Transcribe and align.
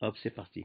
Hop, 0.00 0.16
c'est 0.22 0.30
parti. 0.30 0.64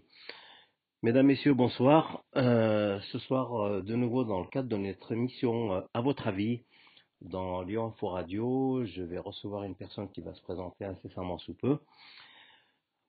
Mesdames, 1.02 1.26
Messieurs, 1.26 1.56
bonsoir. 1.56 2.24
Euh, 2.36 3.00
ce 3.12 3.18
soir, 3.18 3.56
euh, 3.56 3.82
de 3.82 3.96
nouveau, 3.96 4.24
dans 4.24 4.42
le 4.42 4.48
cadre 4.48 4.70
de 4.70 4.78
notre 4.78 5.12
émission 5.12 5.74
euh, 5.74 5.82
À 5.96 6.02
votre 6.02 6.28
avis, 6.28 6.62
dans 7.22 7.64
Lyon 7.64 7.88
Info 7.88 8.10
Radio, 8.10 8.86
je 8.86 9.02
vais 9.02 9.18
recevoir 9.18 9.64
une 9.64 9.76
personne 9.76 10.12
qui 10.12 10.22
va 10.22 10.36
se 10.36 10.42
présenter 10.44 10.86
incessamment 10.86 11.40
sous 11.40 11.56
peu. 11.56 11.80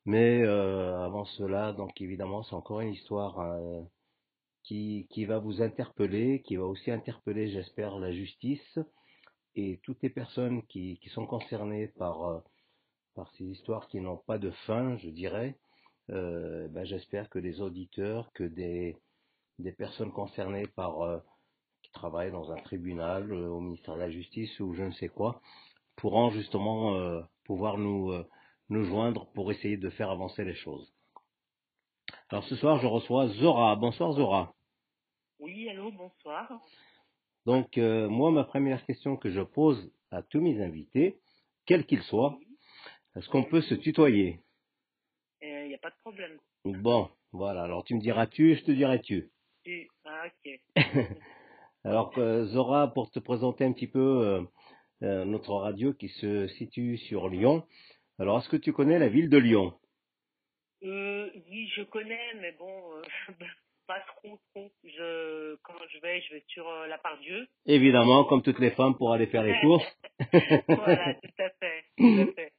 Mais 0.06 0.42
avant 0.44 1.24
cela, 1.26 1.72
donc 1.72 2.00
évidemment, 2.00 2.42
c'est 2.42 2.54
encore 2.54 2.80
une 2.80 2.92
histoire 2.92 3.38
qui, 4.62 5.06
qui 5.10 5.24
va 5.24 5.38
vous 5.38 5.62
interpeller, 5.62 6.42
qui 6.42 6.56
va 6.56 6.64
aussi 6.64 6.90
interpeller, 6.90 7.48
j'espère, 7.48 7.98
la 7.98 8.12
justice 8.12 8.78
et 9.56 9.80
toutes 9.82 10.02
les 10.02 10.10
personnes 10.10 10.62
qui, 10.66 10.98
qui 11.02 11.08
sont 11.08 11.26
concernées 11.26 11.88
par, 11.88 12.42
par 13.14 13.30
ces 13.32 13.44
histoires 13.44 13.88
qui 13.88 14.00
n'ont 14.00 14.18
pas 14.26 14.38
de 14.38 14.50
fin, 14.66 14.96
je 14.98 15.08
dirais. 15.08 15.58
Euh, 16.10 16.68
ben, 16.68 16.84
j'espère 16.84 17.30
que 17.30 17.38
les 17.38 17.60
auditeurs, 17.60 18.30
que 18.34 18.44
des, 18.44 18.96
des 19.58 19.72
personnes 19.72 20.12
concernées 20.12 20.66
par 20.66 21.00
euh, 21.02 21.18
qui 21.82 21.90
travaillent 21.92 22.32
dans 22.32 22.52
un 22.52 22.56
tribunal, 22.56 23.32
euh, 23.32 23.48
au 23.48 23.60
ministère 23.60 23.94
de 23.94 24.00
la 24.00 24.10
Justice 24.10 24.60
ou 24.60 24.74
je 24.74 24.82
ne 24.82 24.92
sais 24.92 25.08
quoi, 25.08 25.40
pourront 25.96 26.30
justement 26.30 27.22
pouvoir 27.44 27.78
nous, 27.78 28.12
nous 28.68 28.84
joindre 28.84 29.26
pour 29.32 29.52
essayer 29.52 29.76
de 29.76 29.90
faire 29.90 30.10
avancer 30.10 30.44
les 30.44 30.56
choses. 30.56 30.92
Alors 32.30 32.42
ce 32.44 32.56
soir, 32.56 32.80
je 32.80 32.86
reçois 32.88 33.28
Zora. 33.28 33.76
Bonsoir 33.76 34.12
Zora. 34.14 34.52
Oui, 35.38 35.68
allô, 35.68 35.92
bonsoir. 35.92 36.60
Donc 37.46 37.76
moi, 37.76 38.32
ma 38.32 38.42
première 38.42 38.84
question 38.86 39.16
que 39.16 39.30
je 39.30 39.40
pose 39.40 39.92
à 40.10 40.22
tous 40.24 40.40
mes 40.40 40.60
invités, 40.60 41.20
quels 41.64 41.86
qu'ils 41.86 42.02
soient, 42.02 42.40
est-ce 43.14 43.28
qu'on 43.28 43.44
peut 43.44 43.62
se 43.62 43.74
tutoyer? 43.74 44.40
Il 45.44 45.68
n'y 45.68 45.74
a 45.74 45.78
pas 45.78 45.90
de 45.90 45.96
problème. 46.00 46.38
Bon, 46.64 47.10
voilà. 47.32 47.62
Alors 47.62 47.84
tu 47.84 47.94
me 47.94 48.00
diras 48.00 48.26
tu, 48.26 48.54
je 48.56 48.64
te 48.64 48.70
dirai 48.70 49.00
tu. 49.00 49.30
Tu, 49.64 49.88
ah, 50.04 50.24
ok. 50.26 50.60
Alors 51.84 52.14
Zora, 52.46 52.92
pour 52.94 53.10
te 53.10 53.18
présenter 53.18 53.64
un 53.64 53.72
petit 53.72 53.86
peu 53.86 53.98
euh, 54.00 54.42
euh, 55.02 55.24
notre 55.26 55.52
radio 55.52 55.92
qui 55.92 56.08
se 56.08 56.46
situe 56.48 56.96
sur 56.96 57.28
Lyon. 57.28 57.66
Alors 58.18 58.38
est-ce 58.38 58.48
que 58.48 58.56
tu 58.56 58.72
connais 58.72 58.98
la 58.98 59.08
ville 59.08 59.28
de 59.28 59.36
Lyon? 59.38 59.74
Euh, 60.82 61.30
Oui, 61.50 61.68
je 61.76 61.82
connais, 61.82 62.34
mais 62.40 62.52
bon, 62.52 63.02
pas 63.86 64.00
trop, 64.16 64.38
trop. 64.54 64.70
Je, 64.82 65.56
quand 65.56 65.74
je 65.92 65.98
vais, 66.00 66.22
je 66.22 66.34
vais 66.34 66.44
sur 66.48 66.66
la 66.88 66.96
part 66.96 67.18
Dieu. 67.18 67.46
Évidemment, 67.66 68.24
comme 68.24 68.42
toutes 68.42 68.60
les 68.60 68.70
femmes 68.70 68.96
pour 68.96 69.12
aller 69.12 69.26
faire 69.26 69.42
les 69.42 69.60
courses. 69.60 69.84
voilà, 70.68 71.14
tout 71.14 71.42
à 71.42 71.50
fait, 71.50 71.84
tout 71.98 72.20
à 72.20 72.32
fait. 72.32 72.52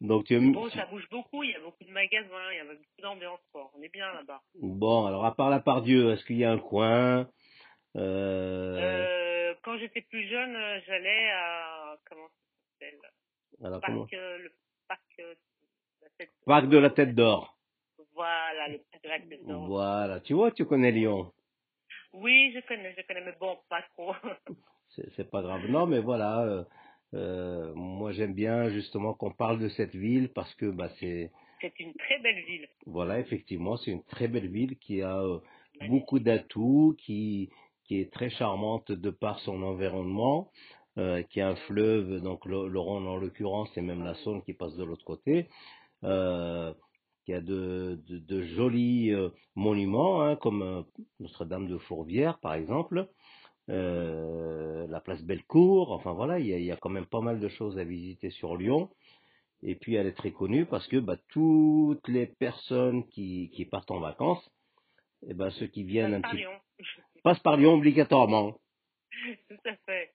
Donc, 0.00 0.32
Bon, 0.32 0.70
ça 0.70 0.86
bouge 0.86 1.08
beaucoup, 1.10 1.42
il 1.42 1.50
y 1.50 1.54
a 1.54 1.60
beaucoup 1.60 1.82
de 1.82 1.90
magasins, 1.90 2.52
il 2.52 2.56
y 2.56 2.60
a 2.60 2.64
beaucoup 2.64 3.02
d'ambiance, 3.02 3.40
On 3.54 3.82
est 3.82 3.88
bien 3.88 4.12
là-bas. 4.12 4.40
Bon, 4.54 5.06
alors 5.06 5.24
à 5.24 5.34
part 5.34 5.50
la 5.50 5.58
part 5.58 5.82
Dieu, 5.82 6.12
est-ce 6.12 6.24
qu'il 6.24 6.36
y 6.36 6.44
a 6.44 6.52
un 6.52 6.58
coin 6.58 7.28
euh... 7.96 8.78
Euh, 8.78 9.54
Quand 9.62 9.76
j'étais 9.78 10.02
plus 10.02 10.28
jeune, 10.28 10.56
j'allais 10.86 11.30
à 11.30 11.96
comment 12.08 12.28
ça 12.28 12.86
s'appelle 12.86 13.00
alors, 13.64 13.80
comment 13.84 14.06
euh, 14.12 14.38
Le 14.38 14.52
parc 14.86 15.00
euh, 15.18 15.34
la 16.02 16.08
tête... 16.16 16.30
Parc 16.46 16.68
de 16.68 16.78
la 16.78 16.90
Tête 16.90 17.14
d'Or. 17.16 17.58
Voilà, 18.14 18.68
le 18.68 18.78
parc 18.78 19.02
de 19.02 19.08
la 19.08 19.18
Tête 19.18 19.46
d'Or. 19.46 19.66
Voilà, 19.66 20.20
tu 20.20 20.34
vois, 20.34 20.52
tu 20.52 20.64
connais 20.64 20.92
Lyon. 20.92 21.32
Oui, 22.12 22.52
je 22.54 22.60
connais, 22.68 22.94
je 22.96 23.02
connais, 23.04 23.22
mais 23.22 23.34
bon, 23.40 23.58
pas 23.68 23.82
trop. 23.94 24.14
c'est 25.16 25.28
pas 25.28 25.42
grave. 25.42 25.66
Non, 25.68 25.86
mais 25.86 25.98
voilà. 25.98 26.64
Euh, 27.14 27.72
moi, 27.74 28.12
j'aime 28.12 28.34
bien 28.34 28.68
justement 28.68 29.14
qu'on 29.14 29.30
parle 29.30 29.58
de 29.58 29.68
cette 29.70 29.94
ville 29.94 30.28
parce 30.28 30.54
que 30.54 30.66
bah, 30.66 30.90
c'est. 31.00 31.30
C'est 31.60 31.80
une 31.80 31.94
très 31.94 32.18
belle 32.20 32.44
ville. 32.44 32.68
Voilà, 32.86 33.18
effectivement, 33.18 33.76
c'est 33.78 33.90
une 33.90 34.04
très 34.04 34.28
belle 34.28 34.48
ville 34.48 34.76
qui 34.78 35.02
a 35.02 35.18
euh, 35.20 35.38
beaucoup 35.88 36.20
d'atouts, 36.20 36.94
qui, 36.98 37.50
qui 37.84 38.00
est 38.00 38.12
très 38.12 38.30
charmante 38.30 38.92
de 38.92 39.10
par 39.10 39.40
son 39.40 39.62
environnement, 39.62 40.50
euh, 40.98 41.22
qui 41.22 41.40
a 41.40 41.48
un 41.48 41.56
fleuve, 41.56 42.20
donc 42.20 42.44
le, 42.44 42.78
Rhône 42.78 43.06
en 43.08 43.16
l'occurrence, 43.16 43.70
et 43.76 43.80
même 43.80 44.04
la 44.04 44.14
Saône 44.16 44.42
qui 44.42 44.52
passe 44.52 44.76
de 44.76 44.84
l'autre 44.84 45.04
côté, 45.04 45.48
euh, 46.04 46.72
qui 47.24 47.32
a 47.32 47.40
de, 47.40 48.00
de, 48.06 48.18
de 48.18 48.42
jolis 48.42 49.12
euh, 49.12 49.30
monuments, 49.54 50.22
hein, 50.22 50.36
comme 50.36 50.84
Notre-Dame 51.18 51.68
de 51.68 51.78
Fourvière, 51.78 52.38
par 52.38 52.54
exemple. 52.54 53.08
Euh, 53.70 54.86
la 54.88 55.00
place 55.00 55.22
Bellecour, 55.22 55.92
enfin 55.92 56.12
voilà, 56.12 56.38
il 56.38 56.46
y, 56.46 56.72
a, 56.72 56.76
quand 56.76 56.88
même 56.88 57.06
pas 57.06 57.20
mal 57.20 57.38
de 57.38 57.48
choses 57.48 57.78
à 57.78 57.84
visiter 57.84 58.30
sur 58.30 58.56
Lyon. 58.56 58.88
Et 59.62 59.74
puis 59.74 59.94
elle 59.94 60.06
est 60.06 60.16
très 60.16 60.30
connue 60.30 60.64
parce 60.64 60.86
que 60.86 60.96
bah, 60.96 61.16
toutes 61.28 62.06
les 62.08 62.26
personnes 62.26 63.06
qui, 63.08 63.50
qui 63.50 63.64
partent 63.66 63.90
en 63.90 64.00
vacances, 64.00 64.44
et 65.22 65.30
eh 65.30 65.34
ben 65.34 65.50
ceux 65.50 65.66
qui 65.66 65.82
viennent 65.82 66.14
un 66.14 66.20
petit 66.20 66.44
passent 67.24 67.40
par 67.40 67.56
Lyon 67.56 67.74
obligatoirement. 67.74 68.56
Tout 69.48 69.68
à 69.68 69.74
fait. 69.84 70.12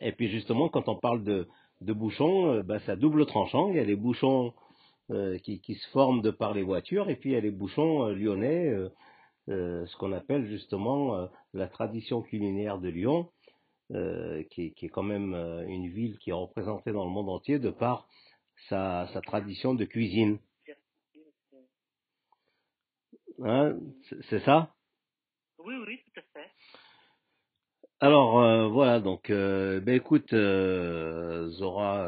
Et 0.00 0.12
puis 0.12 0.28
justement, 0.28 0.68
quand 0.68 0.88
on 0.88 0.96
parle 0.96 1.24
de, 1.24 1.48
de 1.80 1.92
bouchons, 1.92 2.52
euh, 2.52 2.62
bah, 2.62 2.78
ça 2.80 2.96
double 2.96 3.26
tranchant. 3.26 3.68
Il 3.68 3.76
y 3.76 3.80
a 3.80 3.84
les 3.84 3.96
bouchons 3.96 4.54
euh, 5.10 5.38
qui, 5.38 5.60
qui, 5.60 5.74
se 5.74 5.88
forment 5.90 6.22
de 6.22 6.30
par 6.30 6.54
les 6.54 6.62
voitures, 6.62 7.10
et 7.10 7.16
puis 7.16 7.30
il 7.30 7.32
y 7.34 7.36
a 7.36 7.40
les 7.40 7.50
bouchons 7.50 8.06
lyonnais 8.08 8.72
ce 9.48 9.96
qu'on 9.96 10.12
appelle 10.12 10.46
justement 10.46 11.16
euh, 11.16 11.26
la 11.52 11.68
tradition 11.68 12.22
culinaire 12.22 12.78
de 12.78 12.88
Lyon, 12.88 13.30
euh, 13.92 14.42
qui, 14.50 14.72
qui, 14.74 14.86
est 14.86 14.90
quand 14.90 15.02
même 15.02 15.34
une 15.68 15.88
ville 15.88 16.18
qui 16.18 16.30
est 16.30 16.34
représentée 16.34 16.92
dans 16.92 17.04
le 17.04 17.10
monde 17.10 17.28
entier 17.28 17.58
de 17.58 17.70
par 17.70 18.08
sa, 18.68 19.08
sa 19.12 19.20
tradition 19.20 19.74
de 19.74 19.84
cuisine. 19.84 20.38
Hein, 23.44 23.76
c'est 24.30 24.40
ça? 24.44 24.72
Oui, 25.58 25.74
oui, 25.86 26.00
tout 26.04 26.20
à 26.20 26.22
fait. 26.32 26.50
Alors 28.00 28.70
voilà, 28.70 29.00
donc 29.00 29.30
ben 29.30 29.88
écoute, 29.88 30.30
Zora, 30.30 32.06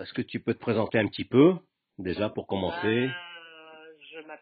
est-ce 0.00 0.12
que 0.12 0.22
tu 0.22 0.40
peux 0.40 0.54
te 0.54 0.60
présenter 0.60 0.98
un 0.98 1.08
petit 1.08 1.24
peu 1.24 1.54
déjà 1.98 2.28
pour 2.28 2.46
commencer? 2.46 3.08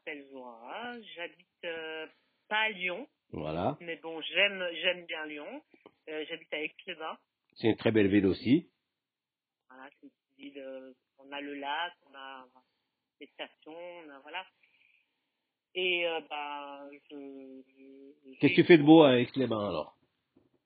M'appelle 0.09 0.27
Zora, 0.31 1.01
j'habite 1.15 1.65
euh, 1.65 2.07
pas 2.49 2.61
à 2.61 2.69
Lyon. 2.71 3.07
Voilà. 3.31 3.77
Mais 3.81 3.97
bon, 3.97 4.21
j'aime, 4.23 4.65
j'aime 4.81 5.05
bien 5.07 5.27
Lyon. 5.27 5.63
Euh, 6.09 6.25
j'habite 6.29 6.53
à 6.53 6.63
Aix-les-Bains. 6.63 7.19
C'est 7.57 7.69
une 7.69 7.77
très 7.77 7.93
belle 7.93 8.09
ville 8.09 8.27
aussi. 8.27 8.71
Voilà, 9.69 9.91
c'est 10.01 10.07
une 10.07 10.13
ville, 10.39 10.59
euh, 10.59 10.93
on 11.19 11.31
a 11.31 11.41
le 11.41 11.55
lac, 11.55 11.93
on 12.11 12.15
a 12.15 12.47
des 13.21 13.27
stations, 13.27 13.77
on 13.77 14.09
a, 14.09 14.19
voilà. 14.21 14.47
Et 15.75 16.07
bah, 16.31 16.89
je, 17.11 18.39
Qu'est-ce 18.41 18.55
que 18.55 18.63
tu 18.63 18.65
fais 18.65 18.79
de 18.79 18.83
beau 18.83 19.03
à 19.03 19.19
Aix-les-Bains 19.19 19.69
alors? 19.69 19.97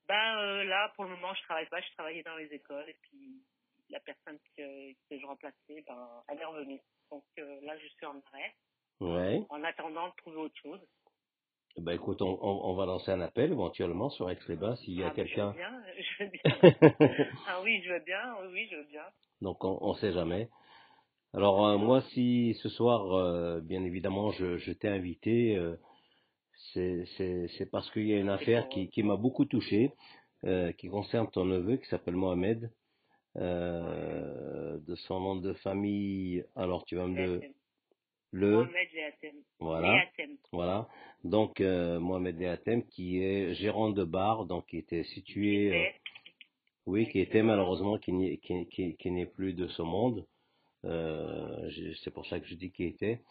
Ben 0.07 0.63
là, 0.63 0.91
pour 0.95 1.03
le 1.03 1.11
moment, 1.11 1.33
je 1.33 1.43
travaille 1.43 1.67
pas, 1.67 1.81
je 1.81 1.91
travaillais 1.93 2.23
dans 2.23 2.37
les 2.37 2.51
écoles 2.53 2.87
et 2.87 2.95
puis 3.01 3.43
la 3.89 3.99
personne 3.99 4.39
que, 4.55 4.93
que 4.93 5.19
je 5.19 5.25
remplaçais, 5.25 5.83
ben, 5.85 6.23
elle 6.29 6.39
est 6.39 6.45
revenue. 6.45 6.79
Donc 7.11 7.23
là, 7.37 7.77
je 7.77 7.87
suis 7.87 8.05
en 8.05 8.21
arrêt. 8.31 8.55
Ouais. 9.03 9.43
En 9.49 9.63
attendant 9.63 10.07
de 10.07 10.13
trouver 10.17 10.37
autre 10.37 10.55
chose. 10.61 10.79
Ben 11.77 11.93
écoute, 11.93 12.21
on, 12.21 12.39
on, 12.41 12.75
va 12.75 12.85
lancer 12.85 13.11
un 13.11 13.21
appel 13.21 13.51
éventuellement 13.51 14.09
sur 14.11 14.29
Aix-les-Bains 14.29 14.75
s'il 14.77 14.93
y 14.93 15.03
a 15.03 15.07
ah, 15.07 15.09
quelqu'un. 15.11 15.53
Je 15.57 16.23
veux 16.23 16.29
bien, 16.29 16.43
je 16.61 17.03
veux 17.03 17.09
bien. 17.09 17.25
ah 17.47 17.61
oui, 17.63 17.81
je 17.83 17.91
veux 17.91 18.03
bien, 18.05 18.35
oui, 18.51 18.67
je 18.69 18.75
veux 18.77 18.85
bien. 18.85 19.01
Donc 19.41 19.63
on 19.63 19.93
ne 19.93 19.97
sait 19.97 20.13
jamais. 20.13 20.49
Alors 21.33 21.65
euh, 21.65 21.77
moi, 21.77 22.01
si 22.13 22.55
ce 22.61 22.69
soir, 22.69 23.11
euh, 23.13 23.59
bien 23.59 23.83
évidemment, 23.83 24.31
je, 24.31 24.57
je 24.57 24.71
t'ai 24.71 24.87
invité, 24.87 25.57
euh, 25.57 25.75
c'est 26.73 27.69
parce 27.71 27.89
qu'il 27.91 28.07
y 28.07 28.13
a 28.13 28.19
une 28.19 28.29
affaire 28.29 28.69
qui, 28.69 28.89
qui 28.89 29.01
m'a 29.01 29.15
beaucoup 29.15 29.45
touché, 29.45 29.91
qui 30.77 30.89
concerne 30.89 31.29
ton 31.31 31.45
neveu 31.45 31.77
qui 31.77 31.87
s'appelle 31.87 32.15
Mohamed, 32.15 32.71
de 33.35 34.95
son 35.07 35.19
nom 35.19 35.35
de 35.37 35.53
famille. 35.53 36.45
Alors 36.55 36.85
tu 36.85 36.95
vas 36.95 37.07
me 37.07 37.41
le 38.33 38.65
Mohamed 38.65 38.87
Voilà. 39.59 40.05
Voilà. 40.51 40.89
Donc 41.23 41.61
euh, 41.61 41.99
Mohamed 41.99 42.39
Lehatem 42.39 42.83
qui 42.87 43.23
est 43.23 43.53
gérant 43.53 43.91
de 43.91 44.03
bar, 44.03 44.45
donc 44.45 44.65
qui 44.67 44.77
était 44.77 45.03
situé 45.03 45.71
euh, 45.71 45.89
oui, 46.87 47.07
qui 47.09 47.19
était 47.19 47.43
malheureusement 47.43 47.97
qui 47.99 48.11
n'est 48.11 48.37
qui, 48.37 48.67
qui, 48.67 48.97
qui 48.97 49.11
n'est 49.11 49.27
plus 49.27 49.53
de 49.53 49.67
ce 49.67 49.83
monde. 49.83 50.25
Euh, 50.83 51.69
c'est 52.03 52.11
pour 52.11 52.25
ça 52.25 52.39
que 52.39 52.47
je 52.47 52.55
dis 52.55 52.71
qui 52.71 52.85
était. 52.85 53.21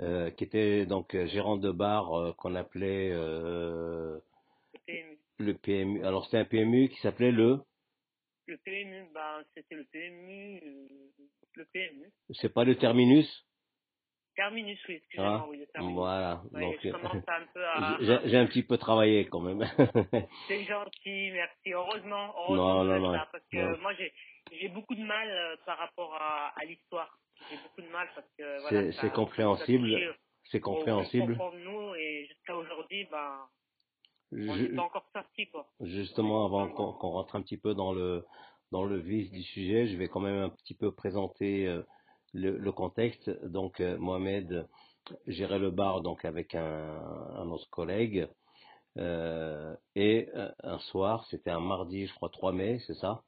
Euh, 0.00 0.30
qui 0.30 0.44
était 0.44 0.84
donc 0.84 1.16
gérant 1.28 1.56
de 1.56 1.72
bar 1.72 2.36
qu'on 2.36 2.54
appelait 2.54 3.08
le 3.10 4.20
PMU. 4.86 5.18
le 5.38 5.54
PMU. 5.54 6.04
Alors 6.04 6.26
c'était 6.26 6.38
un 6.38 6.44
PMU 6.44 6.90
qui 6.90 7.00
s'appelait 7.00 7.32
le 7.32 7.60
le 8.46 8.58
PMU, 8.58 9.08
bah, 9.12 9.42
c'était 9.54 9.74
le 9.74 9.84
PMU, 9.84 10.60
le 11.54 11.64
PMU. 11.64 12.12
C'est 12.30 12.52
pas 12.52 12.62
le 12.62 12.76
terminus? 12.76 13.26
Terminus, 14.36 14.78
oui, 14.88 14.96
excusez-moi, 14.96 15.40
ah, 15.44 15.48
oui, 15.48 15.58
le 15.58 15.66
terminus. 15.66 15.94
Voilà. 15.94 16.42
donc, 16.52 16.76
je 16.82 16.90
commence 16.90 17.24
un 17.26 17.46
peu 17.54 17.64
à... 17.66 17.98
J'ai 18.26 18.36
un 18.36 18.46
petit 18.46 18.62
peu 18.62 18.76
travaillé 18.76 19.26
quand 19.28 19.40
même. 19.40 19.60
C'est 20.48 20.64
gentil, 20.64 21.30
merci. 21.32 21.72
Heureusement, 21.72 22.34
heureusement 22.36 22.84
non, 22.84 22.84
non, 22.84 23.00
non, 23.00 23.12
ça, 23.14 23.28
parce 23.32 23.44
que 23.50 23.80
moi, 23.80 23.92
j'ai 23.94 24.68
beaucoup 24.68 24.94
de 24.94 25.02
mal 25.02 25.28
euh, 25.28 25.56
par 25.64 25.78
rapport 25.78 26.14
à, 26.14 26.52
à 26.54 26.64
l'histoire. 26.66 27.18
j'ai 27.50 27.56
beaucoup 27.56 27.80
de 27.82 27.88
mal 27.88 28.08
parce 28.14 28.26
que 28.36 28.44
C'est- 28.44 28.60
voilà, 28.60 28.92
c'est 28.92 29.12
compréhensible. 29.12 30.14
C'est 30.50 30.58
au 30.58 30.74
compréhensible. 30.74 31.36
de 31.36 31.58
nous 31.64 31.94
et 31.96 32.26
jusqu'à 32.28 32.56
aujourd'hui, 32.56 33.04
ben, 33.10 33.48
on 34.32 34.54
Ju- 34.54 34.68
n'est 34.68 34.76
pas 34.76 34.82
encore 34.82 35.08
sorti 35.12 35.46
quoi. 35.48 35.66
Justement, 35.80 36.44
avant 36.46 36.68
qu'on 36.68 36.92
qu'on 36.92 37.10
rentre 37.10 37.34
un 37.36 37.42
petit 37.42 37.56
peu 37.58 37.74
dans 37.74 37.92
le 37.92 38.24
dans 38.70 38.84
le 38.84 38.98
vif 38.98 39.30
du 39.30 39.42
sujet, 39.42 39.86
je 39.88 39.96
vais 39.96 40.08
quand 40.08 40.20
même 40.20 40.38
un 40.42 40.50
petit 40.50 40.74
peu 40.74 40.92
présenter 40.92 41.66
euh, 41.66 41.82
le, 42.34 42.56
le 42.56 42.72
contexte. 42.72 43.30
Donc, 43.46 43.80
euh, 43.80 43.96
Mohamed 43.98 44.68
gérait 45.26 45.58
le 45.58 45.70
bar 45.70 46.02
donc 46.02 46.24
avec 46.24 46.54
un, 46.54 46.62
un 46.62 47.48
autre 47.50 47.68
collègue. 47.70 48.28
Euh, 48.98 49.76
et 49.94 50.28
euh, 50.34 50.50
un 50.62 50.78
soir, 50.78 51.26
c'était 51.30 51.50
un 51.50 51.60
mardi, 51.60 52.06
je 52.06 52.14
crois 52.14 52.30
3 52.30 52.52
mai, 52.52 52.78
c'est 52.86 52.94
ça, 52.94 53.22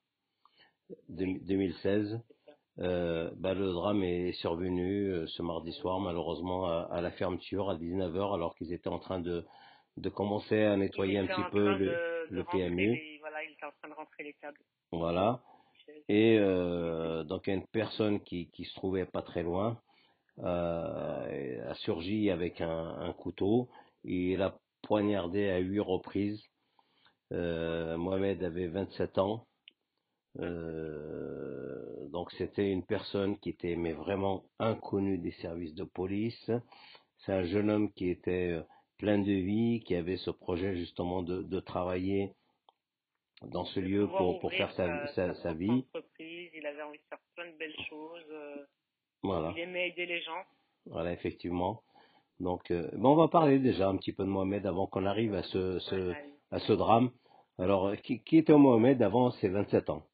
Deux- 1.08 1.38
2016. 1.42 2.20
Euh, 2.80 3.30
bah, 3.36 3.54
le 3.54 3.72
drame 3.72 4.02
est 4.04 4.32
survenu 4.34 5.10
euh, 5.12 5.26
ce 5.26 5.42
mardi 5.42 5.72
soir, 5.72 5.98
malheureusement, 6.00 6.66
à, 6.66 6.88
à 6.92 7.00
la 7.00 7.10
fermeture 7.10 7.68
à 7.70 7.76
19h, 7.76 8.34
alors 8.34 8.54
qu'ils 8.54 8.72
étaient 8.72 8.88
en 8.88 9.00
train 9.00 9.20
de, 9.20 9.44
de 9.96 10.08
commencer 10.08 10.62
à 10.62 10.76
nettoyer 10.76 11.18
un 11.18 11.26
petit 11.26 11.50
peu 11.50 11.76
le, 11.76 12.44
PMU. 12.44 12.92
les- 12.92 13.18
voilà, 13.18 13.42
il 13.44 13.52
était 13.52 13.66
en 13.66 13.72
train 13.72 13.88
de 13.88 13.94
rentrer 13.94 14.22
les 14.24 14.34
câbles. 14.34 14.60
Voilà. 14.92 15.40
Et 16.08 16.38
euh, 16.38 17.24
donc 17.24 17.46
une 17.46 17.66
personne 17.66 18.20
qui, 18.20 18.48
se 18.56 18.74
trouvait 18.74 19.06
pas 19.06 19.22
très 19.22 19.42
loin 19.42 19.80
euh, 20.38 21.70
a 21.70 21.74
surgi 21.74 22.30
avec 22.30 22.60
un, 22.60 23.12
couteau 23.18 23.68
et 24.04 24.32
il 24.32 24.42
a 24.42 24.58
poignardé 24.82 25.48
à 25.48 25.58
huit 25.58 25.80
reprises. 25.80 26.42
Euh, 27.32 27.96
Mohamed 27.96 28.42
avait 28.42 28.68
27 28.68 29.18
ans. 29.18 29.46
Donc 32.10 32.30
c'était 32.32 32.70
une 32.70 32.84
personne 32.84 33.38
qui 33.38 33.50
était 33.50 33.76
mais 33.76 33.92
vraiment 33.92 34.44
inconnue 34.58 35.18
des 35.18 35.32
services 35.32 35.74
de 35.74 35.84
police. 35.84 36.50
C'est 37.18 37.32
un 37.32 37.44
jeune 37.44 37.70
homme 37.70 37.92
qui 37.92 38.08
était 38.08 38.58
plein 38.98 39.18
de 39.18 39.32
vie, 39.32 39.82
qui 39.84 39.94
avait 39.94 40.16
ce 40.16 40.30
projet 40.30 40.76
justement 40.76 41.22
de 41.22 41.60
travailler 41.60 42.32
dans 43.42 43.64
ce 43.66 43.80
lieu 43.80 44.06
pour, 44.08 44.38
pour 44.40 44.52
faire 44.52 44.72
sa, 44.72 45.06
sa, 45.08 45.34
sa 45.34 45.42
propre 45.42 45.58
vie. 45.58 45.70
entreprise, 45.94 46.50
il 46.54 46.66
avait 46.66 46.82
envie 46.82 46.98
de 46.98 47.04
faire 47.08 47.18
plein 47.36 47.46
de 47.50 47.56
belles 47.56 47.76
choses. 47.88 48.26
euh, 48.30 48.66
Voilà. 49.22 49.52
Il 49.56 49.60
aimait 49.60 49.88
aider 49.88 50.06
les 50.06 50.20
gens. 50.22 50.44
Voilà, 50.86 51.12
effectivement. 51.12 51.82
Donc, 52.40 52.70
euh, 52.70 52.88
bon, 52.94 53.12
on 53.12 53.16
va 53.16 53.28
parler 53.28 53.58
déjà 53.58 53.88
un 53.88 53.96
petit 53.96 54.12
peu 54.12 54.24
de 54.24 54.28
Mohamed 54.28 54.64
avant 54.66 54.86
qu'on 54.86 55.06
arrive 55.06 55.34
à 55.34 55.42
ce, 55.42 55.78
ce, 55.80 56.14
à 56.50 56.58
ce 56.60 56.72
drame. 56.72 57.10
Alors, 57.58 57.88
euh, 57.88 57.96
qui, 57.96 58.22
qui 58.22 58.38
était 58.38 58.52
Mohamed 58.52 59.02
avant 59.02 59.30
ses 59.32 59.48
27 59.48 59.90
ans? 59.90 60.06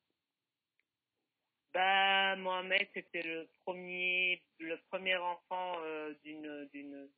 Bah, 1.73 2.37
Mohamed, 2.37 2.87
c'était 2.95 3.23
le 3.23 3.49
premier, 3.65 4.43
le 4.59 4.77
premier 4.91 5.17
enfant 5.17 5.75
euh, 5.83 6.15
d'une, 6.25 6.69
d'une, 6.73 7.09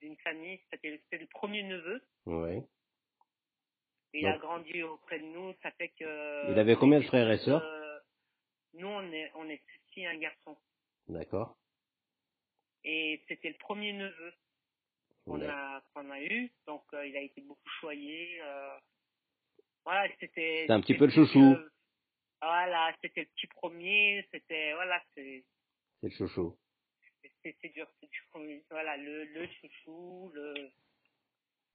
d'une 0.00 0.16
famille. 0.18 0.60
C'était, 0.70 1.00
c'était 1.04 1.22
le 1.22 1.28
premier 1.28 1.62
neveu. 1.62 2.02
Oui. 2.26 2.62
Il 4.14 4.22
Donc- 4.22 4.34
a 4.34 4.38
grandi 4.38 4.82
auprès 4.82 5.18
de 5.18 5.24
nous. 5.26 5.54
Ça 5.62 5.70
fait 5.72 5.88
que. 5.90 6.50
Il 6.52 6.58
avait 6.58 6.76
combien 6.76 7.00
de 7.00 7.04
frères 7.04 7.30
et 7.30 7.38
sœurs? 7.38 7.62
Euh, 7.62 7.98
Nous, 8.74 8.86
on 8.86 9.12
est, 9.12 9.30
on 9.34 9.48
est 9.48 9.60
un 10.06 10.16
garçon. 10.18 10.56
D'accord. 11.08 11.56
Et 12.84 13.20
c'était 13.26 13.48
le 13.48 13.56
premier 13.58 13.92
neveu 13.92 14.32
qu'on 15.24 15.40
a, 15.42 15.82
qu'on 15.92 16.08
a 16.10 16.22
eu. 16.22 16.50
Donc, 16.66 16.84
euh, 16.94 17.06
il 17.06 17.16
a 17.16 17.20
été 17.20 17.40
beaucoup 17.40 17.68
choyé. 17.80 18.40
euh, 18.42 18.78
voilà, 19.84 20.08
c'était. 20.20 20.64
C'est 20.66 20.72
un 20.72 20.80
petit 20.80 20.94
peu 20.96 21.06
le 21.06 21.10
chouchou. 21.12 21.56
voilà, 22.40 22.94
c'était 23.02 23.22
le 23.22 23.26
petit 23.26 23.46
premier. 23.48 24.26
C'était, 24.30 24.72
voilà, 24.74 25.02
c'est, 25.14 25.44
C'est 26.00 26.08
le 26.08 26.14
chouchou. 26.14 26.56
c'est, 27.42 27.72
dur, 27.72 27.88
c'est 28.00 28.08
dur. 28.10 28.62
Voilà, 28.70 28.96
le, 28.96 29.24
le 29.24 29.46
chouchou, 29.48 30.30
le. 30.34 30.70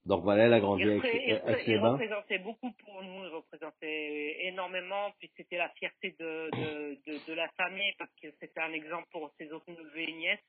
Donc 0.06 0.24
voilà, 0.24 0.46
elle 0.46 0.54
a 0.54 0.60
grandi 0.60 0.84
Il, 0.84 0.90
avec, 0.92 1.04
il, 1.14 1.34
avec 1.34 1.68
il 1.68 1.78
représentait 1.78 2.40
beaucoup 2.40 2.72
pour 2.84 3.02
nous, 3.04 3.24
il 3.24 3.30
représentait 3.30 4.48
énormément, 4.48 5.12
puis 5.18 5.32
c'était 5.38 5.58
la 5.58 5.70
fierté 5.70 6.14
de, 6.20 6.50
de, 6.52 6.98
de, 7.08 7.26
de 7.26 7.34
la 7.34 7.48
famille, 7.50 7.94
parce 7.98 8.12
que 8.22 8.28
c'était 8.40 8.60
un 8.60 8.74
exemple 8.74 9.08
pour 9.12 9.32
ses 9.38 9.52
autres 9.54 9.72
neveux 9.72 10.10
et 10.10 10.14
nièces. 10.14 10.44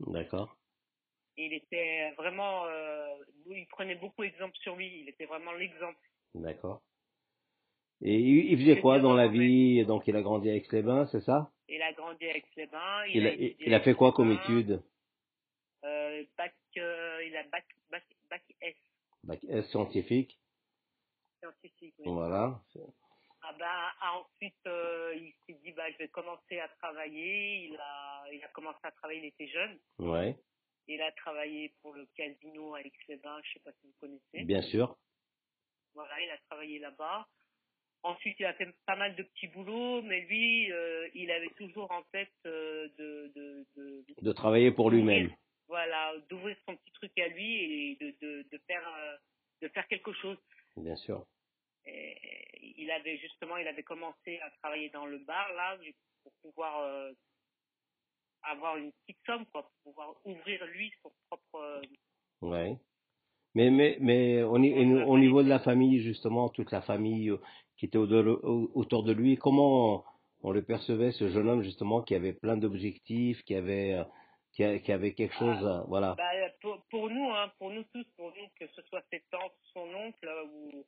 D'accord. 0.00 0.56
Il 1.36 1.52
était 1.52 2.12
vraiment, 2.16 2.64
euh, 2.66 3.14
il 3.50 3.66
prenait 3.68 3.96
beaucoup 3.96 4.22
exemple 4.22 4.56
sur 4.56 4.74
lui, 4.74 5.00
il 5.02 5.08
était 5.08 5.26
vraiment 5.26 5.52
l'exemple. 5.52 6.00
D'accord. 6.34 6.80
Et 8.00 8.14
il, 8.14 8.58
faisait 8.58 8.80
quoi 8.80 9.00
dans 9.00 9.14
la 9.14 9.28
vie? 9.28 9.84
Donc 9.84 10.06
il 10.06 10.16
a 10.16 10.22
grandi 10.22 10.48
avec 10.48 10.70
les 10.72 10.82
bains, 10.82 11.06
c'est 11.06 11.20
ça? 11.20 11.50
Il 11.68 11.82
a 11.82 11.92
grandi 11.92 12.24
avec 12.24 12.46
les 12.56 12.66
bains. 12.66 13.04
il 13.06 13.74
a, 13.74 13.76
a 13.76 13.80
fait 13.80 13.94
quoi 13.94 14.12
comme 14.12 14.34
bains. 14.34 14.80
Euh, 15.84 16.24
bac, 16.36 16.54
euh, 16.76 17.24
Il 17.26 17.36
a 17.36 17.42
bac, 17.44 17.64
bac, 17.90 18.04
bac 18.30 18.42
S 18.60 18.74
Bac 19.24 19.40
S 19.48 19.66
scientifique. 19.70 20.38
scientifique. 21.40 21.94
oui. 21.98 22.04
Voilà. 22.06 22.60
Ah 23.42 23.52
ben, 23.58 23.66
ah, 24.00 24.18
ensuite, 24.18 24.66
euh, 24.66 25.14
il 25.16 25.32
s'est 25.46 25.58
dit, 25.62 25.72
bah, 25.72 25.88
je 25.92 25.98
vais 25.98 26.08
commencer 26.08 26.58
à 26.58 26.68
travailler. 26.80 27.66
Il 27.68 27.76
a, 27.76 28.24
il 28.32 28.42
a 28.42 28.48
commencé 28.48 28.78
à 28.82 28.90
travailler, 28.90 29.20
il 29.20 29.26
était 29.26 29.48
jeune. 29.48 29.78
Ouais. 29.98 30.36
Il 30.88 31.00
a 31.02 31.12
travaillé 31.12 31.72
pour 31.82 31.94
le 31.94 32.06
casino 32.16 32.74
à 32.74 32.80
Aix-les-Bains, 32.80 33.40
je 33.44 33.52
sais 33.52 33.60
pas 33.60 33.72
si 33.72 33.86
vous 33.86 33.94
connaissez. 34.00 34.44
Bien 34.44 34.62
sûr. 34.62 34.96
Voilà, 35.94 36.20
il 36.20 36.30
a 36.30 36.38
travaillé 36.48 36.78
là-bas. 36.78 37.28
Ensuite, 38.02 38.36
il 38.38 38.44
a 38.46 38.54
fait 38.54 38.68
pas 38.86 38.96
mal 38.96 39.14
de 39.16 39.22
petits 39.22 39.48
boulots, 39.48 40.02
mais 40.02 40.20
lui, 40.22 40.70
euh, 40.72 41.08
il 41.14 41.30
avait 41.30 41.50
toujours 41.56 41.90
en 41.90 42.02
tête 42.12 42.32
euh, 42.46 42.88
de, 42.96 43.32
de, 43.34 43.66
de, 43.76 44.04
De 44.22 44.32
travailler 44.32 44.70
pour 44.70 44.90
lui-même. 44.90 45.30
Voilà, 45.68 46.14
d'ouvrir 46.28 46.56
son 46.66 46.76
petit 46.76 46.92
truc 46.92 47.18
à 47.18 47.28
lui 47.28 47.54
et 47.92 47.96
de, 48.00 48.14
de, 48.20 48.46
de 48.50 48.58
faire, 48.66 48.86
euh, 48.88 49.16
de 49.62 49.68
faire 49.68 49.86
quelque 49.88 50.12
chose. 50.14 50.38
Bien 50.76 50.96
sûr. 50.96 51.24
Et 51.86 52.16
il 52.76 52.90
avait 52.90 53.16
justement, 53.18 53.56
il 53.56 53.66
avait 53.68 53.82
commencé 53.82 54.38
à 54.40 54.50
travailler 54.62 54.90
dans 54.90 55.06
le 55.06 55.18
bar 55.18 55.52
là 55.54 55.76
pour 56.22 56.32
pouvoir 56.42 56.80
euh, 56.80 57.12
avoir 58.42 58.76
une 58.76 58.92
petite 58.92 59.18
somme, 59.26 59.46
quoi, 59.46 59.62
pour 59.62 59.92
pouvoir 59.92 60.14
ouvrir 60.24 60.64
lui 60.66 60.92
son 61.02 61.10
propre. 61.28 61.54
euh, 61.56 61.82
Ouais. 62.40 62.76
Mais, 63.54 63.70
mais, 63.70 63.96
mais 64.00 64.42
au, 64.42 64.58
ni- 64.58 64.72
au- 64.74 65.06
au 65.08 65.18
niveau 65.18 65.42
de 65.42 65.48
la 65.48 65.58
famille, 65.58 66.00
justement, 66.02 66.48
toute 66.48 66.70
la 66.70 66.82
famille 66.82 67.32
qui 67.76 67.86
était 67.86 67.98
au- 67.98 68.06
au- 68.06 68.70
autour 68.74 69.02
de 69.02 69.12
lui, 69.12 69.36
comment 69.36 70.04
on 70.42 70.50
le 70.52 70.62
percevait, 70.62 71.10
ce 71.12 71.28
jeune 71.30 71.48
homme, 71.48 71.62
justement, 71.62 72.02
qui 72.02 72.14
avait 72.14 72.32
plein 72.32 72.56
d'objectifs, 72.56 73.42
qui 73.44 73.54
avait, 73.54 73.98
qui, 74.58 74.64
a- 74.64 74.80
qui 74.80 74.92
avait 74.92 75.14
quelque 75.14 75.36
chose, 75.36 75.64
euh, 75.64 75.82
voilà. 75.86 76.16
Bah, 76.16 76.32
pour, 76.60 76.84
pour 76.90 77.08
nous, 77.10 77.30
hein, 77.30 77.52
pour 77.58 77.70
nous 77.70 77.84
tous, 77.94 78.04
pour 78.16 78.34
nous, 78.36 78.48
que 78.58 78.66
ce 78.74 78.82
soit 78.82 79.02
ses 79.10 79.22
tantes, 79.30 79.54
son 79.72 79.88
oncle, 79.94 80.26
euh, 80.26 80.44
ou 80.46 80.84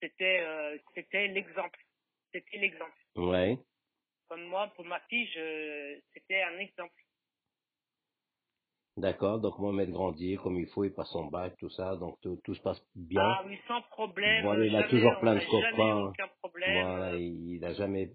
c'était, 0.00 0.40
euh, 0.40 0.78
c'était 0.94 1.26
l'exemple. 1.26 1.80
C'était 2.32 2.58
l'exemple. 2.58 2.96
Ouais. 3.16 3.58
Comme 4.28 4.44
moi, 4.44 4.68
pour 4.76 4.84
ma 4.84 5.00
fille, 5.08 5.26
je, 5.34 6.00
c'était 6.14 6.42
un 6.42 6.58
exemple. 6.58 6.94
D'accord. 8.98 9.40
Donc, 9.40 9.58
Mohamed 9.58 9.90
grandit 9.90 10.36
comme 10.36 10.58
il 10.60 10.68
faut, 10.68 10.84
il 10.84 10.92
passe 10.94 11.10
son 11.10 11.26
bac, 11.26 11.56
tout 11.58 11.70
ça, 11.70 11.96
donc 11.96 12.20
tout, 12.22 12.40
tout 12.44 12.54
se 12.54 12.62
passe 12.62 12.80
bien. 12.94 13.22
Ah 13.22 13.42
oui, 13.46 13.58
sans 13.68 13.82
problème. 13.82 14.44
Voilà, 14.44 14.64
il 14.66 14.76
a 14.76 14.84
toujours 14.88 15.18
plein 15.20 15.34
de 15.36 15.44
copains. 15.44 16.02
aucun 16.08 16.28
problème. 16.40 16.82
Voilà, 16.84 17.16
il 17.16 17.60
n'a 17.60 17.74
jamais 17.74 18.12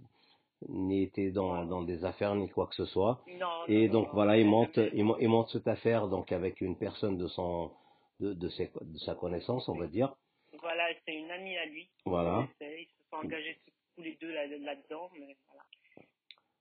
ni 0.70 1.04
été 1.04 1.32
dans, 1.32 1.66
dans 1.66 1.84
des 1.84 2.04
affaires 2.06 2.36
ni 2.36 2.50
quoi 2.50 2.68
que 2.68 2.76
ce 2.76 2.86
soit. 2.86 3.24
Non, 3.28 3.66
Et 3.68 3.88
non, 3.88 3.94
donc 3.94 4.08
non, 4.08 4.14
voilà, 4.14 4.38
il 4.38 4.46
monte, 4.48 4.78
il, 4.94 5.04
mon- 5.04 5.18
il 5.18 5.28
monte 5.30 5.50
cette 5.50 5.68
affaire 5.68 6.08
donc 6.08 6.32
avec 6.32 6.62
une 6.62 6.78
personne 6.78 7.18
de 7.18 7.28
son, 7.28 7.72
de, 8.20 8.34
de, 8.34 8.50
ses- 8.50 8.72
de 8.82 8.98
sa 9.00 9.16
connaissance, 9.16 9.68
on 9.70 9.78
va 9.78 9.88
dire. 9.88 10.14
Voilà, 10.60 10.88
c'est 11.06 11.16
une 11.16 11.30
amie 11.32 11.58
à 11.58 11.66
lui. 11.66 11.90
Voilà. 12.06 12.48
Ils 12.62 12.86
se 12.88 13.10
sont 13.10 13.18
engagés 13.18 13.60
tous- 13.66 14.02
les 14.02 14.16
deux 14.16 14.32
là- 14.34 14.48
là-dedans, 14.48 15.10
mais 15.20 15.36
voilà. 15.48 15.64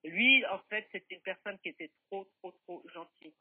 Lui, 0.04 0.44
en 0.46 0.58
fait, 0.68 0.86
c'était 0.92 1.14
une 1.14 1.20
personne 1.22 1.58
qui 1.60 1.68
était 1.70 1.90
trop, 2.10 2.26
trop, 2.40 2.50
trop 2.66 2.82
gentille. 2.92 3.32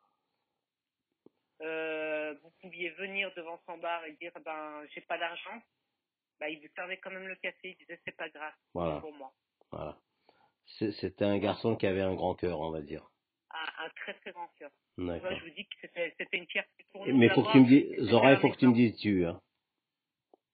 Euh, 1.61 2.33
vous 2.41 2.51
pouviez 2.61 2.89
venir 2.91 3.31
devant 3.35 3.59
son 3.65 3.77
bar 3.77 4.03
et 4.05 4.13
dire, 4.13 4.31
ben, 4.43 4.83
j'ai 4.93 5.01
pas 5.01 5.17
d'argent. 5.17 5.61
Ben, 6.39 6.47
il 6.47 6.59
vous 6.59 6.73
servait 6.75 6.97
quand 6.97 7.11
même 7.11 7.27
le 7.27 7.35
café. 7.35 7.71
Il 7.71 7.77
disait, 7.77 7.99
c'est 8.05 8.15
pas 8.15 8.29
grave, 8.29 8.53
Voilà. 8.73 8.99
pour 8.99 9.13
moi. 9.13 9.31
Voilà. 9.71 9.97
C'était 10.65 11.25
un 11.25 11.37
garçon 11.37 11.75
qui 11.75 11.85
avait 11.85 12.01
un 12.01 12.15
grand 12.15 12.35
cœur, 12.35 12.59
on 12.59 12.71
va 12.71 12.81
dire. 12.81 13.03
Un, 13.51 13.85
un 13.85 13.89
très, 13.89 14.13
très 14.15 14.31
grand 14.31 14.47
cœur. 14.57 14.71
Moi, 14.97 15.19
D'accord. 15.19 15.37
je 15.37 15.43
vous 15.45 15.55
dis 15.55 15.65
que 15.65 15.75
c'était 15.81 16.37
une 16.37 16.47
fierté 16.47 16.85
pour 16.91 17.05
nous. 17.05 17.17
Mais 17.17 17.29
faut 17.29 17.43
que 17.43 17.51
tu 17.51 17.59
me 17.59 17.65
dises, 17.67 18.09
Zora, 18.09 18.31
il 18.33 18.37
faut 18.39 18.49
que 18.49 18.57
tu 18.57 18.67
me 18.67 18.73
dises 18.73 18.97
tu. 18.97 19.25
Hein. 19.25 19.39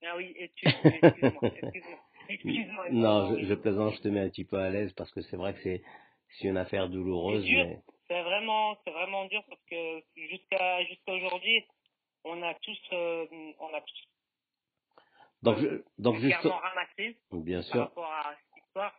Ah 0.06 0.16
oui, 0.16 0.34
et 0.38 0.50
tu, 0.56 0.66
excuse-moi. 2.30 2.90
Non, 2.92 3.36
je, 3.36 3.46
je 3.46 3.54
plaisante, 3.56 3.96
je 3.96 4.02
te 4.02 4.08
mets 4.10 4.20
un 4.22 4.30
petit 4.30 4.46
peu 4.46 4.58
à 4.58 4.70
l'aise 4.70 4.94
parce 4.94 5.12
que 5.12 5.22
c'est 5.22 5.38
vrai 5.38 5.54
que 5.54 5.62
c'est 5.64 5.82
c'est 6.40 6.48
une 6.48 6.58
affaire 6.58 6.90
douloureuse, 6.90 7.44
C'est 7.44 7.50
dur. 7.50 7.66
mais 7.66 7.80
C'est 8.08 8.22
vraiment, 8.22 8.78
c'est 8.84 8.92
vraiment 8.92 9.26
dur 9.26 9.44
parce 9.50 9.62
que 9.70 10.04
jusqu'à 10.16 10.84
jusqu'à 10.86 11.14
aujourd'hui, 11.14 11.66
on 12.26 12.42
a 12.44 12.54
tous, 12.56 12.80
euh, 12.94 13.26
on 13.60 13.74
a 13.74 13.82
tous 13.82 14.08
donc 15.44 15.60
je, 15.60 15.84
donc 16.00 16.18
juste, 16.18 16.36
ramassé 16.42 17.18
bien 17.32 17.60
par 17.60 17.66
sûr, 17.68 17.82
rapport 17.82 18.12
à 18.12 18.36
cette 18.36 18.64
histoire. 18.66 18.94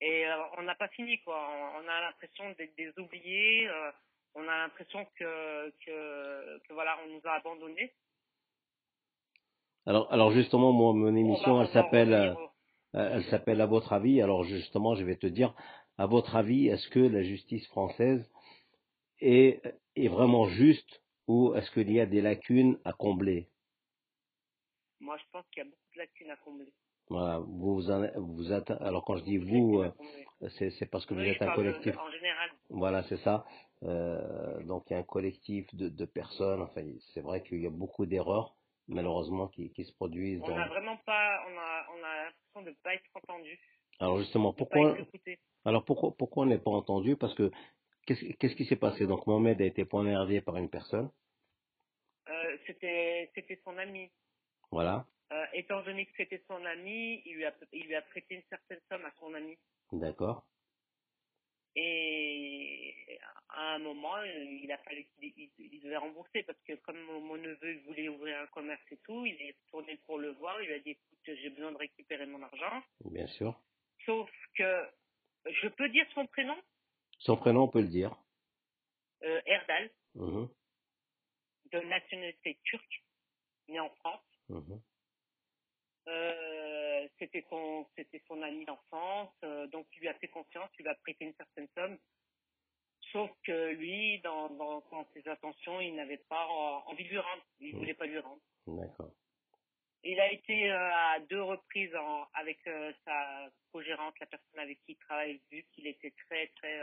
Et 0.00 0.26
euh, 0.26 0.44
on 0.58 0.62
n'a 0.62 0.74
pas 0.76 0.88
fini, 0.88 1.20
quoi. 1.22 1.36
On, 1.50 1.84
on 1.84 1.88
a 1.88 2.00
l'impression 2.02 2.50
d'être 2.52 2.76
des 2.76 2.92
oubliés. 2.98 3.68
euh, 3.68 3.92
on 4.34 4.42
a 4.48 4.58
l'impression 4.58 5.04
que, 5.16 5.70
que, 5.84 6.58
que, 6.60 6.72
voilà, 6.74 6.98
on 7.04 7.08
nous 7.14 7.20
a 7.24 7.32
abandonnés. 7.34 7.94
Alors, 9.86 10.12
alors 10.12 10.32
justement, 10.32 10.72
moi, 10.72 10.92
mon 10.94 11.08
va, 11.08 11.18
émission, 11.18 11.62
elle 11.62 11.68
s'appelle, 11.72 12.12
euh, 12.12 12.34
revenir 12.34 12.40
au- 12.40 12.52
elle 12.94 13.24
s'appelle 13.26 13.60
À 13.60 13.66
votre 13.66 13.92
avis. 13.92 14.22
Alors 14.22 14.44
justement, 14.44 14.94
je 14.96 15.04
vais 15.04 15.16
te 15.16 15.26
dire, 15.26 15.54
à 15.98 16.06
votre 16.06 16.36
avis, 16.36 16.68
est-ce 16.68 16.88
que 16.90 17.00
la 17.00 17.22
justice 17.22 17.66
française 17.68 18.24
est, 19.20 19.62
est 19.96 20.08
vraiment 20.08 20.48
juste 20.50 21.02
ou 21.28 21.54
est-ce 21.56 21.70
qu'il 21.72 21.90
y 21.92 22.00
a 22.00 22.06
des 22.06 22.20
lacunes 22.22 22.78
à 22.84 22.92
combler? 22.92 23.48
Moi, 25.00 25.18
je 25.18 25.24
pense 25.32 25.46
qu'il 25.50 25.58
y 25.64 25.66
a 25.66 25.70
beaucoup 25.70 25.92
de 25.94 25.98
lacunes 25.98 26.30
à 26.30 26.36
combler. 26.36 26.72
Voilà, 27.10 27.40
vous, 27.40 27.90
en- 27.90 28.20
vous 28.20 28.52
êtes, 28.52 28.70
alors 28.70 29.04
quand 29.04 29.16
je 29.18 29.24
dis 29.24 29.38
vous, 29.38 29.80
euh, 29.82 29.92
c'est 30.58 30.70
c'est 30.72 30.86
parce 30.86 31.06
que 31.06 31.14
vous 31.14 31.20
Oui, 31.20 31.28
êtes 31.28 31.36
je 31.36 31.42
un 31.42 31.46
parle 31.46 31.56
collectif. 31.56 31.96
en 31.96 32.10
général. 32.12 32.50
Voilà, 32.70 33.02
c'est 33.04 33.18
ça. 33.18 33.46
Euh, 33.84 34.62
donc 34.64 34.84
il 34.90 34.94
y 34.94 34.96
a 34.96 35.00
un 35.00 35.04
collectif 35.04 35.72
de, 35.74 35.88
de 35.88 36.04
personnes. 36.06 36.62
Enfin, 36.62 36.84
c'est 37.14 37.20
vrai 37.22 37.42
qu'il 37.44 37.62
y 37.62 37.66
a 37.66 37.70
beaucoup 37.70 38.06
d'erreurs, 38.06 38.56
malheureusement, 38.88 39.48
qui, 39.48 39.72
qui 39.72 39.84
se 39.84 39.92
produisent. 39.94 40.40
On 40.42 40.48
n'a 40.48 40.66
Dans... 40.66 40.68
vraiment 40.68 40.96
pas, 40.98 41.44
on 41.48 41.58
a, 41.58 41.86
on 41.94 42.04
a 42.04 42.24
l'impression 42.24 42.62
de 42.62 42.70
ne 42.70 42.74
pas 42.82 42.94
être 42.94 43.10
entendu, 43.14 43.58
Alors 44.00 44.18
justement, 44.20 44.52
de 44.56 44.62
ne 44.62 44.66
pas 44.68 44.76
pourquoi, 44.76 44.92
être 44.92 45.00
écouté. 45.00 45.38
alors 45.64 45.84
pourquoi, 45.84 46.12
pourquoi 46.18 46.44
on 46.44 46.46
n'est 46.46 46.58
pas 46.58 46.70
entendu? 46.72 47.16
Parce 47.16 47.34
que 47.34 47.50
qu'est-ce 48.06 48.24
qu'est-ce 48.38 48.56
qui 48.56 48.66
s'est 48.66 48.76
passé? 48.76 49.06
Donc 49.06 49.26
Mohamed 49.26 49.60
a 49.62 49.66
été 49.66 49.84
poignardé 49.86 50.40
par 50.42 50.56
une 50.56 50.70
personne. 50.70 51.10
Euh, 52.28 52.58
c'était, 52.66 53.30
c'était 53.34 53.60
son 53.64 53.76
ami. 53.78 54.10
Voilà, 54.70 55.06
Euh, 55.30 55.46
étant 55.52 55.82
donné 55.82 56.06
que 56.06 56.12
c'était 56.16 56.42
son 56.46 56.64
ami, 56.64 57.22
il 57.26 57.34
lui 57.36 57.44
a, 57.44 57.54
il 57.72 57.86
lui 57.86 57.94
a 57.94 58.02
prêté 58.02 58.36
une 58.36 58.42
certaine 58.48 58.80
somme 58.88 59.04
à 59.04 59.12
son 59.20 59.34
ami. 59.34 59.58
d'accord. 59.92 60.46
Et 61.76 62.94
à 63.50 63.74
un 63.74 63.78
moment, 63.78 64.20
il 64.22 64.70
a 64.72 64.78
fallu 64.78 65.04
qu'il 65.04 65.32
il, 65.36 65.50
il 65.58 65.80
devait 65.82 65.96
rembourser 65.96 66.42
parce 66.44 66.58
que 66.62 66.74
comme 66.76 66.98
mon, 67.02 67.20
mon 67.20 67.36
neveu 67.36 67.72
il 67.74 67.80
voulait 67.80 68.08
ouvrir 68.08 68.38
un 68.40 68.46
commerce 68.48 68.82
et 68.90 68.96
tout, 68.98 69.24
il 69.26 69.34
est 69.40 69.54
retourné 69.66 69.96
pour 70.06 70.18
le 70.18 70.30
voir. 70.32 70.60
Il 70.62 70.66
lui 70.68 70.74
a 70.74 70.78
dit 70.80 70.90
écoute, 70.90 71.18
j'ai 71.26 71.50
besoin 71.50 71.72
de 71.72 71.76
récupérer 71.76 72.26
mon 72.26 72.42
argent. 72.42 72.82
Bien 73.04 73.26
sûr. 73.28 73.54
Sauf 74.06 74.30
que 74.56 74.88
je 75.46 75.68
peux 75.68 75.88
dire 75.90 76.06
son 76.14 76.26
prénom, 76.26 76.56
Son 77.18 77.36
prénom, 77.36 77.64
on 77.64 77.68
peut 77.68 77.82
le 77.82 77.88
dire. 77.88 78.16
euh, 79.22 79.40
Erdal, 79.46 79.90
Mhm, 80.14 80.48
de 81.72 81.80
nationalité 81.80 82.58
turque, 82.64 83.04
né 83.68 83.78
en 83.78 83.90
France. 83.96 84.24
mhm. 84.48 84.80
Euh, 86.08 87.06
c'était 87.18 87.44
son 87.50 87.86
c'était 87.96 88.22
son 88.26 88.40
ami 88.42 88.64
d'enfance, 88.64 89.30
euh, 89.44 89.66
donc 89.66 89.86
il 89.94 90.00
lui 90.00 90.08
a 90.08 90.14
fait 90.14 90.28
confiance, 90.28 90.70
il 90.78 90.82
lui 90.84 90.90
a 90.90 90.94
prêté 90.94 91.26
une 91.26 91.34
certaine 91.34 91.68
somme. 91.74 91.98
Sauf 93.12 93.30
que 93.44 93.72
lui, 93.72 94.20
dans, 94.20 94.48
dans, 94.50 94.80
dans 94.90 95.06
ses 95.14 95.26
intentions, 95.28 95.80
il 95.80 95.94
n'avait 95.94 96.22
pas 96.28 96.46
envie 96.86 97.04
de 97.04 97.10
lui 97.10 97.18
rendre. 97.18 97.42
Il 97.60 97.74
Mm. 97.74 97.78
voulait 97.78 97.94
pas 97.94 98.06
lui 98.06 98.18
rendre. 98.18 98.40
D'accord. 98.66 99.12
Il 100.04 100.18
a 100.20 100.32
été 100.32 100.70
euh, 100.70 100.90
à 100.94 101.18
deux 101.20 101.42
reprises 101.42 101.94
en, 101.96 102.26
avec 102.34 102.58
sa 103.04 103.50
co-gérante, 103.72 104.18
la 104.20 104.26
personne 104.26 104.60
avec 104.60 104.78
qui 104.84 104.92
il 104.92 104.96
travaille, 104.98 105.40
vu 105.50 105.64
qu'il 105.72 105.86
était 105.86 106.12
très 106.26 106.46
très. 106.56 106.80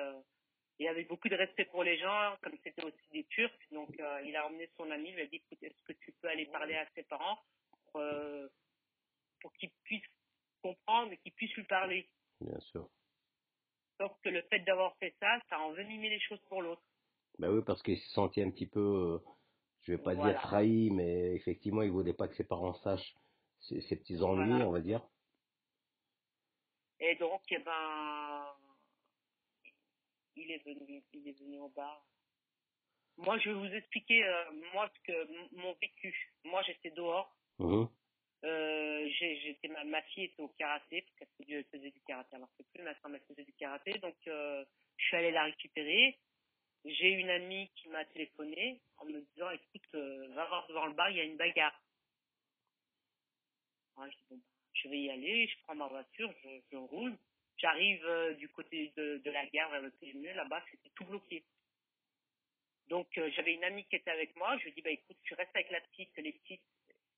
il 0.80 0.88
avait 0.88 1.06
beaucoup 1.06 1.30
de 1.30 1.36
respect 1.36 1.66
pour 1.66 1.84
les 1.84 1.98
gens, 1.98 2.36
comme 2.42 2.58
c'était 2.64 2.84
aussi 2.84 3.10
des 3.12 3.24
Turcs. 3.26 3.58
Donc 3.72 3.90
il 4.26 4.36
a 4.36 4.46
emmené 4.46 4.70
son 4.78 4.90
ami, 4.92 5.10
il 5.10 5.16
lui 5.16 5.22
a 5.24 5.28
dit 5.28 5.38
écoute, 5.38 5.64
est-ce 5.64 5.84
que 5.84 5.94
tu 5.94 6.12
peux 6.22 6.28
aller 6.28 6.46
parler 6.48 6.76
à 6.76 6.86
ses 6.96 7.04
parents 7.04 7.40
pour, 7.92 8.02
pour 9.46 9.54
qu'ils 9.54 9.70
puissent 9.84 10.02
comprendre 10.64 11.12
et 11.12 11.18
qu'ils 11.18 11.34
puissent 11.34 11.54
lui 11.54 11.66
parler. 11.66 12.10
Bien 12.42 12.60
sûr. 12.62 12.90
Sauf 14.00 14.12
que 14.24 14.30
le 14.30 14.42
fait 14.50 14.58
d'avoir 14.62 14.98
fait 14.98 15.16
ça, 15.20 15.40
ça 15.50 15.58
a 15.58 15.60
envenimé 15.60 16.10
les 16.10 16.20
choses 16.20 16.42
pour 16.50 16.64
l'autre. 16.64 16.82
Ben 17.38 17.52
oui, 17.52 17.62
parce 17.64 17.84
qu'il 17.84 18.00
se 18.00 18.10
sentait 18.10 18.42
un 18.42 18.50
petit 18.50 18.66
peu, 18.66 18.80
euh, 18.80 19.20
je 19.84 19.92
vais 19.92 20.02
pas 20.02 20.16
Voilà. 20.16 20.34
dire 20.34 20.42
trahi, 20.42 20.90
mais 20.90 21.36
effectivement, 21.36 21.84
il 21.84 21.92
voulait 21.92 22.16
pas 22.16 22.28
que 22.28 22.34
ses 22.34 22.44
parents 22.44 22.74
sachent 22.82 23.14
ses, 23.60 23.82
ses 23.82 23.98
petits 23.98 24.20
ennuis, 24.24 24.50
Voilà. 24.50 24.68
on 24.68 24.72
va 24.72 24.80
dire. 24.82 25.08
Et 27.00 27.14
donc, 27.18 27.44
eh 27.52 27.60
ben, 27.60 28.48
il 30.38 30.50
est 30.50 30.64
venu, 30.66 31.04
il 31.14 31.28
est 31.28 31.40
venu 31.40 31.60
au 31.60 31.70
bar. 31.70 32.04
Moi, 33.18 33.38
je 33.38 33.50
vais 33.52 33.56
vous 33.70 33.76
expliquer, 33.76 34.24
euh, 34.26 34.52
moi, 34.74 34.90
ce 34.96 35.00
que 35.04 35.56
mon 35.56 35.74
vécu. 35.74 36.34
Moi, 36.46 36.64
j'étais 36.64 36.90
dehors. 36.90 37.38
Mhm, 37.60 37.88
Euh, 38.46 39.10
j'étais 39.20 39.68
ma, 39.70 39.84
ma 39.86 40.02
fille 40.04 40.26
était 40.26 40.42
au 40.42 40.50
karaté 40.50 41.02
parce 41.02 41.32
qu'elle 41.38 41.64
faisait, 41.66 41.90
du 41.90 42.02
karaté. 42.02 42.38
N'en 42.38 42.48
fait 42.58 42.64
plus, 42.74 42.84
mais 42.84 42.92
elle 43.04 43.22
faisait 43.28 43.44
du 43.44 43.54
karaté. 43.54 43.94
Donc, 44.00 44.16
euh, 44.28 44.64
je 44.98 45.06
suis 45.06 45.18
allé 45.18 45.32
la 45.32 45.46
récupérer. 45.46 46.20
J'ai 46.86 47.10
une 47.10 47.30
amie 47.30 47.72
qui 47.76 47.90
m'a 47.90 48.06
téléphoné 48.06 48.80
en 48.98 49.06
me 49.06 49.20
disant, 49.34 49.50
écoute, 49.50 49.96
euh, 49.96 50.28
va 50.36 50.46
voir 50.46 50.68
devant 50.68 50.86
le 50.86 50.94
bar, 50.94 51.10
il 51.10 51.18
y 51.18 51.22
a 51.22 51.24
une 51.24 51.38
bagarre. 51.38 51.82
Ouais, 53.98 54.10
je 54.12 54.36
dis, 54.36 54.88
vais 54.90 55.00
y 55.00 55.10
aller, 55.10 55.48
je 55.48 55.64
prends 55.64 55.74
ma 55.74 55.88
voiture, 55.88 56.32
je, 56.72 56.78
roule. 56.78 57.18
J'arrive 57.58 58.06
du 58.38 58.50
côté 58.50 58.94
de, 58.98 59.32
la 59.32 59.48
gare 59.48 59.72
vers 59.72 59.82
le 59.82 59.90
PME, 59.90 60.34
là-bas, 60.34 60.64
c'était 60.70 60.92
tout 60.94 61.06
bloqué. 61.06 61.44
Donc, 62.90 63.08
j'avais 63.16 63.56
une 63.56 63.64
amie 63.64 63.86
qui 63.86 63.96
était 63.96 64.12
avec 64.12 64.36
moi. 64.36 64.56
Je 64.60 64.66
lui 64.66 64.74
dit, 64.74 64.82
bah, 64.82 64.92
écoute, 64.92 65.18
tu 65.24 65.34
restes 65.34 65.56
avec 65.56 65.72
la 65.72 65.82
petite, 65.82 66.16
les 66.18 66.34
petites, 66.34 66.62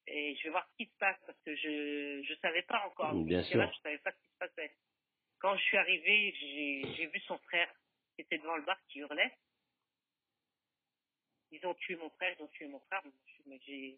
et 0.08 0.36
je 0.36 0.44
vais 0.44 0.50
voir 0.50 0.68
ce 0.72 0.78
qui 0.84 0.90
se 0.90 0.98
passe, 0.98 1.18
parce 1.26 1.40
que 1.42 1.56
je 1.56 2.24
je 2.24 2.34
savais 2.42 2.64
pas 2.64 2.86
encore. 2.88 3.14
Bien 3.14 3.42
J'étais 3.44 3.58
là, 3.58 3.66
sûr. 3.68 3.76
Je 3.78 3.82
savais 3.82 3.98
pas 4.00 4.12
ce 4.12 4.18
qui 4.24 4.30
se 4.32 4.38
passait. 4.38 4.76
Quand 5.40 5.56
je 5.58 5.64
suis 5.64 5.78
arrivé, 5.78 6.34
j'ai 6.96 7.08
vu 7.08 7.20
son 7.22 7.38
frère 7.40 7.72
qui 8.16 8.22
était 8.22 8.38
devant 8.40 8.56
le 8.58 8.64
bar 8.64 8.78
qui 8.88 9.00
hurlait. 9.00 9.32
Ils 11.52 11.66
ont 11.66 11.74
tué 11.76 11.96
mon 11.96 12.10
frère, 12.12 12.36
ils 12.38 12.44
ont 12.44 12.48
tué 12.50 12.68
mon 12.68 12.80
frère. 12.82 13.02
Moi, 13.06 13.14
je- 13.26 13.50
mais 13.50 13.60
j'ai- 13.66 13.98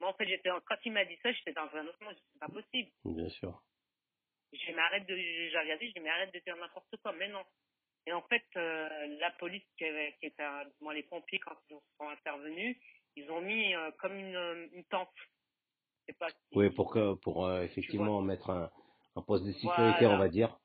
moi, 0.00 0.10
en 0.10 0.14
fait, 0.14 0.26
j'étais 0.26 0.50
quand 0.66 0.76
il 0.84 0.92
m'a 0.92 1.04
dit 1.04 1.16
ça, 1.22 1.32
j'étais 1.32 1.52
dans 1.52 1.68
un 1.74 1.86
autre 1.86 2.02
monde. 2.02 2.16
C'est 2.32 2.38
pas 2.40 2.48
possible. 2.48 2.90
Bien 3.04 3.28
sûr. 3.30 3.62
J'ai 4.52 4.72
mais 4.72 4.82
arrête 4.82 5.06
de, 5.06 5.16
j'ai 5.16 5.56
regardé, 5.58 5.86
j'ai 5.86 5.92
dit, 5.92 6.00
mais 6.00 6.10
arrête 6.10 6.34
de 6.34 6.40
dire 6.40 6.56
n'importe 6.56 6.96
quoi. 7.02 7.12
Mais 7.12 7.28
non. 7.28 7.44
Et 8.06 8.12
en 8.12 8.22
fait, 8.22 8.44
euh, 8.56 9.06
la 9.18 9.30
police 9.32 9.62
qui, 9.78 9.84
avait, 9.84 10.16
qui 10.18 10.26
était, 10.26 10.42
à- 10.42 10.66
moi, 10.80 10.92
les 10.92 11.04
pompiers, 11.04 11.38
quand 11.38 11.56
ils 11.70 11.78
sont 11.98 12.08
intervenus, 12.08 12.76
ils 13.16 13.30
ont 13.30 13.40
mis 13.40 13.74
euh, 13.74 13.90
comme 13.92 14.16
une, 14.18 14.70
une 14.72 14.84
tente. 14.86 15.14
Je 16.10 16.14
sais 16.14 16.18
pas 16.18 16.30
si- 16.30 16.36
Oui, 16.58 16.70
pour 16.70 16.92
que, 16.92 17.14
pour 17.14 17.46
euh, 17.46 17.62
effectivement 17.62 18.20
mettre 18.20 18.50
un, 18.50 18.68
un 19.14 19.22
poste 19.22 19.44
de 19.44 19.52
sécurité, 19.52 20.00
Voilà. 20.00 20.14
on 20.14 20.18
va 20.18 20.28
dire. 20.28 20.58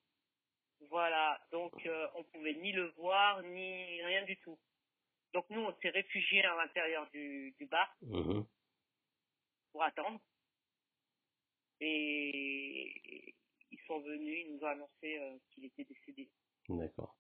Voilà. 0.89 1.39
Donc, 1.51 1.73
euh, 1.85 2.07
on 2.15 2.23
pouvait 2.23 2.55
ni 2.55 2.71
le 2.71 2.89
voir, 2.97 3.43
ni 3.43 4.01
rien 4.03 4.25
du 4.25 4.37
tout. 4.37 4.57
Donc, 5.33 5.45
nous, 5.51 5.61
on 5.61 5.73
s'est 5.81 5.89
réfugiés 5.89 6.43
à 6.43 6.55
l'intérieur 6.55 7.07
du, 7.11 7.53
du 7.59 7.65
bar 7.67 7.87
Mhm, 8.01 8.45
pour 9.71 9.83
attendre. 9.83 10.19
Et 11.81 13.35
ils 13.71 13.79
sont 13.85 13.99
venus, 13.99 14.45
ils 14.47 14.55
nous 14.55 14.63
ont 14.63 14.67
annoncé 14.67 15.17
euh, 15.19 15.37
qu'il 15.51 15.65
était 15.65 15.83
décédé. 15.83 16.29
D'accord. 16.69 17.15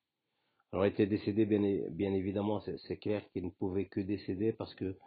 Alors, 0.71 0.85
il 0.87 0.93
était 0.93 1.05
décédé, 1.05 1.45
bien, 1.45 1.59
bien 1.91 2.13
évidemment, 2.13 2.59
c'est 2.61 2.97
clair 2.97 3.21
qu'il 3.31 3.45
ne 3.45 3.49
pouvait 3.51 3.85
que 3.85 3.99
décéder 3.99 4.51
parce 4.53 4.73
que 4.73 4.97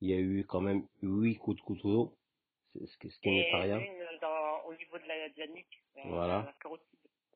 il 0.00 0.10
y 0.10 0.14
a 0.14 0.18
eu 0.18 0.44
quand 0.46 0.60
même 0.60 0.86
huit 1.02 1.36
coups 1.38 1.56
de 1.56 1.62
couteau, 1.62 2.16
ce 2.74 3.28
Et 3.28 3.50
pas 3.50 3.60
rien. 3.60 3.78
une 3.80 4.18
dans, 4.20 4.64
au 4.66 4.74
niveau 4.74 4.98
de 4.98 5.06
la, 5.06 5.28
de 5.28 5.38
la 5.38 5.46
nuque, 5.48 5.82
euh, 5.98 6.00
Voilà. 6.06 6.42
la 6.46 6.52
carotide. 6.60 6.86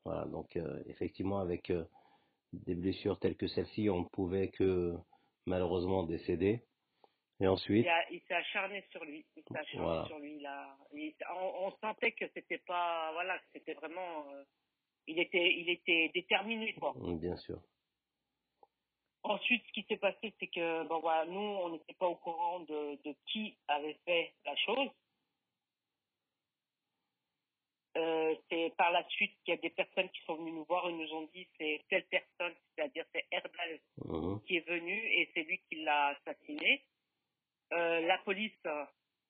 Voilà, 0.05 0.25
donc 0.27 0.57
euh, 0.57 0.83
effectivement, 0.87 1.39
avec 1.41 1.71
euh, 1.71 1.85
des 2.53 2.75
blessures 2.75 3.19
telles 3.19 3.37
que 3.37 3.47
celle-ci, 3.47 3.89
on 3.91 4.01
ne 4.01 4.09
pouvait 4.09 4.49
que 4.49 4.95
malheureusement 5.47 6.03
décéder. 6.05 6.63
Et 7.41 7.45
Il, 7.45 7.49
ensuite, 7.49 7.87
il 8.11 8.21
s'est 8.29 8.35
acharné 8.35 8.85
sur 8.91 9.05
lui. 9.05 9.25
Il 9.37 9.43
s'est 9.43 9.57
acharné 9.59 9.85
Voilà. 9.87 10.07
sur 10.07 10.19
lui 10.19 10.39
là. 10.41 10.77
Il- 10.93 11.15
on, 11.35 11.67
on 11.67 11.71
sentait 11.79 12.13
que 12.13 12.25
c'était 12.35 12.59
pas, 12.59 13.11
voilà, 13.13 13.41
c'était 13.53 13.75
vraiment, 13.75 14.29
euh, 14.33 14.45
il 15.07 15.19
était, 15.19 15.53
il 15.55 15.69
était 15.71 16.11
déterminé 16.15 16.75
quoi. 16.75 16.95
bien 16.97 17.37
sûr. 17.37 17.59
Ensuite, 19.25 19.65
ce 19.69 19.73
qui 19.73 19.83
s'est 19.85 19.99
passé, 19.99 20.35
c'est 20.41 20.49
que 20.49 20.83
bon 20.89 20.99
voilà, 21.01 21.27
nous, 21.27 21.39
on 21.39 21.71
n'était 21.71 21.95
pas 21.95 22.09
au 22.09 22.17
courant 22.17 22.61
de, 22.61 22.97
de 23.05 23.15
qui 23.27 23.57
avait 23.69 23.97
fait 24.05 24.35
la 24.45 24.57
chose. 24.57 24.89
Euh, 27.95 28.35
c'est 28.49 28.73
par 28.79 28.91
la 28.91 29.07
suite 29.11 29.37
qu'il 29.45 29.53
y 29.55 29.59
a 29.59 29.61
des 29.61 29.69
personnes 29.71 30.09
qui 30.11 30.23
sont 30.25 30.37
venues 30.37 30.53
nous 30.53 30.65
voir 30.65 30.89
et 30.89 30.93
nous 30.93 31.13
ont 31.13 31.27
dit 31.35 31.47
c'est 31.59 31.85
telle 31.91 32.07
personne, 32.07 32.55
c'est-à-dire 32.75 33.05
c'est 33.13 33.27
Erdal 33.31 33.81
Mhm, 33.99 34.41
qui 34.47 34.57
est 34.57 34.67
venu 34.67 34.95
et 34.97 35.31
c'est 35.35 35.43
lui 35.43 35.59
qui 35.69 35.83
l'a 35.83 36.07
assassiné. 36.09 36.87
Euh, 37.75 38.01
la 38.01 38.17
police 38.19 38.57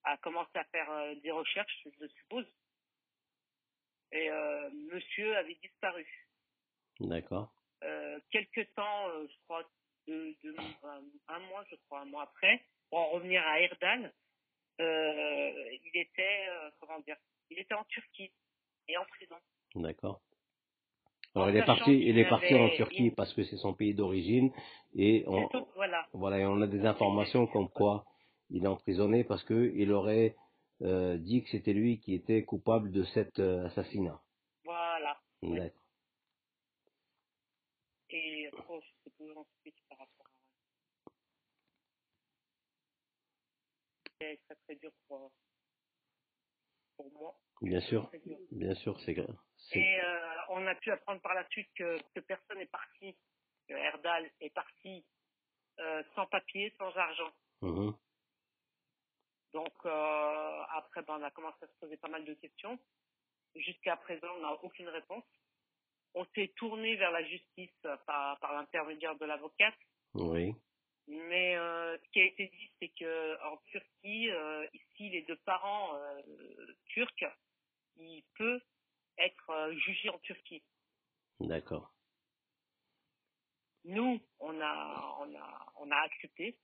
a 0.04 0.16
commencé 0.18 0.50
à 0.54 0.64
faire 0.66 0.88
euh, 0.90 1.14
des 1.16 1.32
recherches, 1.32 1.86
je 2.00 2.06
suppose. 2.06 2.46
Et 4.12 4.28
monsieur 4.92 5.34
avait 5.38 5.54
disparu. 5.54 6.06
D'accord. 7.00 7.50
Quelques 8.30 8.72
temps, 8.74 9.08
je 9.26 9.34
crois, 9.44 9.64
de, 10.06 10.36
de- 10.44 10.54
un, 10.84 11.02
un 11.28 11.38
mois, 11.48 11.64
je 11.70 11.76
crois, 11.86 12.00
un 12.00 12.04
mois 12.04 12.24
après, 12.24 12.62
pour 12.90 12.98
en 12.98 13.08
revenir 13.10 13.42
à 13.46 13.58
Erdal, 13.60 14.12
il 14.78 15.90
était, 15.94 16.46
comment 16.78 17.00
dire, 17.00 17.16
il 17.48 17.58
était 17.58 17.74
en 17.74 17.84
Turquie 17.84 18.30
et 18.92 18.96
en 18.96 19.04
prison. 19.04 19.36
D'accord. 19.74 20.20
Alors 21.34 21.48
il 21.48 21.56
est 21.56 21.64
parti, 21.64 21.98
il 21.98 22.18
est 22.18 22.28
parti 22.28 22.54
en 22.54 22.68
Turquie 22.70 23.10
parce 23.10 23.32
que 23.32 23.42
c'est 23.44 23.56
son 23.56 23.72
pays 23.72 23.94
d'origine 23.94 24.52
et 24.94 25.24
on, 25.26 25.48
voilà. 25.76 26.06
voilà, 26.12 26.38
et 26.40 26.44
on 26.44 26.60
a 26.60 26.66
des 26.66 26.84
informations 26.84 27.46
comme 27.46 27.70
quoi 27.70 28.04
il 28.50 28.64
est 28.64 28.68
emprisonné 28.68 29.24
parce 29.24 29.42
que 29.42 29.72
il 29.74 29.92
aurait 29.92 30.36
euh, 30.82 31.16
dit 31.16 31.42
que 31.42 31.48
c'était 31.48 31.72
lui 31.72 32.00
qui 32.00 32.14
était 32.14 32.44
coupable 32.44 32.90
de 32.90 33.04
cet 33.04 33.38
euh, 33.38 33.64
assassinat. 33.66 34.20
Voilà. 34.64 35.18
D'accord. 35.42 35.80
Et 38.10 38.50
oh, 38.68 38.80
je 38.82 38.90
sais 39.04 39.10
plus 39.16 39.30
ensuite 39.30 39.76
par 39.88 39.98
rapport 39.98 40.26
à. 40.26 41.10
C'est 44.20 44.38
très 44.44 44.54
très 44.66 44.74
dur 44.76 44.92
pour, 45.08 45.32
pour 46.96 47.10
moi. 47.12 47.34
Bien 47.60 47.80
sûr, 47.80 48.10
bien 48.50 48.74
sûr, 48.74 48.98
c'est 49.00 49.14
grave. 49.14 49.36
Et 49.74 50.00
euh, 50.00 50.36
on 50.50 50.66
a 50.66 50.74
pu 50.74 50.90
apprendre 50.90 51.20
par 51.20 51.34
la 51.34 51.46
suite 51.48 51.68
que, 51.76 51.98
que 52.14 52.20
personne 52.20 52.58
n'est 52.58 52.66
parti, 52.66 53.16
que 53.68 53.74
Erdal 53.74 54.28
est 54.40 54.50
parti 54.50 55.04
euh, 55.78 56.02
sans 56.14 56.26
papier, 56.26 56.74
sans 56.78 56.94
argent. 56.96 57.32
Mhm. 57.60 57.94
Donc 59.52 59.74
euh, 59.84 60.62
après, 60.70 61.02
ben, 61.02 61.18
on 61.20 61.22
a 61.22 61.30
commencé 61.30 61.58
à 61.62 61.68
se 61.68 61.78
poser 61.78 61.96
pas 61.96 62.08
mal 62.08 62.24
de 62.24 62.34
questions. 62.34 62.78
Jusqu'à 63.54 63.96
présent, 63.96 64.28
on 64.36 64.40
n'a 64.40 64.52
aucune 64.64 64.88
réponse. 64.88 65.24
On 66.14 66.24
s'est 66.34 66.52
tourné 66.56 66.96
vers 66.96 67.10
la 67.10 67.24
justice 67.24 67.70
par, 68.06 68.38
par 68.40 68.52
l'intermédiaire 68.54 69.16
de 69.16 69.24
l'avocate. 69.24 69.78
Oui. 70.14 70.54
Mais 71.08 71.56
euh, 71.56 71.98
ce 71.98 72.08
qui 72.10 72.20
a 72.20 72.24
été 72.24 72.46
dit, 72.46 72.70
c'est 72.78 72.88
que 72.88 73.52
en 73.52 73.56
Turquie, 73.66 74.30
euh, 74.30 74.66
ici, 74.72 75.10
les 75.10 75.22
deux 75.22 75.36
parents 75.44 75.96
euh, 75.96 76.22
turcs, 76.86 77.24
il 77.96 78.22
peut 78.36 78.60
être 79.18 79.50
euh, 79.50 79.76
jugé 79.78 80.08
en 80.08 80.18
Turquie. 80.20 80.62
D'accord. 81.40 81.92
Nous, 83.84 84.20
on 84.38 84.60
a, 84.60 85.16
on 85.20 85.34
a, 85.34 85.72
on 85.80 85.90
a 85.90 85.96
accepté. 85.96 86.56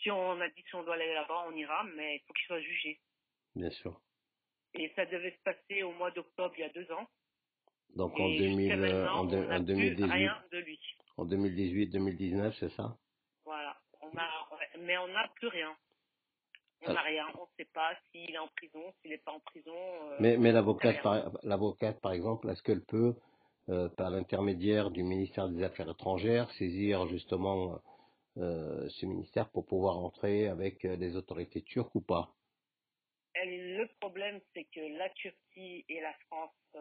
Si 0.00 0.10
on 0.10 0.40
a 0.40 0.48
dit 0.48 0.62
si 0.68 0.74
on 0.74 0.84
doit 0.84 0.94
aller 0.94 1.12
là-bas, 1.12 1.44
on 1.48 1.52
ira, 1.52 1.84
mais 1.84 2.16
il 2.16 2.20
faut 2.20 2.32
qu'il 2.32 2.46
soit 2.46 2.60
jugé. 2.60 3.00
Bien 3.54 3.70
sûr. 3.70 4.00
Et 4.74 4.90
ça 4.94 5.04
devait 5.06 5.32
se 5.32 5.42
passer 5.42 5.82
au 5.82 5.92
mois 5.92 6.10
d'octobre 6.12 6.54
il 6.56 6.60
y 6.60 6.64
a 6.64 6.68
deux 6.70 6.90
ans. 6.92 7.08
Donc 7.96 8.18
en, 8.18 8.28
2000, 8.28 8.72
euh, 8.72 9.08
en, 9.10 9.28
en 9.28 9.60
2018. 9.60 10.04
Rien 10.04 10.44
de 10.52 10.58
lui. 10.58 10.80
En 11.18 11.26
2018-2019, 11.26 12.54
c'est 12.60 12.70
ça? 12.70 12.96
Voilà. 13.44 13.76
On 14.00 14.16
a, 14.16 14.28
mais 14.78 14.96
on 14.98 15.08
n'a 15.08 15.28
plus 15.34 15.48
rien. 15.48 15.76
On 16.86 16.92
n'a 16.92 17.02
rien, 17.02 17.26
on 17.34 17.42
ne 17.42 17.46
sait 17.56 17.68
pas 17.74 17.90
s'il 18.10 18.30
est 18.30 18.38
en 18.38 18.46
prison, 18.56 18.80
s'il 19.00 19.10
n'est 19.10 19.18
pas 19.18 19.32
en 19.32 19.40
prison. 19.40 19.74
Euh, 19.74 20.16
mais 20.20 20.36
mais 20.36 20.52
l'avocate, 20.52 21.02
par, 21.02 21.32
l'avocate, 21.42 22.00
par 22.00 22.12
exemple, 22.12 22.48
est-ce 22.48 22.62
qu'elle 22.62 22.84
peut, 22.84 23.16
euh, 23.68 23.88
par 23.88 24.10
l'intermédiaire 24.10 24.92
du 24.92 25.02
ministère 25.02 25.48
des 25.48 25.64
Affaires 25.64 25.90
étrangères, 25.90 26.48
saisir 26.52 27.08
justement 27.08 27.80
euh, 28.36 28.88
ce 28.88 29.04
ministère 29.04 29.48
pour 29.50 29.66
pouvoir 29.66 29.98
entrer 29.98 30.46
avec 30.46 30.84
les 30.84 31.16
autorités 31.16 31.62
turques 31.62 31.96
ou 31.96 32.00
pas? 32.00 32.32
Le 33.34 33.86
problème, 33.98 34.40
c'est 34.54 34.64
que 34.72 34.98
la 34.98 35.10
Turquie 35.10 35.84
et 35.88 36.00
la 36.00 36.12
France, 36.28 36.76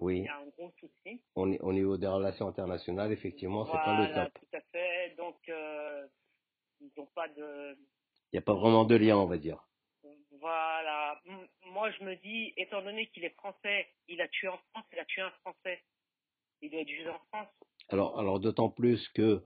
oui. 0.00 0.18
il 0.18 0.24
y 0.24 0.28
a 0.28 0.38
un 0.38 0.46
gros 0.56 0.72
souci. 0.78 1.20
Au, 1.34 1.42
au 1.42 1.72
niveau 1.72 1.96
des 1.96 2.06
relations 2.06 2.48
internationales, 2.48 3.12
effectivement, 3.12 3.66
c'est 3.66 3.72
pas 3.72 4.06
le 4.06 4.14
top. 4.14 4.32
tout 4.34 4.56
à 4.56 4.60
fait. 4.72 5.14
Donc, 5.16 5.36
ils 6.80 6.90
n'ont 6.96 7.08
pas 7.14 7.28
de 7.28 7.76
il 8.32 8.36
n'y 8.36 8.38
a 8.40 8.42
pas 8.42 8.54
vraiment 8.54 8.84
de 8.84 8.94
lien, 8.94 9.16
on 9.16 9.26
va 9.26 9.38
dire. 9.38 9.64
Voilà. 10.40 11.20
moi, 11.72 11.90
je 11.92 12.04
me 12.04 12.14
dis, 12.16 12.52
étant 12.56 12.82
donné 12.82 13.06
qu'il 13.08 13.24
est 13.24 13.34
français, 13.34 13.88
il 14.06 14.20
a 14.20 14.28
tué 14.28 14.48
en 14.48 14.58
France, 14.70 14.84
il 14.92 14.98
a 14.98 15.04
tué 15.06 15.22
un 15.22 15.30
Français. 15.40 15.80
Il 16.60 16.70
doit 16.70 16.80
être 16.80 16.88
jugé 16.88 17.08
en 17.08 17.18
France. 17.32 17.48
Alors, 17.88 18.18
alors 18.18 18.38
d'autant 18.38 18.68
plus 18.68 19.08
que, 19.10 19.42